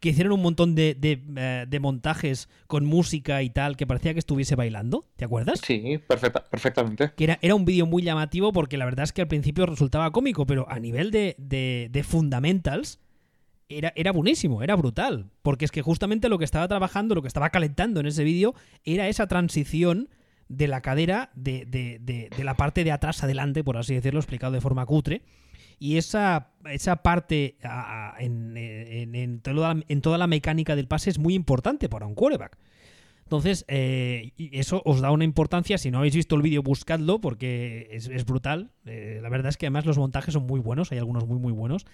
Que 0.04 0.10
hicieron 0.10 0.34
un 0.34 0.42
montón 0.42 0.76
de, 0.76 0.96
de, 0.96 1.24
eh, 1.38 1.66
de 1.66 1.80
montajes 1.80 2.50
con 2.68 2.84
música 2.86 3.42
y 3.42 3.50
tal, 3.50 3.78
que 3.78 3.88
parecía 3.88 4.12
que 4.12 4.20
estuviese 4.20 4.54
bailando. 4.58 5.06
¿Te 5.16 5.24
acuerdas? 5.24 5.62
Sí, 5.66 5.98
perfecta, 6.06 6.44
perfectamente. 6.44 7.12
que 7.16 7.24
era, 7.24 7.40
era 7.42 7.56
un 7.56 7.64
vídeo 7.64 7.86
muy 7.86 8.04
llamativo 8.04 8.52
porque 8.52 8.76
la 8.76 8.84
verdad 8.84 9.06
es 9.06 9.14
que 9.14 9.22
al 9.22 9.30
principio 9.30 9.66
resultaba 9.66 10.12
cómico, 10.12 10.46
pero 10.46 10.70
a 10.70 10.78
nivel 10.80 11.10
de, 11.10 11.38
de- 11.40 12.04
fundamentals 12.04 13.00
era, 13.70 13.94
era 13.96 14.12
buenísimo, 14.12 14.62
era 14.62 14.76
brutal. 14.76 15.30
Porque 15.42 15.64
es 15.64 15.72
que 15.72 15.82
justamente 15.82 16.28
lo 16.28 16.38
que 16.38 16.44
estaba 16.44 16.68
trabajando, 16.68 17.16
lo 17.16 17.22
que 17.22 17.30
estaba 17.30 17.50
calentando 17.50 18.02
en 18.02 18.08
ese 18.08 18.26
vídeo, 18.26 18.56
era 18.84 19.08
esa 19.08 19.28
transición 19.28 20.10
de 20.50 20.68
la 20.68 20.82
cadera 20.82 21.32
de, 21.34 21.66
de- 21.66 22.00
de- 22.02 22.30
de 22.36 22.44
la 22.44 22.56
parte 22.56 22.84
de 22.84 22.92
atrás 22.92 23.24
adelante, 23.24 23.64
por 23.64 23.78
así 23.78 23.94
decirlo, 23.94 24.20
explicado 24.20 24.52
de 24.52 24.60
forma 24.60 24.86
cutre. 24.86 25.22
Y 25.80 25.98
esa, 25.98 26.52
esa 26.70 26.98
parte 26.98 27.58
en, 28.20 28.56
en- 28.58 29.16
en 29.16 29.42
toda, 30.02 30.18
la- 30.18 30.28
mecánica 30.28 30.76
del 30.76 30.88
pase 30.88 31.10
es 31.10 31.20
muy 31.20 31.34
importante 31.34 31.90
para 31.90 32.06
un 32.06 32.16
quarterback. 32.16 32.58
Entonces, 33.24 33.66
eh, 33.68 34.32
eso 34.38 34.82
os 34.86 35.02
da 35.02 35.12
una 35.12 35.24
importancia. 35.24 35.78
Si 35.78 35.90
no 35.92 36.00
habéis 36.00 36.16
visto 36.16 36.36
el 36.36 36.42
vídeo, 36.42 36.62
buscadlo 36.62 37.20
porque 37.20 37.88
es, 37.92 38.26
brutal. 38.26 38.72
Eh, 38.86 39.20
la 39.22 39.30
verdad 39.30 39.50
es 39.50 39.58
que 39.58 39.66
además 39.66 39.86
los 39.86 39.98
montajes 39.98 40.34
son 40.34 40.46
muy 40.46 40.60
buenos, 40.60 40.92
hay 40.92 40.98
algunos 41.00 41.26
muy, 41.26 41.40
muy 41.40 41.52
buenos. 41.54 41.86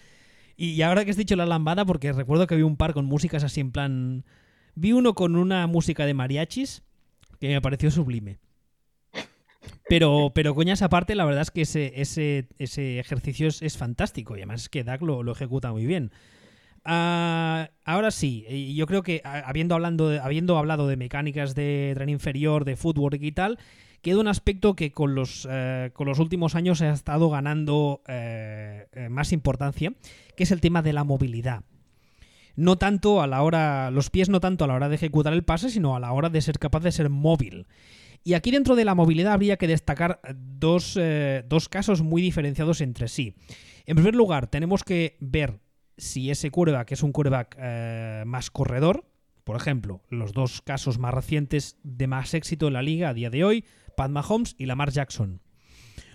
Y 0.58 0.82
ahora 0.82 1.06
que 1.06 1.12
has 1.12 1.18
dicho 1.18 1.36
la 1.38 1.46
lambada, 1.46 1.86
porque 1.86 2.12
recuerdo 2.12 2.46
que 2.48 2.56
vi 2.56 2.64
un 2.64 2.76
par 2.76 2.94
con 2.94 3.06
músicas 3.06 3.44
así 3.44 3.62
en 3.62 3.72
plan. 3.72 4.26
Vi 4.76 4.92
uno 4.92 5.14
con 5.14 5.36
una 5.36 5.66
música 5.68 6.06
de 6.06 6.14
mariachis 6.14 6.84
que 7.40 7.48
me 7.48 7.62
pareció 7.62 7.90
sublime. 7.92 8.38
Pero, 9.88 10.32
pero 10.36 10.54
coñas 10.56 10.82
aparte, 10.82 11.16
la 11.16 11.26
verdad 11.26 11.42
es 11.42 11.52
que 11.52 11.62
ese, 11.62 11.94
ese, 11.96 12.48
ese 12.60 13.00
ejercicio 13.00 13.48
es, 13.48 13.78
fantástico 13.78 14.36
y 14.36 14.40
además 14.40 14.62
es 14.64 14.70
que 14.70 14.84
Dak 14.84 15.02
lo, 15.02 15.24
lo 15.24 15.32
ejecuta 15.32 15.72
muy 15.72 15.86
bien. 15.86 16.12
Ah, 16.86 17.70
ahora 17.86 18.12
sí, 18.12 18.74
yo 18.76 18.88
creo 18.88 19.04
que 19.04 19.22
ah, 19.26 19.44
habiendo, 19.46 19.76
hablando 19.76 20.10
de- 20.10 20.20
habiendo 20.20 20.58
hablado 20.58 20.88
de 20.88 20.98
mecánicas 20.98 21.56
de 21.56 21.92
tren 21.96 22.10
inferior, 22.10 22.66
de 22.66 22.76
fútbol 22.76 23.16
y 23.20 23.32
tal, 23.32 23.60
queda 24.02 24.20
un 24.20 24.28
aspecto 24.28 24.76
que 24.76 24.92
con 24.92 25.14
los, 25.16 25.48
eh, 25.50 25.92
con 25.94 26.08
los 26.08 26.20
últimos 26.20 26.56
años 26.56 26.82
ha 26.82 26.92
estado 26.92 27.30
ganando 27.30 28.02
eh, 28.08 28.88
eh, 28.94 29.10
más 29.10 29.34
importancia, 29.34 29.94
que 30.36 30.44
es 30.44 30.52
el 30.52 30.62
tema 30.62 30.82
de 30.82 30.94
la 30.94 31.04
movilidad. 31.04 31.64
no 32.56 32.78
tanto 32.78 33.22
a 33.22 33.28
la 33.28 33.42
hora, 33.44 33.90
los 33.92 34.10
pies 34.10 34.30
no 34.30 34.40
tanto 34.40 34.66
a 34.66 34.68
la 34.68 34.74
hora 34.76 34.90
de 34.90 34.96
ejecutar 34.96 35.34
el 35.34 35.44
pase, 35.44 35.70
sino 35.70 35.96
a 35.96 36.00
la 36.00 36.12
hora 36.12 36.30
de 36.30 36.42
ser 36.42 36.60
capaz 36.60 36.82
de 36.82 36.92
ser 36.92 37.10
móvil. 37.10 37.68
Y 38.24 38.34
aquí 38.34 38.52
dentro 38.52 38.76
de 38.76 38.86
la 38.86 38.96
movilidad 38.96 39.34
habría 39.34 39.58
que 39.58 39.68
destacar 39.68 40.20
dos, 40.36 40.98
eh, 41.00 41.44
dos 41.48 41.70
casos 41.70 42.02
muy 42.02 42.22
diferenciados 42.22 42.82
entre 42.82 43.08
sí. 43.08 43.36
En 43.86 43.96
primer 43.96 44.16
lugar, 44.16 44.48
tenemos 44.48 44.84
que 44.84 45.18
ver 45.20 45.60
si 45.98 46.30
ese 46.30 46.52
quarterback 46.52 46.92
es 46.92 47.04
un 47.04 47.12
quarterback 47.12 47.58
eh, 47.60 48.24
más 48.26 48.52
corredor. 48.52 49.06
Por 49.44 49.56
ejemplo, 49.56 50.04
los 50.10 50.34
dos 50.34 50.62
casos 50.62 51.00
más 51.00 51.14
recientes 51.14 51.78
de 51.84 52.08
más 52.08 52.34
éxito 52.34 52.68
en 52.68 52.74
la 52.74 52.82
liga 52.82 53.10
a 53.10 53.14
día 53.14 53.30
de 53.30 53.44
hoy, 53.44 53.66
Pat 53.96 54.12
Mahomes 54.12 54.56
y 54.58 54.66
Lamar 54.66 54.92
Jackson. 54.92 55.42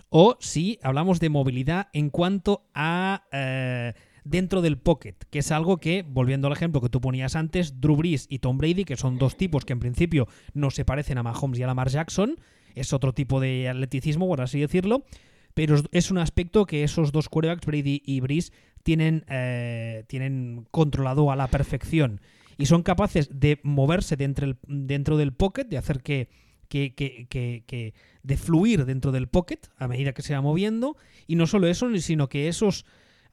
O 0.09 0.37
si 0.39 0.79
hablamos 0.81 1.19
de 1.19 1.29
movilidad 1.29 1.89
en 1.91 2.09
cuanto 2.09 2.69
a 2.73 3.25
eh, 3.31 3.93
dentro 4.25 4.61
del 4.61 4.77
pocket, 4.77 5.15
que 5.29 5.39
es 5.39 5.51
algo 5.51 5.77
que, 5.77 6.03
volviendo 6.05 6.47
al 6.47 6.53
ejemplo 6.53 6.81
que 6.81 6.89
tú 6.89 6.99
ponías 6.99 7.37
antes, 7.37 7.79
Drew 7.79 7.95
Brees 7.95 8.25
y 8.29 8.39
Tom 8.39 8.57
Brady, 8.57 8.83
que 8.83 8.97
son 8.97 9.17
dos 9.17 9.37
tipos 9.37 9.63
que 9.63 9.73
en 9.73 9.79
principio 9.79 10.27
no 10.53 10.71
se 10.71 10.83
parecen 10.83 11.17
a 11.17 11.23
Mahomes 11.23 11.59
y 11.59 11.63
a 11.63 11.67
Lamar 11.67 11.89
Jackson, 11.89 12.37
es 12.73 12.91
otro 12.91 13.13
tipo 13.13 13.39
de 13.39 13.69
atleticismo, 13.69 14.27
por 14.27 14.41
así 14.41 14.59
decirlo, 14.59 15.05
pero 15.53 15.77
es 15.91 16.11
un 16.11 16.17
aspecto 16.17 16.65
que 16.65 16.83
esos 16.83 17.13
dos 17.13 17.29
quarterbacks, 17.29 17.65
Brady 17.65 18.01
y 18.03 18.19
Brees, 18.19 18.51
tienen, 18.83 19.23
eh, 19.29 20.03
tienen 20.07 20.67
controlado 20.71 21.31
a 21.31 21.35
la 21.35 21.47
perfección. 21.47 22.19
Y 22.57 22.65
son 22.65 22.83
capaces 22.83 23.29
de 23.31 23.59
moverse 23.63 24.17
dentro, 24.17 24.57
dentro 24.67 25.17
del 25.17 25.33
pocket, 25.33 25.65
de 25.65 25.77
hacer 25.77 26.01
que, 26.01 26.29
que, 26.67 26.93
que, 26.93 27.27
que, 27.65 27.93
de 28.23 28.37
fluir 28.37 28.85
dentro 28.85 29.11
del 29.11 29.27
pocket 29.27 29.59
a 29.77 29.87
medida 29.87 30.13
que 30.13 30.21
se 30.21 30.33
va 30.33 30.41
moviendo 30.41 30.97
y 31.27 31.35
no 31.35 31.47
solo 31.47 31.67
eso, 31.67 31.95
sino 31.97 32.27
que 32.27 32.47
esos 32.47 32.85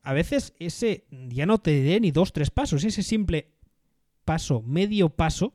a 0.02 0.12
veces 0.12 0.54
ese 0.58 1.04
ya 1.10 1.46
no 1.46 1.58
te 1.58 1.82
dé 1.82 2.00
ni 2.00 2.10
dos, 2.10 2.32
tres 2.32 2.50
pasos, 2.50 2.84
ese 2.84 3.02
simple 3.02 3.52
paso, 4.24 4.62
medio 4.62 5.10
paso, 5.10 5.54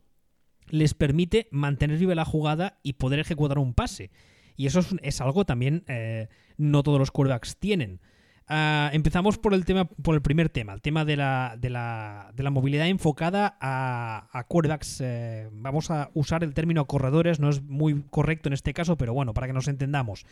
les 0.68 0.94
permite 0.94 1.48
mantener 1.50 1.98
viva 1.98 2.14
la 2.14 2.24
jugada 2.24 2.78
y 2.82 2.94
poder 2.94 3.20
ejecutar 3.20 3.58
un 3.58 3.74
pase. 3.74 4.10
Y 4.56 4.66
eso 4.66 4.80
es, 5.02 5.20
algo 5.20 5.44
también 5.44 5.84
eh, 5.86 6.28
no 6.56 6.82
todos 6.82 6.98
los 6.98 7.10
quarterbacks 7.10 7.56
tienen. 7.58 8.00
Ah, 8.48 8.90
empezamos 8.94 9.38
por 9.38 9.52
el 9.52 9.66
tema, 9.66 9.84
por 9.84 10.14
el 10.14 10.22
primer 10.22 10.48
tema, 10.48 10.72
el 10.72 10.80
tema 10.80 11.04
de 11.04 11.16
la, 11.16 11.56
de 11.58 11.68
la, 11.68 12.32
de 12.34 12.42
la 12.42 12.50
movilidad 12.50 12.88
enfocada 12.88 13.58
a, 13.60 14.28
a 14.32 14.44
quarterbacks. 14.44 15.02
Eh, 15.02 15.48
vamos 15.52 15.90
a 15.90 16.10
usar 16.14 16.42
el 16.42 16.54
término 16.54 16.86
corredores, 16.86 17.40
no 17.40 17.50
es 17.50 17.62
muy 17.62 18.02
correcto 18.10 18.48
en 18.48 18.54
este 18.54 18.72
caso, 18.72 18.96
pero 18.96 19.12
bueno, 19.12 19.34
para 19.34 19.46
que 19.46 19.52
nos 19.52 19.68
entendamos 19.68 20.24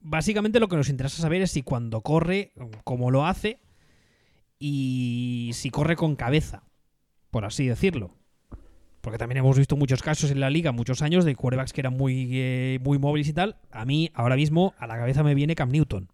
básicamente 0.00 0.60
lo 0.60 0.68
que 0.68 0.76
nos 0.76 0.88
interesa 0.88 1.22
saber 1.22 1.42
es 1.42 1.50
si 1.50 1.62
cuando 1.62 2.00
corre, 2.00 2.52
cómo 2.84 3.10
lo 3.10 3.26
hace 3.26 3.60
y 4.58 5.50
si 5.54 5.70
corre 5.70 5.96
con 5.96 6.16
cabeza, 6.16 6.64
por 7.30 7.44
así 7.44 7.66
decirlo. 7.66 8.14
Porque 9.00 9.18
también 9.18 9.38
hemos 9.38 9.56
visto 9.56 9.76
muchos 9.76 10.02
casos 10.02 10.30
en 10.32 10.40
la 10.40 10.50
liga, 10.50 10.72
muchos 10.72 11.00
años, 11.00 11.24
de 11.24 11.36
quarterbacks 11.36 11.72
que 11.72 11.80
eran 11.80 11.96
muy, 11.96 12.28
eh, 12.32 12.80
muy 12.82 12.98
móviles 12.98 13.28
y 13.28 13.32
tal. 13.32 13.56
A 13.70 13.84
mí, 13.84 14.10
ahora 14.14 14.34
mismo, 14.34 14.74
a 14.78 14.86
la 14.88 14.96
cabeza 14.96 15.22
me 15.22 15.34
viene 15.34 15.54
Cam 15.54 15.70
Newton. 15.70 16.08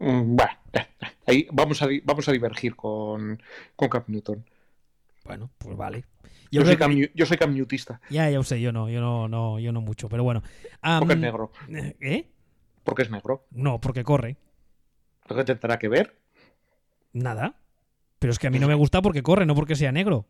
Mm, 0.00 0.36
bueno, 0.36 0.52
ahí 1.26 1.46
vamos 1.52 1.82
a, 1.82 1.88
vamos 2.04 2.28
a 2.28 2.32
divergir 2.32 2.74
con, 2.74 3.42
con 3.76 3.88
Cam 3.88 4.04
Newton. 4.06 4.44
Bueno, 5.24 5.50
pues 5.58 5.76
vale. 5.76 6.04
Yo, 6.50 6.64
soy, 6.64 6.76
cam, 6.76 6.96
yo 7.14 7.26
soy 7.26 7.38
Newtista. 7.48 8.00
Ya, 8.08 8.30
ya 8.30 8.36
lo 8.38 8.44
sé, 8.44 8.60
yo 8.60 8.72
no, 8.72 8.88
yo 8.88 9.00
no, 9.00 9.28
no, 9.28 9.58
yo 9.58 9.72
no 9.72 9.80
mucho, 9.80 10.08
pero 10.08 10.22
bueno. 10.22 10.42
Porque 10.98 11.14
es 11.14 11.20
negro. 11.20 11.50
¿Eh? 12.00 12.30
Porque 12.86 13.02
es 13.02 13.10
negro. 13.10 13.44
No, 13.50 13.80
porque 13.80 14.04
corre. 14.04 14.38
¿Lo 15.28 15.36
que 15.36 15.44
tendrá 15.44 15.78
que 15.78 15.88
ver? 15.88 16.16
Nada. 17.12 17.56
Pero 18.18 18.32
es 18.32 18.38
que 18.38 18.46
a 18.46 18.50
mí 18.50 18.58
no 18.58 18.68
me 18.68 18.74
gusta 18.74 19.02
porque 19.02 19.22
corre, 19.22 19.44
no 19.44 19.54
porque 19.54 19.74
sea 19.74 19.92
negro. 19.92 20.24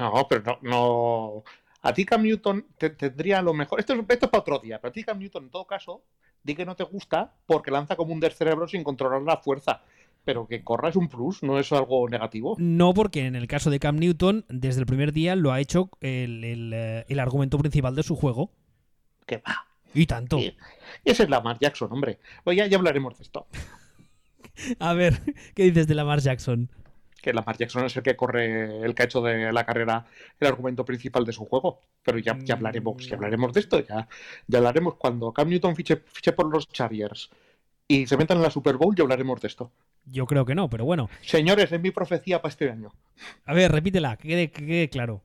No, 0.00 0.26
pero 0.28 0.42
no. 0.42 0.58
no... 0.62 1.44
A 1.82 1.92
ti 1.92 2.04
Cam 2.04 2.22
Newton 2.22 2.66
te, 2.78 2.90
tendría 2.90 3.42
lo 3.42 3.52
mejor. 3.52 3.78
Esto 3.78 3.92
es, 3.92 4.00
esto 4.08 4.30
para 4.30 4.40
otro 4.40 4.58
día, 4.58 4.80
pero 4.80 4.90
a 4.90 4.92
ti 4.92 5.04
Cam 5.04 5.18
Newton, 5.18 5.44
en 5.44 5.50
todo 5.50 5.66
caso, 5.66 6.04
di 6.42 6.54
que 6.54 6.64
no 6.64 6.76
te 6.76 6.84
gusta 6.84 7.34
porque 7.44 7.70
lanza 7.70 7.96
como 7.96 8.14
un 8.14 8.22
cerebro 8.22 8.66
sin 8.66 8.82
controlar 8.82 9.22
la 9.22 9.36
fuerza. 9.36 9.82
Pero 10.24 10.46
que 10.46 10.62
corra 10.62 10.88
es 10.88 10.96
un 10.96 11.08
plus, 11.08 11.42
no 11.42 11.58
es 11.58 11.72
algo 11.72 12.08
negativo. 12.08 12.54
No, 12.58 12.94
porque 12.94 13.26
en 13.26 13.34
el 13.34 13.48
caso 13.48 13.70
de 13.70 13.80
Cam 13.80 13.96
Newton, 13.96 14.46
desde 14.48 14.80
el 14.80 14.86
primer 14.86 15.12
día 15.12 15.34
lo 15.34 15.52
ha 15.52 15.60
hecho 15.60 15.90
el, 16.00 16.44
el, 16.44 16.72
eh, 16.72 17.04
el 17.08 17.18
argumento 17.18 17.58
principal 17.58 17.96
de 17.96 18.04
su 18.04 18.14
juego. 18.14 18.50
Que 19.26 19.38
va. 19.38 19.66
Y 19.94 20.06
tanto. 20.06 20.38
Y, 20.38 20.56
ese 21.04 21.24
es 21.24 21.30
Lamar 21.30 21.58
Jackson, 21.58 21.92
hombre. 21.92 22.18
Pues 22.44 22.56
ya, 22.56 22.64
hablaremos 22.76 23.16
de 23.18 23.24
esto. 23.24 23.46
A 24.78 24.94
ver, 24.94 25.20
¿qué 25.54 25.64
dices 25.64 25.86
de 25.86 25.94
Lamar 25.94 26.20
Jackson? 26.20 26.70
Que 27.20 27.32
Lamar 27.32 27.56
Jackson 27.56 27.84
es 27.86 27.96
el 27.96 28.02
que 28.02 28.16
corre, 28.16 28.84
el 28.84 28.94
que 28.94 29.02
ha 29.02 29.06
hecho 29.06 29.22
de 29.22 29.52
la 29.52 29.64
carrera 29.64 30.06
el 30.40 30.48
argumento 30.48 30.84
principal 30.84 31.24
de 31.24 31.32
su 31.32 31.44
juego. 31.44 31.80
Pero 32.02 32.18
ya, 32.18 32.36
ya 32.42 32.54
hablaremos, 32.54 33.06
ya 33.06 33.14
hablaremos 33.14 33.52
de 33.52 33.60
esto, 33.60 33.80
ya, 33.80 34.08
ya 34.46 34.58
hablaremos 34.58 34.96
cuando 34.96 35.32
Cam 35.32 35.48
Newton 35.48 35.76
fiche, 35.76 35.96
por 36.32 36.52
los 36.52 36.68
Chargers 36.68 37.30
y 37.86 38.06
se 38.06 38.16
metan 38.16 38.38
en 38.38 38.42
la 38.42 38.50
Super 38.50 38.76
Bowl, 38.76 38.94
ya 38.94 39.02
hablaremos 39.02 39.40
de 39.40 39.48
esto. 39.48 39.72
Yo 40.04 40.26
creo 40.26 40.44
que 40.44 40.54
no, 40.54 40.68
pero 40.68 40.84
bueno. 40.84 41.08
Señores, 41.20 41.70
es 41.70 41.80
mi 41.80 41.92
profecía 41.92 42.42
para 42.42 42.50
este 42.50 42.70
año. 42.70 42.92
A 43.44 43.54
ver, 43.54 43.70
repítela, 43.70 44.16
que 44.16 44.50
quede, 44.50 44.88
claro. 44.88 45.22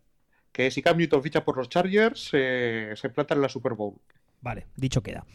Que 0.52 0.70
si 0.70 0.82
Cam 0.84 0.98
Newton 0.98 1.24
ficha 1.24 1.44
por 1.44 1.58
los 1.58 1.70
Chargers, 1.70 2.30
se 2.30 3.10
planta 3.14 3.34
en 3.34 3.42
la 3.42 3.50
Super 3.50 3.74
Bowl. 3.74 3.96
Vale, 4.42 4.68
dicho 4.76 5.02
queda. 5.02 5.26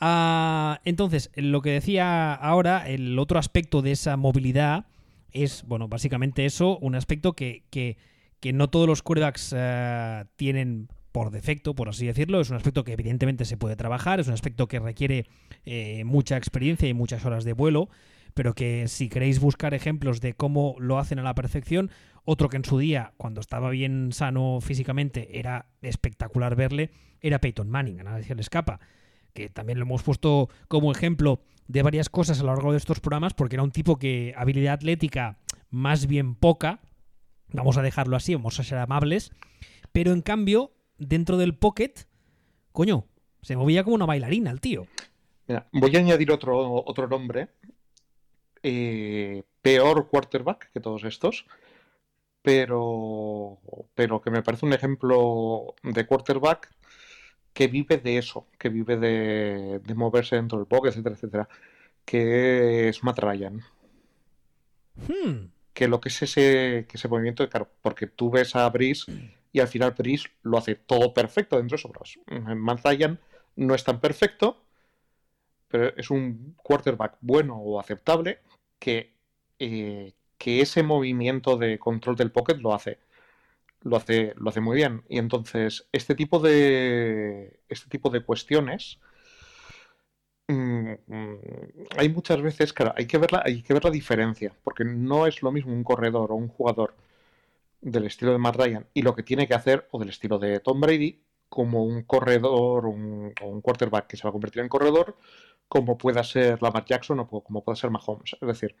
Ah, 0.00 0.80
entonces, 0.84 1.30
lo 1.36 1.62
que 1.62 1.70
decía 1.70 2.34
ahora, 2.34 2.88
el 2.88 3.18
otro 3.18 3.38
aspecto 3.38 3.82
de 3.82 3.92
esa 3.92 4.16
movilidad 4.16 4.86
es, 5.30 5.64
bueno, 5.66 5.88
básicamente 5.88 6.44
eso, 6.44 6.78
un 6.78 6.94
aspecto 6.94 7.34
que, 7.34 7.64
que, 7.70 8.52
no 8.52 8.68
todos 8.68 8.88
los 8.88 9.02
quarterbacks 9.02 9.54
eh, 9.56 10.24
tienen 10.36 10.88
por 11.12 11.30
defecto, 11.30 11.74
por 11.74 11.88
así 11.88 12.06
decirlo. 12.06 12.40
Es 12.40 12.50
un 12.50 12.56
aspecto 12.56 12.84
que 12.84 12.94
evidentemente 12.94 13.44
se 13.44 13.56
puede 13.56 13.76
trabajar, 13.76 14.18
es 14.18 14.26
un 14.26 14.34
aspecto 14.34 14.66
que 14.66 14.80
requiere 14.80 15.26
eh, 15.64 16.02
mucha 16.04 16.36
experiencia 16.36 16.88
y 16.88 16.94
muchas 16.94 17.24
horas 17.24 17.44
de 17.44 17.52
vuelo, 17.52 17.88
pero 18.34 18.54
que 18.54 18.88
si 18.88 19.08
queréis 19.08 19.40
buscar 19.40 19.74
ejemplos 19.74 20.20
de 20.20 20.34
cómo 20.34 20.76
lo 20.78 20.98
hacen 20.98 21.18
a 21.18 21.22
la 21.22 21.34
perfección, 21.34 21.90
otro 22.24 22.48
que 22.48 22.56
en 22.56 22.64
su 22.64 22.78
día, 22.78 23.12
cuando 23.16 23.40
estaba 23.40 23.70
bien 23.70 24.12
sano 24.12 24.60
físicamente, 24.60 25.38
era 25.38 25.66
espectacular 25.80 26.56
verle, 26.56 26.90
era 27.20 27.40
Peyton 27.40 27.68
Manning, 27.68 28.00
a 28.00 28.04
nadie 28.04 28.24
se 28.24 28.34
le 28.34 28.40
escapa, 28.40 28.80
que 29.32 29.48
también 29.48 29.78
lo 29.78 29.84
hemos 29.84 30.02
puesto 30.02 30.48
como 30.68 30.92
ejemplo 30.92 31.40
de 31.68 31.82
varias 31.82 32.08
cosas 32.08 32.40
a 32.40 32.44
lo 32.44 32.54
largo 32.54 32.72
de 32.72 32.78
estos 32.78 33.00
programas, 33.00 33.34
porque 33.34 33.56
era 33.56 33.62
un 33.62 33.70
tipo 33.70 33.98
que 33.98 34.34
habilidad 34.36 34.74
atlética 34.74 35.38
más 35.70 36.06
bien 36.06 36.34
poca, 36.34 36.80
vamos 37.52 37.76
a 37.76 37.82
dejarlo 37.82 38.16
así, 38.16 38.34
vamos 38.34 38.58
a 38.60 38.64
ser 38.64 38.78
amables, 38.78 39.32
pero 39.92 40.12
en 40.12 40.22
cambio, 40.22 40.72
dentro 40.98 41.36
del 41.36 41.54
pocket, 41.54 41.92
coño, 42.72 43.06
se 43.42 43.56
movía 43.56 43.84
como 43.84 43.96
una 43.96 44.06
bailarina 44.06 44.50
el 44.50 44.60
tío. 44.60 44.86
Mira, 45.48 45.68
voy 45.72 45.94
a 45.96 45.98
añadir 45.98 46.30
otro, 46.30 46.84
otro 46.84 47.08
nombre, 47.08 47.48
eh, 48.62 49.42
peor 49.60 50.08
quarterback 50.08 50.70
que 50.72 50.80
todos 50.80 51.04
estos, 51.04 51.46
pero, 52.42 53.58
pero 53.94 54.20
que 54.20 54.30
me 54.30 54.42
parece 54.42 54.66
un 54.66 54.72
ejemplo 54.72 55.74
de 55.82 56.06
quarterback 56.06 56.70
que 57.52 57.68
vive 57.68 57.98
de 57.98 58.18
eso, 58.18 58.48
que 58.58 58.68
vive 58.68 58.96
de, 58.96 59.94
moverse 59.94 60.36
dentro 60.36 60.58
del 60.58 60.66
pocket, 60.66 60.90
etcétera, 60.90 61.14
etcétera, 61.14 61.48
que 62.04 62.88
es 62.88 63.02
Matt 63.04 63.18
Ryan. 63.18 63.60
Hmm. 64.96 65.50
Que 65.72 65.88
lo 65.88 66.00
que 66.00 66.08
es 66.08 66.22
ese, 66.22 66.86
que 66.88 66.96
ese 66.96 67.08
movimiento, 67.08 67.48
claro, 67.48 67.70
porque 67.80 68.06
tú 68.06 68.30
ves 68.30 68.56
a 68.56 68.68
Brice 68.68 69.12
y 69.52 69.60
al 69.60 69.68
final 69.68 69.92
Brice 69.92 70.28
lo 70.42 70.58
hace 70.58 70.74
todo 70.74 71.14
perfecto 71.14 71.56
dentro 71.56 71.76
de 71.76 71.80
esos 71.80 72.18
Matt 72.56 72.84
Ryan 72.84 73.18
no 73.56 73.74
es 73.74 73.84
tan 73.84 74.00
perfecto, 74.00 74.62
pero 75.68 75.94
es 75.96 76.10
un 76.10 76.54
quarterback 76.62 77.16
bueno 77.20 77.56
o 77.56 77.80
aceptable 77.80 78.40
que, 78.82 79.14
eh, 79.60 80.12
que 80.38 80.60
ese 80.60 80.82
movimiento 80.82 81.56
de 81.56 81.78
control 81.78 82.16
del 82.16 82.32
pocket 82.32 82.56
lo 82.56 82.74
hace. 82.74 82.98
Lo 83.82 83.96
hace, 83.96 84.34
lo 84.36 84.50
hace 84.50 84.60
muy 84.60 84.76
bien. 84.76 85.04
Y 85.08 85.18
entonces, 85.18 85.88
este 85.92 86.14
tipo 86.16 86.40
de. 86.40 87.60
Este 87.68 87.88
tipo 87.88 88.10
de 88.10 88.24
cuestiones. 88.24 88.98
Mm, 90.48 90.92
hay 91.96 92.08
muchas 92.08 92.42
veces, 92.42 92.72
claro, 92.72 92.92
hay 92.96 93.06
que, 93.06 93.18
ver 93.18 93.32
la, 93.32 93.42
hay 93.44 93.62
que 93.62 93.72
ver 93.74 93.84
la 93.84 93.90
diferencia, 93.90 94.52
porque 94.64 94.84
no 94.84 95.26
es 95.26 95.42
lo 95.42 95.52
mismo 95.52 95.72
un 95.72 95.84
corredor 95.84 96.32
o 96.32 96.34
un 96.34 96.48
jugador 96.48 96.94
del 97.80 98.06
estilo 98.06 98.32
de 98.32 98.38
Matt 98.38 98.56
Ryan 98.56 98.86
y 98.94 99.02
lo 99.02 99.14
que 99.14 99.22
tiene 99.22 99.46
que 99.48 99.54
hacer, 99.54 99.88
o 99.92 99.98
del 100.00 100.10
estilo 100.10 100.38
de 100.38 100.60
Tom 100.60 100.80
Brady, 100.80 101.20
como 101.52 101.84
un 101.84 102.02
corredor 102.04 102.86
un, 102.86 103.34
o 103.42 103.46
un 103.46 103.60
quarterback 103.60 104.06
que 104.06 104.16
se 104.16 104.22
va 104.24 104.30
a 104.30 104.32
convertir 104.32 104.62
en 104.62 104.70
corredor, 104.70 105.16
como 105.68 105.98
pueda 105.98 106.24
ser 106.24 106.62
Lamar 106.62 106.86
Jackson 106.86 107.20
o 107.20 107.28
como 107.28 107.62
pueda 107.62 107.76
ser 107.76 107.90
Mahomes. 107.90 108.36
Es 108.40 108.48
decir, 108.48 108.74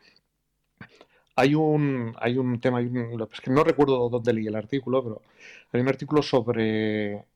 hay 1.36 1.54
un, 1.54 2.14
hay 2.18 2.38
un 2.38 2.60
tema, 2.60 2.80
es 2.80 3.40
que 3.42 3.50
no 3.50 3.62
recuerdo 3.62 4.08
dónde 4.08 4.32
leí 4.32 4.46
el 4.46 4.56
artículo, 4.56 5.02
pero 5.02 5.22
hay 5.72 5.80
un 5.82 5.88
artículo 5.88 6.22
sobre 6.22 7.26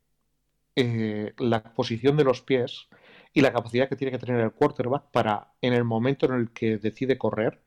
eh, 0.74 1.34
la 1.38 1.62
posición 1.74 2.16
de 2.16 2.24
los 2.24 2.40
pies 2.40 2.88
y 3.34 3.42
la 3.42 3.52
capacidad 3.52 3.90
que 3.90 3.96
tiene 3.96 4.12
que 4.12 4.24
tener 4.24 4.40
el 4.40 4.52
quarterback 4.52 5.04
para, 5.12 5.52
en 5.60 5.74
el 5.74 5.84
momento 5.84 6.24
en 6.26 6.32
el 6.32 6.50
que 6.50 6.78
decide 6.78 7.18
correr, 7.18 7.60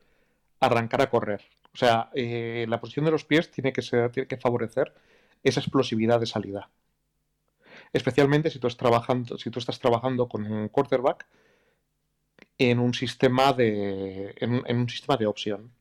arrancar 0.60 1.03
a 1.03 1.10
correr. 1.12 1.41
O 1.71 1.77
sea, 1.77 2.10
eh, 2.15 2.65
la 2.67 2.79
posición 2.82 3.05
de 3.05 3.12
los 3.12 3.25
pies 3.25 3.51
tiene 3.51 3.73
que, 3.73 3.84
ser, 3.84 4.12
tiene 4.12 4.27
que 4.27 4.38
favorecer 4.38 4.91
esa 5.43 5.60
explosividad 5.60 6.19
de 6.19 6.25
salida. 6.25 6.69
Especialmente 7.91 8.49
si 8.49 8.60
tú, 8.60 8.67
estás 8.67 8.78
trabajando, 8.78 9.38
si 9.38 9.49
tú 9.49 9.60
estás 9.60 9.80
trabajando 9.80 10.28
con 10.28 10.49
un 10.49 10.69
quarterback 10.69 11.25
en 12.58 12.80
un 12.80 12.93
sistema 12.93 13.54
de, 13.54 14.36
en, 14.38 14.78
un 14.78 14.89
sistema 14.89 15.17
de 15.17 15.25
opción. 15.25 15.71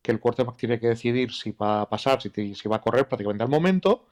Que 0.00 0.12
el 0.12 0.20
quarterback 0.20 0.56
tiene 0.56 0.80
que 0.80 0.88
decidir 0.88 1.32
si 1.32 1.52
va 1.52 1.82
a 1.82 1.88
pasar, 1.88 2.20
si, 2.20 2.30
si 2.54 2.68
va 2.68 2.76
a 2.76 2.80
correr 2.80 3.06
prácticamente 3.06 3.44
al 3.44 3.50
momento. 3.50 4.06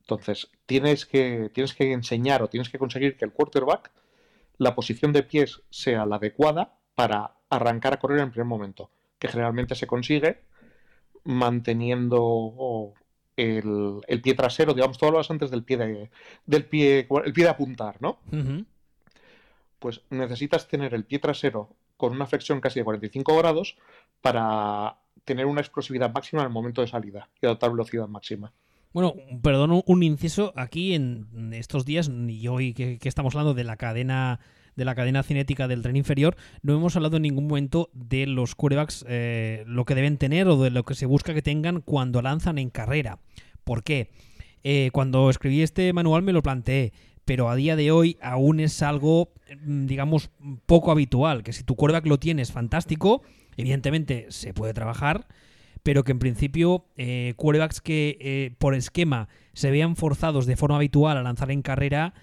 Entonces, 0.00 0.50
tienes 0.66 1.04
que, 1.04 1.50
tienes 1.52 1.74
que 1.74 1.92
enseñar 1.92 2.42
o 2.42 2.48
tienes 2.48 2.70
que 2.70 2.78
conseguir 2.78 3.16
que 3.16 3.24
el 3.24 3.32
quarterback, 3.32 3.90
la 4.58 4.74
posición 4.74 5.12
de 5.12 5.22
pies 5.22 5.62
sea 5.70 6.06
la 6.06 6.16
adecuada 6.16 6.78
para 6.94 7.34
arrancar 7.50 7.94
a 7.94 7.98
correr 7.98 8.18
en 8.18 8.26
el 8.26 8.30
primer 8.30 8.46
momento 8.46 8.90
que 9.18 9.28
generalmente 9.28 9.74
se 9.74 9.86
consigue 9.86 10.42
manteniendo 11.24 12.94
el, 13.36 14.20
pie 14.22 14.34
trasero, 14.34 14.74
digamos, 14.74 14.98
todas 14.98 15.14
las 15.14 15.30
antes 15.30 15.50
del 15.50 15.62
pie 15.62 15.76
de, 15.76 16.10
del 16.46 16.64
pie, 16.64 17.06
el 17.24 17.32
pie 17.32 17.44
de 17.44 17.50
apuntar, 17.50 18.00
¿no? 18.00 18.18
Pues 19.78 20.00
necesitas 20.10 20.68
tener 20.68 20.94
el 20.94 21.04
pie 21.04 21.18
trasero 21.18 21.70
con 21.96 22.12
una 22.12 22.26
flexión 22.26 22.60
casi 22.60 22.80
de 22.80 22.84
45 22.84 23.36
grados 23.36 23.76
para 24.20 24.96
tener 25.24 25.46
una 25.46 25.60
explosividad 25.60 26.12
máxima 26.12 26.42
en 26.42 26.48
el 26.48 26.52
momento 26.52 26.80
de 26.80 26.88
salida 26.88 27.28
y 27.40 27.46
adoptar 27.46 27.70
velocidad 27.70 28.08
máxima. 28.08 28.52
Bueno, 28.92 29.14
perdón, 29.42 29.82
un 29.84 30.02
inciso 30.02 30.52
aquí 30.56 30.94
en 30.94 31.52
estos 31.52 31.84
días 31.84 32.08
y 32.08 32.48
hoy 32.48 32.72
que 32.72 32.98
estamos 33.02 33.34
hablando 33.34 33.52
de 33.52 33.64
la 33.64 33.76
cadena 33.76 34.40
de 34.76 34.84
la 34.84 34.94
cadena 34.94 35.22
cinética 35.22 35.66
del 35.68 35.82
tren 35.82 35.96
inferior, 35.96 36.36
no 36.62 36.74
hemos 36.74 36.94
hablado 36.96 37.16
en 37.16 37.22
ningún 37.22 37.48
momento 37.48 37.90
de 37.92 38.26
los 38.26 38.54
quarterbacks, 38.54 39.04
eh, 39.08 39.64
lo 39.66 39.84
que 39.84 39.94
deben 39.94 40.18
tener 40.18 40.46
o 40.48 40.62
de 40.62 40.70
lo 40.70 40.84
que 40.84 40.94
se 40.94 41.06
busca 41.06 41.34
que 41.34 41.42
tengan 41.42 41.80
cuando 41.80 42.22
lanzan 42.22 42.58
en 42.58 42.70
carrera. 42.70 43.18
¿Por 43.64 43.82
qué? 43.82 44.10
Eh, 44.62 44.90
cuando 44.92 45.30
escribí 45.30 45.62
este 45.62 45.92
manual 45.92 46.22
me 46.22 46.32
lo 46.32 46.42
planteé, 46.42 46.92
pero 47.24 47.50
a 47.50 47.56
día 47.56 47.76
de 47.76 47.90
hoy 47.90 48.18
aún 48.22 48.60
es 48.60 48.82
algo, 48.82 49.32
mm, 49.64 49.86
digamos, 49.86 50.30
poco 50.66 50.90
habitual, 50.90 51.42
que 51.42 51.52
si 51.52 51.64
tu 51.64 51.74
quarterback 51.74 52.06
lo 52.06 52.18
tienes, 52.18 52.52
fantástico, 52.52 53.22
evidentemente 53.56 54.26
se 54.30 54.54
puede 54.54 54.74
trabajar, 54.74 55.26
pero 55.82 56.02
que 56.02 56.12
en 56.12 56.18
principio 56.18 56.86
eh, 56.96 57.34
quarterbacks 57.36 57.80
que 57.80 58.18
eh, 58.20 58.54
por 58.58 58.74
esquema 58.74 59.28
se 59.52 59.70
vean 59.70 59.94
forzados 59.94 60.46
de 60.46 60.56
forma 60.56 60.76
habitual 60.76 61.16
a 61.16 61.22
lanzar 61.22 61.50
en 61.50 61.62
carrera, 61.62 62.14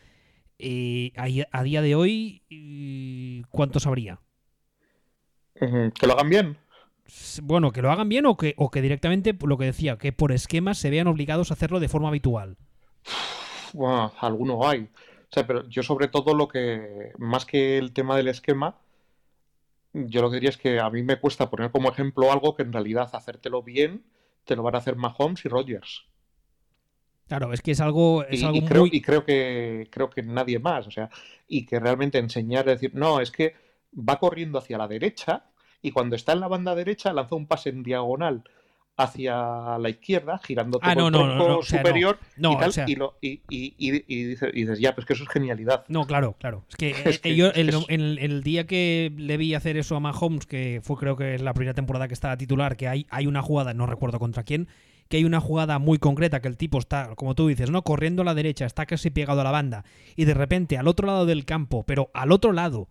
eh, 0.66 1.12
a, 1.52 1.64
día 1.64 1.82
de 1.82 1.96
hoy, 1.96 3.44
¿cuántos 3.50 3.86
habría? 3.86 4.20
¿Que 5.56 6.08
lo 6.08 6.14
hagan 6.14 6.30
bien? 6.30 6.58
Bueno, 7.42 7.72
que 7.72 7.82
lo 7.82 7.92
hagan 7.92 8.08
bien 8.08 8.26
o 8.26 8.38
que, 8.38 8.54
o 8.58 8.72
que 8.72 8.82
directamente, 8.82 9.38
lo 9.46 9.58
que 9.58 9.66
decía, 9.66 9.98
que 9.98 10.14
por 10.14 10.32
esquemas 10.32 10.78
se 10.78 10.90
vean 10.90 11.08
obligados 11.08 11.52
a 11.52 11.56
hacerlo 11.56 11.82
de 11.82 11.90
forma 11.90 12.08
habitual. 12.08 12.58
Bueno, 13.74 14.14
alguno 14.22 14.66
hay. 14.68 14.84
O 14.84 15.34
sea, 15.34 15.46
pero 15.46 15.68
yo 15.68 15.84
sobre 15.84 16.08
todo 16.08 16.34
lo 16.34 16.48
que, 16.48 17.12
más 17.18 17.46
que 17.46 17.78
el 17.78 17.92
tema 17.92 18.16
del 18.16 18.30
esquema, 18.30 18.78
yo 19.92 20.22
lo 20.22 20.30
que 20.30 20.36
diría 20.36 20.50
es 20.50 20.58
que 20.58 20.80
a 20.80 20.90
mí 20.90 21.04
me 21.04 21.20
cuesta 21.20 21.50
poner 21.50 21.72
como 21.72 21.90
ejemplo 21.90 22.32
algo 22.32 22.56
que 22.56 22.64
en 22.64 22.72
realidad 22.72 23.10
hacértelo 23.14 23.64
bien 23.64 24.04
te 24.46 24.56
lo 24.56 24.64
van 24.64 24.76
a 24.76 24.78
hacer 24.78 24.96
Mahomes 24.96 25.44
y 25.46 25.50
Rogers. 25.50 26.06
Claro, 27.28 27.54
es 27.54 27.62
que 27.62 27.72
es 27.72 27.80
algo, 27.80 28.24
es 28.26 28.42
y, 28.42 28.62
creo, 28.66 28.86
y 28.86 29.02
creo 29.02 29.24
que 29.24 29.88
creo 29.90 30.10
que 30.10 30.24
nadie 30.24 30.60
más, 30.60 30.88
o 30.88 30.92
sea, 30.92 31.10
y 31.48 31.66
que 31.66 31.80
realmente 31.80 32.18
enseñar, 32.18 32.66
decir, 32.66 32.92
no, 32.94 33.22
es 33.22 33.32
que 33.32 33.56
va 33.98 34.20
corriendo 34.20 34.58
hacia 34.58 34.78
la 34.78 34.88
derecha 34.88 35.46
y 35.82 35.92
cuando 35.92 36.16
está 36.16 36.34
en 36.34 36.42
la 36.42 36.48
banda 36.48 36.76
derecha 36.76 37.14
lanza 37.14 37.36
un 37.36 37.48
pase 37.48 37.70
en 37.70 37.84
diagonal 37.84 38.44
hacia 38.96 39.78
la 39.80 39.90
izquierda, 39.90 40.40
girando 40.44 40.80
ah, 40.82 40.94
todo 40.94 41.08
el 41.08 41.14
tronco 41.14 41.64
superior 41.64 42.20
y 42.38 42.58
tal, 42.58 42.72
y, 42.88 42.96
lo, 42.96 43.18
y, 43.22 43.42
y, 43.50 44.26
dices, 44.26 44.80
ya, 44.80 44.94
pues 44.94 45.08
que 45.08 45.14
eso 45.14 45.24
es 45.24 45.30
genialidad. 45.30 45.84
No, 45.88 46.06
claro, 46.06 46.36
claro. 46.40 46.66
Es 46.70 46.76
que, 46.76 46.90
eh, 47.24 47.36
yo 47.36 47.52
el, 47.52 48.20
el, 48.20 48.44
día 48.44 48.68
que 48.68 49.12
le 49.18 49.38
vi 49.38 49.56
hacer 49.56 49.78
eso 49.78 49.96
a 49.96 50.00
Mahomes, 50.00 50.46
que 50.46 50.80
fue 50.84 50.98
creo 50.98 51.16
que 51.16 51.36
es 51.36 51.42
la 51.42 51.54
primera 51.54 51.74
temporada 51.74 52.08
que 52.08 52.14
estaba 52.14 52.38
titular, 52.38 52.78
que 52.78 52.88
hay, 52.88 53.08
hay 53.10 53.26
una 53.26 53.42
jugada, 53.42 53.74
no 53.74 53.88
recuerdo 53.88 54.20
contra 54.20 54.44
quién, 54.44 54.68
que 55.14 55.18
hay 55.18 55.26
una 55.26 55.40
jugada 55.40 55.78
muy 55.78 56.00
concreta 56.00 56.42
que 56.42 56.48
el 56.48 56.58
tipo 56.58 56.80
está, 56.80 57.14
como 57.14 57.36
tú 57.36 57.48
dices, 57.48 57.70
¿no? 57.70 57.84
Corriendo 57.84 58.24
a 58.24 58.26
la 58.26 58.34
derecha, 58.34 58.66
está 58.66 58.88
casi 58.88 59.12
pegado 59.12 59.42
a 59.42 59.44
la 59.44 59.52
banda, 59.52 59.86
y 60.16 60.26
de 60.26 60.34
repente 60.34 60.76
al 60.76 60.88
otro 60.88 61.06
lado 61.06 61.28
del 61.28 61.46
campo, 61.46 61.84
pero 61.84 62.10
al 62.16 62.32
otro 62.32 62.52
lado, 62.52 62.88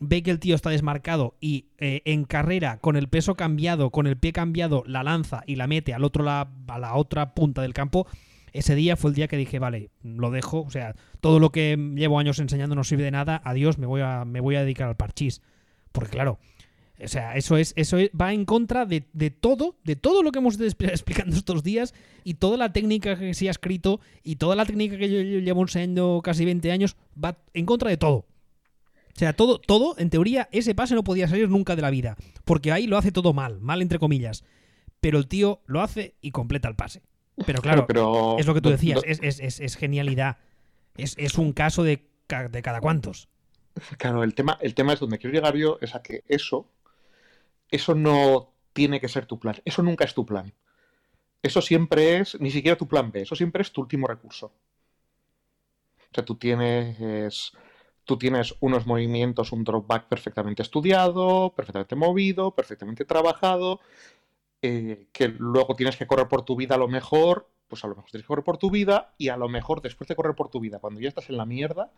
ve 0.00 0.24
que 0.24 0.32
el 0.32 0.40
tío 0.40 0.56
está 0.56 0.70
desmarcado 0.70 1.36
y 1.40 1.66
eh, 1.78 2.02
en 2.04 2.24
carrera, 2.24 2.78
con 2.78 2.96
el 2.96 3.08
peso 3.08 3.36
cambiado, 3.36 3.90
con 3.90 4.08
el 4.08 4.16
pie 4.16 4.32
cambiado, 4.32 4.82
la 4.88 5.04
lanza 5.04 5.44
y 5.46 5.54
la 5.54 5.68
mete 5.68 5.94
al 5.94 6.02
otro 6.02 6.28
a 6.28 6.48
la 6.66 6.96
otra 6.96 7.32
punta 7.32 7.62
del 7.62 7.74
campo. 7.74 8.08
Ese 8.52 8.74
día 8.74 8.96
fue 8.96 9.10
el 9.10 9.14
día 9.14 9.28
que 9.28 9.36
dije, 9.36 9.60
vale, 9.60 9.90
lo 10.02 10.32
dejo. 10.32 10.62
O 10.62 10.70
sea, 10.70 10.96
todo 11.20 11.38
lo 11.38 11.52
que 11.52 11.76
llevo 11.94 12.18
años 12.18 12.40
enseñando 12.40 12.74
no 12.74 12.82
sirve 12.82 13.04
de 13.04 13.12
nada. 13.12 13.40
Adiós, 13.44 13.78
me 13.78 13.86
voy 13.86 14.00
a, 14.00 14.24
me 14.24 14.40
voy 14.40 14.56
a 14.56 14.62
dedicar 14.62 14.88
al 14.88 14.96
parchís. 14.96 15.42
Porque 15.92 16.10
claro, 16.10 16.40
o 17.04 17.08
sea, 17.08 17.36
eso 17.36 17.56
es, 17.56 17.72
eso 17.76 17.96
va 18.18 18.32
en 18.32 18.44
contra 18.44 18.86
de, 18.86 19.00
todo, 19.30 19.76
de 19.84 19.96
todo 19.96 20.22
lo 20.22 20.32
que 20.32 20.38
hemos 20.38 20.58
estado 20.60 20.90
explicando 20.90 21.36
estos 21.36 21.62
días 21.62 21.94
y 22.24 22.34
toda 22.34 22.56
la 22.56 22.72
técnica 22.72 23.18
que 23.18 23.34
se 23.34 23.48
ha 23.48 23.50
escrito 23.50 24.00
y 24.22 24.36
toda 24.36 24.56
la 24.56 24.64
técnica 24.64 24.96
que 24.96 25.10
yo, 25.10 25.20
llevo 25.40 25.62
enseñando 25.62 26.20
casi 26.22 26.44
20 26.44 26.70
años 26.70 26.96
va 27.22 27.36
en 27.54 27.66
contra 27.66 27.90
de 27.90 27.96
todo. 27.96 28.26
O 29.14 29.18
sea, 29.18 29.34
todo, 29.34 29.58
todo, 29.58 29.94
en 29.98 30.08
teoría, 30.08 30.48
ese 30.52 30.74
pase 30.74 30.94
no 30.94 31.04
podía 31.04 31.28
salir 31.28 31.48
nunca 31.48 31.76
de 31.76 31.82
la 31.82 31.90
vida. 31.90 32.16
Porque 32.44 32.72
ahí 32.72 32.86
lo 32.86 32.96
hace 32.96 33.12
todo 33.12 33.34
mal, 33.34 33.60
mal 33.60 33.82
entre 33.82 33.98
comillas. 33.98 34.42
Pero 35.00 35.18
el 35.18 35.28
tío 35.28 35.60
lo 35.66 35.82
hace 35.82 36.14
y 36.22 36.30
completa 36.30 36.68
el 36.68 36.76
pase. 36.76 37.02
Pero 37.44 37.60
claro, 37.60 37.86
es 38.38 38.46
lo 38.46 38.54
que 38.54 38.60
tú 38.60 38.70
decías, 38.70 39.02
es, 39.04 39.76
genialidad. 39.76 40.38
Es, 40.96 41.36
un 41.36 41.52
caso 41.52 41.82
de, 41.82 42.08
de 42.50 42.62
cada 42.62 42.80
cuantos. 42.80 43.28
Claro, 43.98 44.22
el 44.22 44.34
tema, 44.34 44.58
el 44.60 44.74
tema 44.74 44.94
es 44.94 45.00
donde 45.00 45.18
quiero 45.18 45.34
llegar 45.34 45.56
yo, 45.56 45.78
es 45.80 45.94
a 45.94 46.02
que 46.02 46.24
eso 46.28 46.70
eso 47.72 47.94
no 47.94 48.52
tiene 48.72 49.00
que 49.00 49.08
ser 49.08 49.26
tu 49.26 49.40
plan. 49.40 49.56
Eso 49.64 49.82
nunca 49.82 50.04
es 50.04 50.14
tu 50.14 50.24
plan. 50.24 50.54
Eso 51.42 51.60
siempre 51.60 52.18
es, 52.18 52.40
ni 52.40 52.50
siquiera 52.50 52.78
tu 52.78 52.86
plan 52.86 53.10
B, 53.10 53.22
eso 53.22 53.34
siempre 53.34 53.62
es 53.62 53.72
tu 53.72 53.80
último 53.80 54.06
recurso. 54.06 54.46
O 54.46 56.14
sea, 56.14 56.24
tú 56.24 56.36
tienes, 56.36 57.52
tú 58.04 58.16
tienes 58.18 58.54
unos 58.60 58.86
movimientos, 58.86 59.50
un 59.50 59.64
drop 59.64 59.86
back 59.86 60.06
perfectamente 60.06 60.62
estudiado, 60.62 61.52
perfectamente 61.56 61.96
movido, 61.96 62.54
perfectamente 62.54 63.04
trabajado, 63.04 63.80
eh, 64.60 65.08
que 65.12 65.28
luego 65.28 65.74
tienes 65.74 65.96
que 65.96 66.06
correr 66.06 66.28
por 66.28 66.44
tu 66.44 66.54
vida 66.54 66.76
a 66.76 66.78
lo 66.78 66.86
mejor, 66.88 67.48
pues 67.66 67.82
a 67.84 67.88
lo 67.88 67.96
mejor 67.96 68.10
tienes 68.10 68.24
que 68.24 68.28
correr 68.28 68.44
por 68.44 68.58
tu 68.58 68.70
vida 68.70 69.14
y 69.18 69.28
a 69.30 69.36
lo 69.36 69.48
mejor 69.48 69.80
después 69.82 70.06
de 70.08 70.14
correr 70.14 70.36
por 70.36 70.50
tu 70.50 70.60
vida, 70.60 70.78
cuando 70.78 71.00
ya 71.00 71.08
estás 71.08 71.30
en 71.30 71.38
la 71.38 71.46
mierda, 71.46 71.90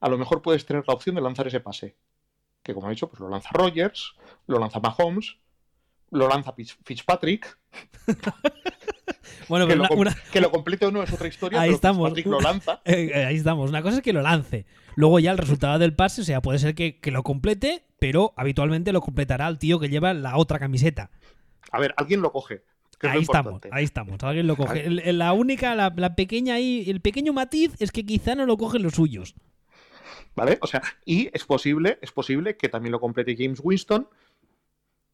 a 0.00 0.08
lo 0.08 0.18
mejor 0.18 0.42
puedes 0.42 0.64
tener 0.66 0.84
la 0.88 0.94
opción 0.94 1.14
de 1.14 1.20
lanzar 1.20 1.46
ese 1.46 1.60
pase 1.60 1.94
que 2.62 2.74
como 2.74 2.88
he 2.88 2.90
dicho, 2.90 3.08
pues 3.08 3.20
lo 3.20 3.28
lanza 3.28 3.50
Rogers, 3.52 4.14
lo 4.46 4.58
lanza 4.58 4.80
Mahomes, 4.80 5.36
lo 6.10 6.28
lanza 6.28 6.52
Fitzpatrick. 6.84 7.58
bueno, 9.48 9.66
que, 9.66 9.76
lo, 9.76 9.88
que, 10.32 10.40
lo, 10.40 10.50
complete 10.50 10.86
o 10.86 10.90
no 10.90 11.02
es 11.02 11.12
otra 11.12 11.28
historia, 11.28 11.60
ahí 11.60 11.70
estamos. 11.70 12.08
Fitzpatrick 12.08 12.26
lo 12.26 12.40
lanza. 12.40 12.80
Eh, 12.84 13.10
eh, 13.14 13.24
ahí 13.24 13.36
estamos. 13.36 13.70
Una 13.70 13.82
cosa 13.82 13.98
es 13.98 14.02
que 14.02 14.12
lo 14.12 14.22
lance. 14.22 14.66
Luego 14.96 15.18
ya 15.18 15.30
el 15.30 15.38
resultado 15.38 15.78
del 15.78 15.94
pase, 15.94 16.22
o 16.22 16.24
sea, 16.24 16.42
puede 16.42 16.58
ser 16.58 16.74
que, 16.74 16.98
lo 17.04 17.22
complete, 17.22 17.84
pero 17.98 18.34
habitualmente 18.36 18.92
lo 18.92 19.00
completará 19.00 19.46
el 19.48 19.58
tío 19.58 19.78
que 19.78 19.88
lleva 19.88 20.12
la 20.14 20.36
otra 20.36 20.58
camiseta. 20.58 21.10
A 21.70 21.78
ver, 21.78 21.94
alguien 21.96 22.20
lo 22.20 22.32
coge. 22.32 22.64
ahí 23.02 23.22
estamos, 23.22 23.60
ahí 23.70 23.84
estamos. 23.84 24.22
Alguien 24.22 24.46
lo 24.46 24.56
coge. 24.56 24.90
la 24.90 25.32
única, 25.32 25.74
la, 25.74 25.92
la, 25.96 26.16
pequeña 26.16 26.54
ahí, 26.54 26.84
el 26.88 27.00
pequeño 27.00 27.32
matiz 27.32 27.72
es 27.78 27.92
que 27.92 28.04
quizá 28.04 28.34
no 28.34 28.46
lo 28.46 28.56
cogen 28.56 28.82
los 28.82 28.94
suyos. 28.94 29.34
¿Vale? 30.34 30.58
O 30.62 30.66
sea, 30.66 30.82
y 31.04 31.30
es 31.32 31.44
posible, 31.44 31.98
es 32.02 32.12
posible 32.12 32.56
que 32.56 32.68
también 32.68 32.92
lo 32.92 33.00
complete 33.00 33.36
James 33.36 33.60
Winston, 33.62 34.08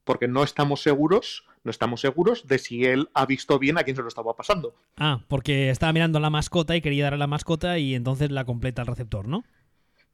porque 0.05 0.29
no 0.29 0.45
estamos 0.45 0.83
seguros, 0.83 1.45
no 1.65 1.71
estamos 1.71 2.01
seguros 2.01 2.47
de 2.47 2.59
si 2.59 2.85
él 2.85 3.09
ha 3.13 3.27
visto 3.27 3.59
bien 3.59 3.77
a 3.77 3.83
quién 3.83 3.97
se 3.97 4.03
lo 4.03 4.09
estaba 4.09 4.37
pasando. 4.37 4.75
Ah, 4.97 5.21
porque 5.29 5.71
estaba 5.71 5.93
mirando 5.93 6.19
a 6.19 6.21
la 6.21 6.31
mascota 6.31 6.77
y 6.77 6.81
quería 6.81 7.05
dar 7.05 7.15
a 7.15 7.19
la 7.19 7.27
mascota 7.27 7.79
y 7.79 7.95
entonces 7.95 8.31
la 8.31 8.45
completa 8.45 8.83
el 8.83 8.89
receptor, 8.89 9.27
¿no? 9.27 9.45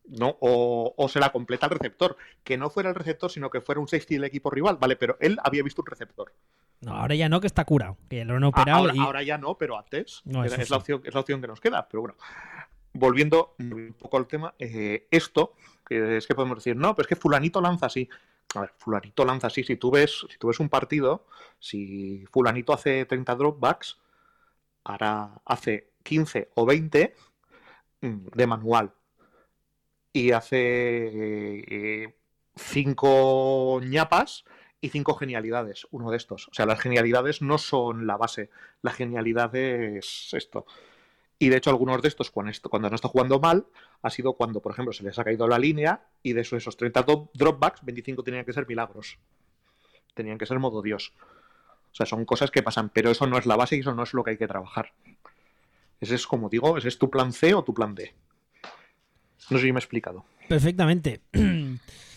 No, 0.04 0.36
o, 0.40 1.08
se 1.08 1.20
la 1.20 1.30
completa 1.30 1.66
el 1.66 1.72
receptor. 1.72 2.16
Que 2.42 2.58
no 2.58 2.70
fuera 2.70 2.88
el 2.88 2.94
receptor, 2.94 3.30
sino 3.30 3.50
que 3.50 3.60
fuera 3.60 3.80
un 3.80 3.86
safety 3.86 4.14
del 4.14 4.24
equipo 4.24 4.50
rival. 4.50 4.76
Vale, 4.80 4.96
pero 4.96 5.16
él 5.20 5.38
había 5.44 5.62
visto 5.62 5.82
un 5.82 5.86
receptor. 5.86 6.32
No, 6.80 6.96
ahora 6.96 7.14
ya 7.14 7.28
no, 7.28 7.40
que 7.40 7.46
está 7.46 7.64
curado. 7.64 7.96
Que 8.10 8.24
lo 8.24 8.34
han 8.34 8.44
operado. 8.44 8.90
Ahora, 9.00 9.22
ya 9.22 9.38
no, 9.38 9.56
pero 9.56 9.78
antes. 9.78 10.22
es, 10.26 10.70
la 10.70 10.76
opción, 10.76 11.02
es 11.04 11.14
la 11.14 11.20
opción 11.20 11.40
que 11.40 11.46
nos 11.46 11.60
queda. 11.60 11.86
Pero 11.88 12.00
bueno 12.00 12.16
volviendo 12.92 13.54
un 13.58 13.94
poco 13.98 14.16
al 14.16 14.26
tema, 14.26 14.54
eh, 14.58 15.06
esto, 15.10 15.54
es 15.88 16.26
que 16.26 16.34
podemos 16.34 16.58
decir, 16.58 16.76
no, 16.76 16.94
pero 16.94 17.04
es 17.04 17.08
que 17.08 17.16
fulanito 17.16 17.60
lanza 17.60 17.86
así. 17.86 18.08
A 18.54 18.60
ver, 18.60 18.72
fulanito 18.78 19.24
lanza 19.24 19.46
así. 19.46 19.64
Si 19.64 19.76
tú 19.76 19.90
ves, 19.90 20.26
si 20.30 20.38
tú 20.38 20.48
ves 20.48 20.60
un 20.60 20.68
partido, 20.68 21.26
si 21.58 22.24
fulanito 22.30 22.72
hace 22.72 23.04
30 23.04 23.34
dropbacks, 23.34 23.98
ahora 24.84 25.40
hace 25.44 25.90
15 26.02 26.50
o 26.54 26.66
20 26.66 27.14
mm, 28.00 28.26
de 28.34 28.46
manual. 28.46 28.92
Y 30.12 30.32
hace 30.32 32.14
5 32.56 33.80
eh, 33.82 33.86
ñapas 33.86 34.44
y 34.82 34.88
cinco 34.88 35.14
genialidades, 35.14 35.86
uno 35.92 36.10
de 36.10 36.16
estos. 36.16 36.48
O 36.48 36.54
sea, 36.54 36.66
las 36.66 36.80
genialidades 36.80 37.40
no 37.40 37.56
son 37.56 38.06
la 38.06 38.16
base, 38.16 38.50
la 38.82 38.90
genialidad 38.90 39.54
es 39.54 40.34
esto. 40.34 40.66
Y 41.42 41.48
de 41.48 41.56
hecho, 41.56 41.70
algunos 41.70 42.00
de 42.00 42.06
estos, 42.06 42.30
cuando 42.30 42.88
no 42.88 42.94
está 42.94 43.08
jugando 43.08 43.40
mal, 43.40 43.66
ha 44.00 44.10
sido 44.10 44.34
cuando, 44.34 44.62
por 44.62 44.70
ejemplo, 44.70 44.92
se 44.92 45.02
les 45.02 45.18
ha 45.18 45.24
caído 45.24 45.48
la 45.48 45.58
línea 45.58 46.06
y 46.22 46.34
de 46.34 46.42
esos, 46.42 46.58
esos 46.58 46.76
30 46.76 47.04
dropbacks, 47.34 47.84
25 47.84 48.22
tenían 48.22 48.44
que 48.44 48.52
ser 48.52 48.64
milagros. 48.68 49.18
Tenían 50.14 50.38
que 50.38 50.46
ser 50.46 50.60
modo 50.60 50.82
Dios. 50.82 51.12
O 51.90 51.94
sea, 51.96 52.06
son 52.06 52.24
cosas 52.26 52.52
que 52.52 52.62
pasan, 52.62 52.90
pero 52.90 53.10
eso 53.10 53.26
no 53.26 53.38
es 53.38 53.46
la 53.46 53.56
base 53.56 53.74
y 53.74 53.80
eso 53.80 53.92
no 53.92 54.04
es 54.04 54.14
lo 54.14 54.22
que 54.22 54.30
hay 54.30 54.36
que 54.36 54.46
trabajar. 54.46 54.92
Ese 56.00 56.14
es, 56.14 56.28
como 56.28 56.48
digo, 56.48 56.78
ese 56.78 56.86
es 56.86 56.96
tu 56.96 57.10
plan 57.10 57.32
C 57.32 57.54
o 57.54 57.64
tu 57.64 57.74
plan 57.74 57.96
D. 57.96 58.14
No 59.50 59.58
sé 59.58 59.64
si 59.64 59.72
me 59.72 59.78
he 59.78 59.82
explicado. 59.82 60.24
Perfectamente. 60.48 61.22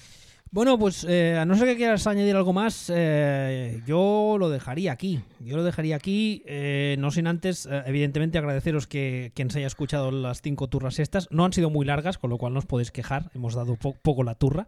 Bueno, 0.52 0.80
pues 0.80 1.04
eh, 1.04 1.38
a 1.38 1.46
no 1.46 1.56
ser 1.56 1.68
que 1.68 1.76
quieras 1.76 2.08
añadir 2.08 2.36
algo 2.36 2.54
más, 2.54 2.90
eh, 2.94 3.82
yo 3.86 4.38
lo 4.40 4.50
dejaría 4.50 4.94
aquí. 4.94 5.20
Yo 5.42 5.58
lo 5.58 5.64
dejaría 5.64 5.98
aquí, 5.98 6.44
eh, 6.46 6.96
no 6.98 7.12
sin 7.12 7.28
antes, 7.28 7.68
evidentemente, 7.86 8.38
agradeceros 8.38 8.88
que 8.88 9.32
quien 9.36 9.50
se 9.50 9.58
haya 9.58 9.68
escuchado 9.68 10.12
las 10.12 10.42
cinco 10.42 10.70
turras 10.70 11.00
estas. 11.00 11.28
No 11.30 11.44
han 11.44 11.52
sido 11.52 11.70
muy 11.70 11.86
largas, 11.86 12.18
con 12.18 12.30
lo 12.30 12.38
cual 12.38 12.54
no 12.54 12.60
os 12.60 12.66
podéis 12.66 12.92
quejar. 12.92 13.32
Hemos 13.34 13.54
dado 13.54 13.76
poco 13.76 14.24
la 14.24 14.36
turra. 14.36 14.68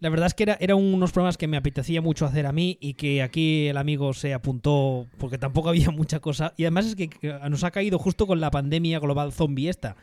La 0.00 0.08
verdad 0.08 0.26
es 0.26 0.34
que 0.34 0.42
era, 0.42 0.56
eran 0.60 0.78
unos 0.78 1.12
programas 1.12 1.38
que 1.38 1.46
me 1.46 1.56
apetecía 1.56 2.02
mucho 2.02 2.26
hacer 2.26 2.46
a 2.46 2.52
mí 2.52 2.76
y 2.80 2.94
que 2.94 3.22
aquí 3.22 3.68
el 3.68 3.76
amigo 3.76 4.12
se 4.12 4.34
apuntó 4.34 5.06
porque 5.18 5.38
tampoco 5.38 5.68
había 5.70 5.90
mucha 5.90 6.18
cosa. 6.18 6.54
Y 6.56 6.64
además 6.64 6.86
es 6.86 6.96
que 6.96 7.10
nos 7.48 7.62
ha 7.62 7.70
caído 7.70 7.98
justo 8.00 8.26
con 8.26 8.40
la 8.40 8.50
pandemia 8.50 8.98
global 8.98 9.32
zombie 9.32 9.68
esta. 9.68 9.96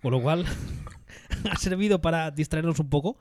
Con 0.00 0.12
lo 0.12 0.22
cual 0.22 0.44
ha 1.50 1.56
servido 1.56 2.00
para 2.00 2.30
distraernos 2.30 2.78
un 2.80 2.88
poco 2.88 3.18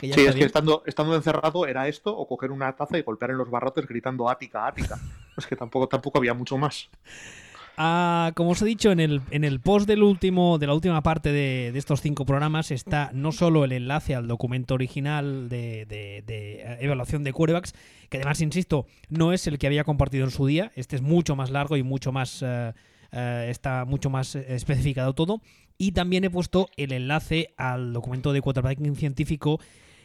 sí, 0.00 0.26
es 0.26 0.34
que 0.34 0.44
estando, 0.44 0.82
estando 0.86 1.14
encerrado 1.14 1.66
era 1.66 1.88
esto 1.88 2.16
o 2.16 2.26
coger 2.26 2.50
una 2.50 2.74
taza 2.74 2.98
y 2.98 3.02
golpear 3.02 3.32
en 3.32 3.38
los 3.38 3.50
barrotes 3.50 3.86
gritando 3.86 4.28
ática, 4.28 4.66
ática. 4.66 4.98
Es 5.36 5.46
que 5.46 5.56
tampoco, 5.56 5.88
tampoco 5.88 6.18
había 6.18 6.34
mucho 6.34 6.58
más. 6.58 6.90
Ah, 7.78 8.32
como 8.34 8.50
os 8.50 8.60
he 8.60 8.66
dicho, 8.66 8.92
en 8.92 9.00
el, 9.00 9.22
en 9.30 9.42
el 9.42 9.58
post 9.60 9.86
del 9.86 10.02
último, 10.02 10.58
de 10.58 10.66
la 10.66 10.74
última 10.74 11.02
parte 11.02 11.32
de, 11.32 11.68
estos 11.68 12.02
cinco 12.02 12.26
programas 12.26 12.70
está 12.70 13.10
no 13.14 13.32
solo 13.32 13.64
el 13.64 13.72
enlace 13.72 14.14
al 14.14 14.28
documento 14.28 14.74
original 14.74 15.48
de, 15.48 15.86
de, 15.86 16.76
evaluación 16.80 17.24
de 17.24 17.32
quarterbacks, 17.32 17.72
que 18.10 18.18
además, 18.18 18.42
insisto, 18.42 18.84
no 19.08 19.32
es 19.32 19.46
el 19.46 19.58
que 19.58 19.66
había 19.66 19.84
compartido 19.84 20.24
en 20.24 20.30
su 20.30 20.46
día. 20.46 20.72
Este 20.74 20.96
es 20.96 21.00
mucho 21.00 21.36
más 21.36 21.50
largo 21.50 21.78
y 21.78 21.82
mucho 21.82 22.12
más... 22.12 22.42
Eh, 22.42 22.74
eh, 23.12 23.48
está 23.50 23.84
mucho 23.86 24.10
más 24.10 24.34
especificado 24.34 25.14
todo. 25.14 25.40
Y 25.78 25.92
también 25.92 26.24
he 26.24 26.30
puesto 26.30 26.68
el 26.76 26.92
enlace 26.92 27.54
al 27.56 27.92
documento 27.94 28.32
de 28.32 28.42
quarterbacking 28.42 28.96
científico 28.96 29.58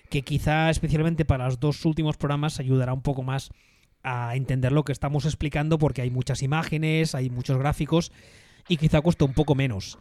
que 0.09 0.21
quizá 0.21 0.69
especialmente 0.69 1.25
para 1.25 1.45
los 1.45 1.59
dos 1.59 1.83
últimos 1.85 2.17
programas 2.17 2.59
ayudará 2.59 2.93
un 2.93 3.01
poco 3.01 3.23
más 3.23 3.51
a 4.03 4.35
entender 4.35 4.71
lo 4.71 4.85
que 4.85 4.91
estamos 4.91 5.25
explicando 5.25 5.79
porque 5.79 6.01
hay 6.01 6.11
muchas 6.11 6.43
imágenes, 6.43 7.15
hay 7.15 7.29
muchos 7.29 7.57
gráficos 7.57 8.11
y 8.67 8.77
quizá 8.77 9.01
cuesta 9.01 9.25
un 9.25 9.33
poco 9.33 9.55
menos. 9.55 9.97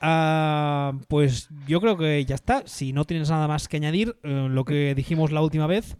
Ah, 0.00 0.92
pues 1.08 1.48
yo 1.66 1.80
creo 1.80 1.96
que 1.96 2.24
ya 2.24 2.34
está. 2.34 2.62
Si 2.66 2.92
no 2.92 3.04
tienes 3.04 3.30
nada 3.30 3.48
más 3.48 3.68
que 3.68 3.78
añadir, 3.78 4.16
eh, 4.22 4.48
lo 4.50 4.64
que 4.64 4.94
dijimos 4.94 5.32
la 5.32 5.42
última 5.42 5.66
vez. 5.66 5.96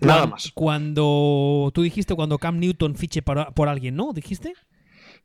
Nada 0.00 0.26
más. 0.26 0.52
Cuando 0.54 1.70
tú 1.74 1.82
dijiste 1.82 2.14
cuando 2.14 2.38
Cam 2.38 2.58
Newton 2.58 2.94
fiche 2.96 3.22
por, 3.22 3.52
por 3.54 3.68
alguien, 3.68 3.96
¿no? 3.96 4.12
¿Dijiste? 4.12 4.54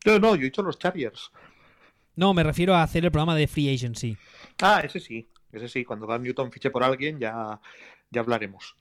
No, 0.05 0.19
no, 0.19 0.35
yo 0.35 0.41
he 0.41 0.45
dicho 0.45 0.63
los 0.63 0.79
Chargers. 0.79 1.31
No, 2.15 2.33
me 2.33 2.43
refiero 2.43 2.73
a 2.75 2.83
hacer 2.83 3.03
el 3.03 3.11
programa 3.11 3.35
de 3.35 3.47
Free 3.47 3.73
Agency. 3.73 4.17
Ah, 4.61 4.81
ese 4.83 4.99
sí. 4.99 5.27
Ese 5.51 5.67
sí, 5.67 5.85
cuando 5.85 6.07
Cam 6.07 6.21
Newton 6.21 6.51
fiche 6.51 6.69
por 6.69 6.83
alguien 6.83 7.19
ya, 7.19 7.59
ya 8.11 8.21
hablaremos. 8.21 8.75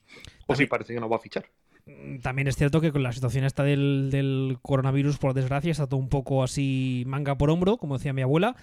O 0.46 0.54
si 0.54 0.66
parece 0.66 0.94
que 0.94 1.00
no 1.00 1.08
va 1.08 1.16
a 1.16 1.20
fichar. 1.20 1.44
Mm, 1.86 2.18
también 2.18 2.48
es 2.48 2.56
cierto 2.56 2.80
que 2.80 2.92
con 2.92 3.02
la 3.02 3.12
situación 3.12 3.44
esta 3.44 3.62
del, 3.62 4.58
coronavirus, 4.62 5.18
por 5.18 5.34
desgracia, 5.34 5.72
está 5.72 5.86
todo 5.86 6.00
un 6.00 6.08
poco 6.08 6.42
así 6.42 7.04
manga 7.06 7.36
por 7.36 7.50
hombro, 7.50 7.76
como 7.76 7.98
decía 7.98 8.12
mi 8.12 8.22
abuela. 8.22 8.56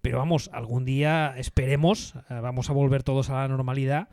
Pero 0.00 0.18
vamos, 0.18 0.48
algún 0.52 0.84
día 0.84 1.34
esperemos, 1.36 2.14
eh, 2.30 2.38
vamos 2.40 2.70
a 2.70 2.72
volver 2.72 3.02
todos 3.02 3.30
a 3.30 3.34
la 3.34 3.48
normalidad. 3.48 4.08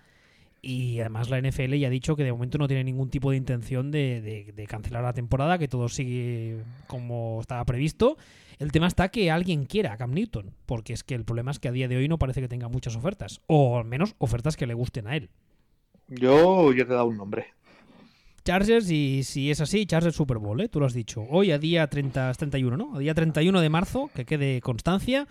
Y 0.61 0.99
además 0.99 1.29
la 1.29 1.39
NFL 1.39 1.75
ya 1.75 1.87
ha 1.87 1.91
dicho 1.91 2.15
que 2.15 2.23
de 2.23 2.31
momento 2.31 2.57
no 2.57 2.67
tiene 2.67 2.83
ningún 2.83 3.11
tipo 3.11 3.29
de 3.29 3.37
intención 3.37 3.91
de, 3.91 4.51
de 4.51 4.65
cancelar 4.65 5.03
la 5.03 5.13
temporada, 5.13 5.59
que 5.59 5.67
todo 5.67 5.89
sigue 5.89 6.63
como 6.87 7.39
estaba 7.39 7.63
previsto 7.65 8.17
el 8.59 8.71
tema 8.71 8.87
está 8.87 9.09
que 9.09 9.31
alguien 9.31 9.65
quiera 9.65 9.93
a 9.93 9.97
Cam 9.97 10.11
Newton, 10.11 10.53
porque 10.65 10.93
es 10.93 11.03
que 11.03 11.15
el 11.15 11.25
problema 11.25 11.51
es 11.51 11.59
que 11.59 11.67
a 11.67 11.71
día 11.71 11.87
de 11.87 11.97
hoy 11.97 12.07
no 12.07 12.17
parece 12.17 12.41
que 12.41 12.47
tenga 12.47 12.67
muchas 12.69 12.95
ofertas, 12.95 13.41
o 13.47 13.77
al 13.77 13.85
menos 13.85 14.15
ofertas 14.17 14.57
que 14.57 14.67
le 14.67 14.73
gusten 14.73 15.07
a 15.07 15.15
él. 15.15 15.29
Yo 16.07 16.71
ya 16.71 16.85
te 16.85 16.91
he 16.91 16.95
dado 16.95 17.07
un 17.07 17.17
nombre. 17.17 17.47
Chargers, 18.43 18.91
y 18.91 19.23
si 19.23 19.49
es 19.49 19.59
así, 19.59 19.87
Chargers 19.87 20.15
Super 20.15 20.37
Bowl, 20.37 20.61
¿eh? 20.61 20.69
tú 20.69 20.79
lo 20.79 20.85
has 20.85 20.93
dicho. 20.93 21.25
Hoy 21.29 21.51
a 21.51 21.57
día 21.57 21.87
30, 21.87 22.31
31, 22.33 22.77
¿no? 22.77 22.95
A 22.95 22.99
día 22.99 23.15
31 23.15 23.59
de 23.59 23.69
marzo, 23.69 24.11
que 24.13 24.25
quede 24.25 24.61
constancia 24.61 25.27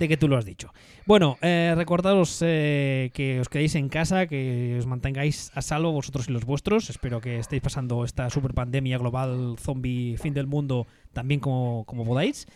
de 0.00 0.08
que 0.08 0.16
tú 0.16 0.26
lo 0.26 0.36
has 0.36 0.44
dicho. 0.44 0.72
Bueno, 1.06 1.38
eh, 1.42 1.74
recordaros 1.76 2.38
eh, 2.40 3.10
que 3.12 3.38
os 3.38 3.48
quedéis 3.48 3.74
en 3.76 3.88
casa, 3.88 4.26
que 4.26 4.76
os 4.78 4.86
mantengáis 4.86 5.52
a 5.54 5.62
salvo 5.62 5.92
vosotros 5.92 6.28
y 6.28 6.32
los 6.32 6.44
vuestros. 6.44 6.90
Espero 6.90 7.20
que 7.20 7.38
estéis 7.38 7.62
pasando 7.62 8.02
esta 8.04 8.30
super 8.30 8.54
pandemia 8.54 8.98
global, 8.98 9.56
zombie, 9.58 10.16
fin 10.16 10.34
del 10.34 10.46
mundo, 10.46 10.86
también 11.12 11.38
como, 11.38 11.84
como 11.84 12.04
podáis. 12.04 12.48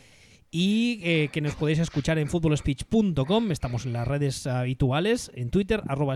Y 0.50 1.00
eh, 1.02 1.28
que 1.32 1.40
nos 1.40 1.54
podéis 1.54 1.80
escuchar 1.80 2.18
en 2.18 2.28
footballspeech.com. 2.28 3.52
Estamos 3.52 3.84
en 3.86 3.92
las 3.92 4.08
redes 4.08 4.46
habituales, 4.46 5.30
en 5.34 5.50
Twitter, 5.50 5.82
arroba 5.86 6.14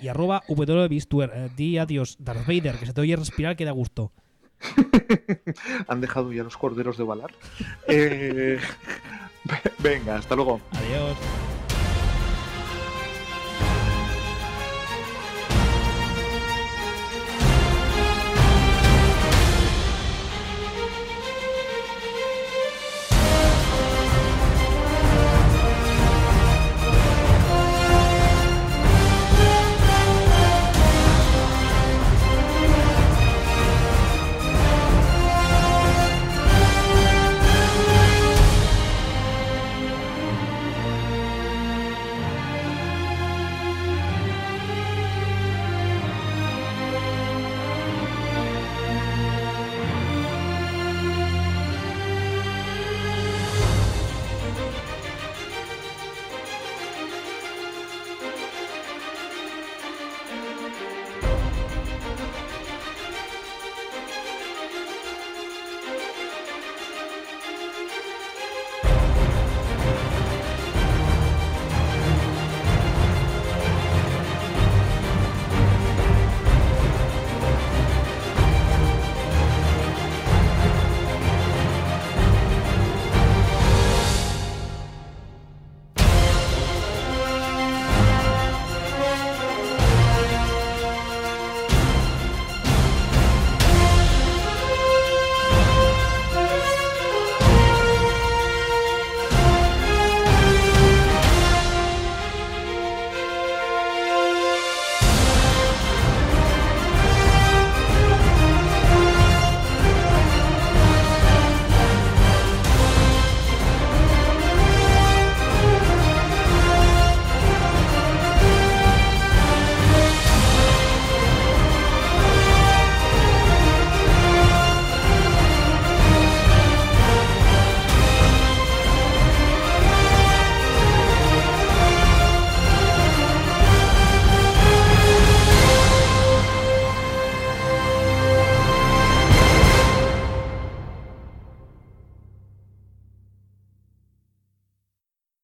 y 0.00 0.08
arroba 0.08 0.42
di 1.56 1.78
adiós, 1.78 2.16
Darth 2.18 2.46
Vader, 2.46 2.76
que 2.76 2.86
se 2.86 2.92
te 2.94 3.00
oye 3.00 3.16
respirar, 3.16 3.56
que 3.56 3.64
da 3.64 3.72
gusto. 3.72 4.12
Han 5.88 6.00
dejado 6.00 6.32
ya 6.32 6.42
los 6.42 6.56
corderos 6.56 6.96
de 6.96 7.04
balar. 7.04 7.32
eh... 7.88 8.58
Venga, 9.78 10.16
hasta 10.16 10.36
luego. 10.36 10.60
Adiós. 10.70 11.16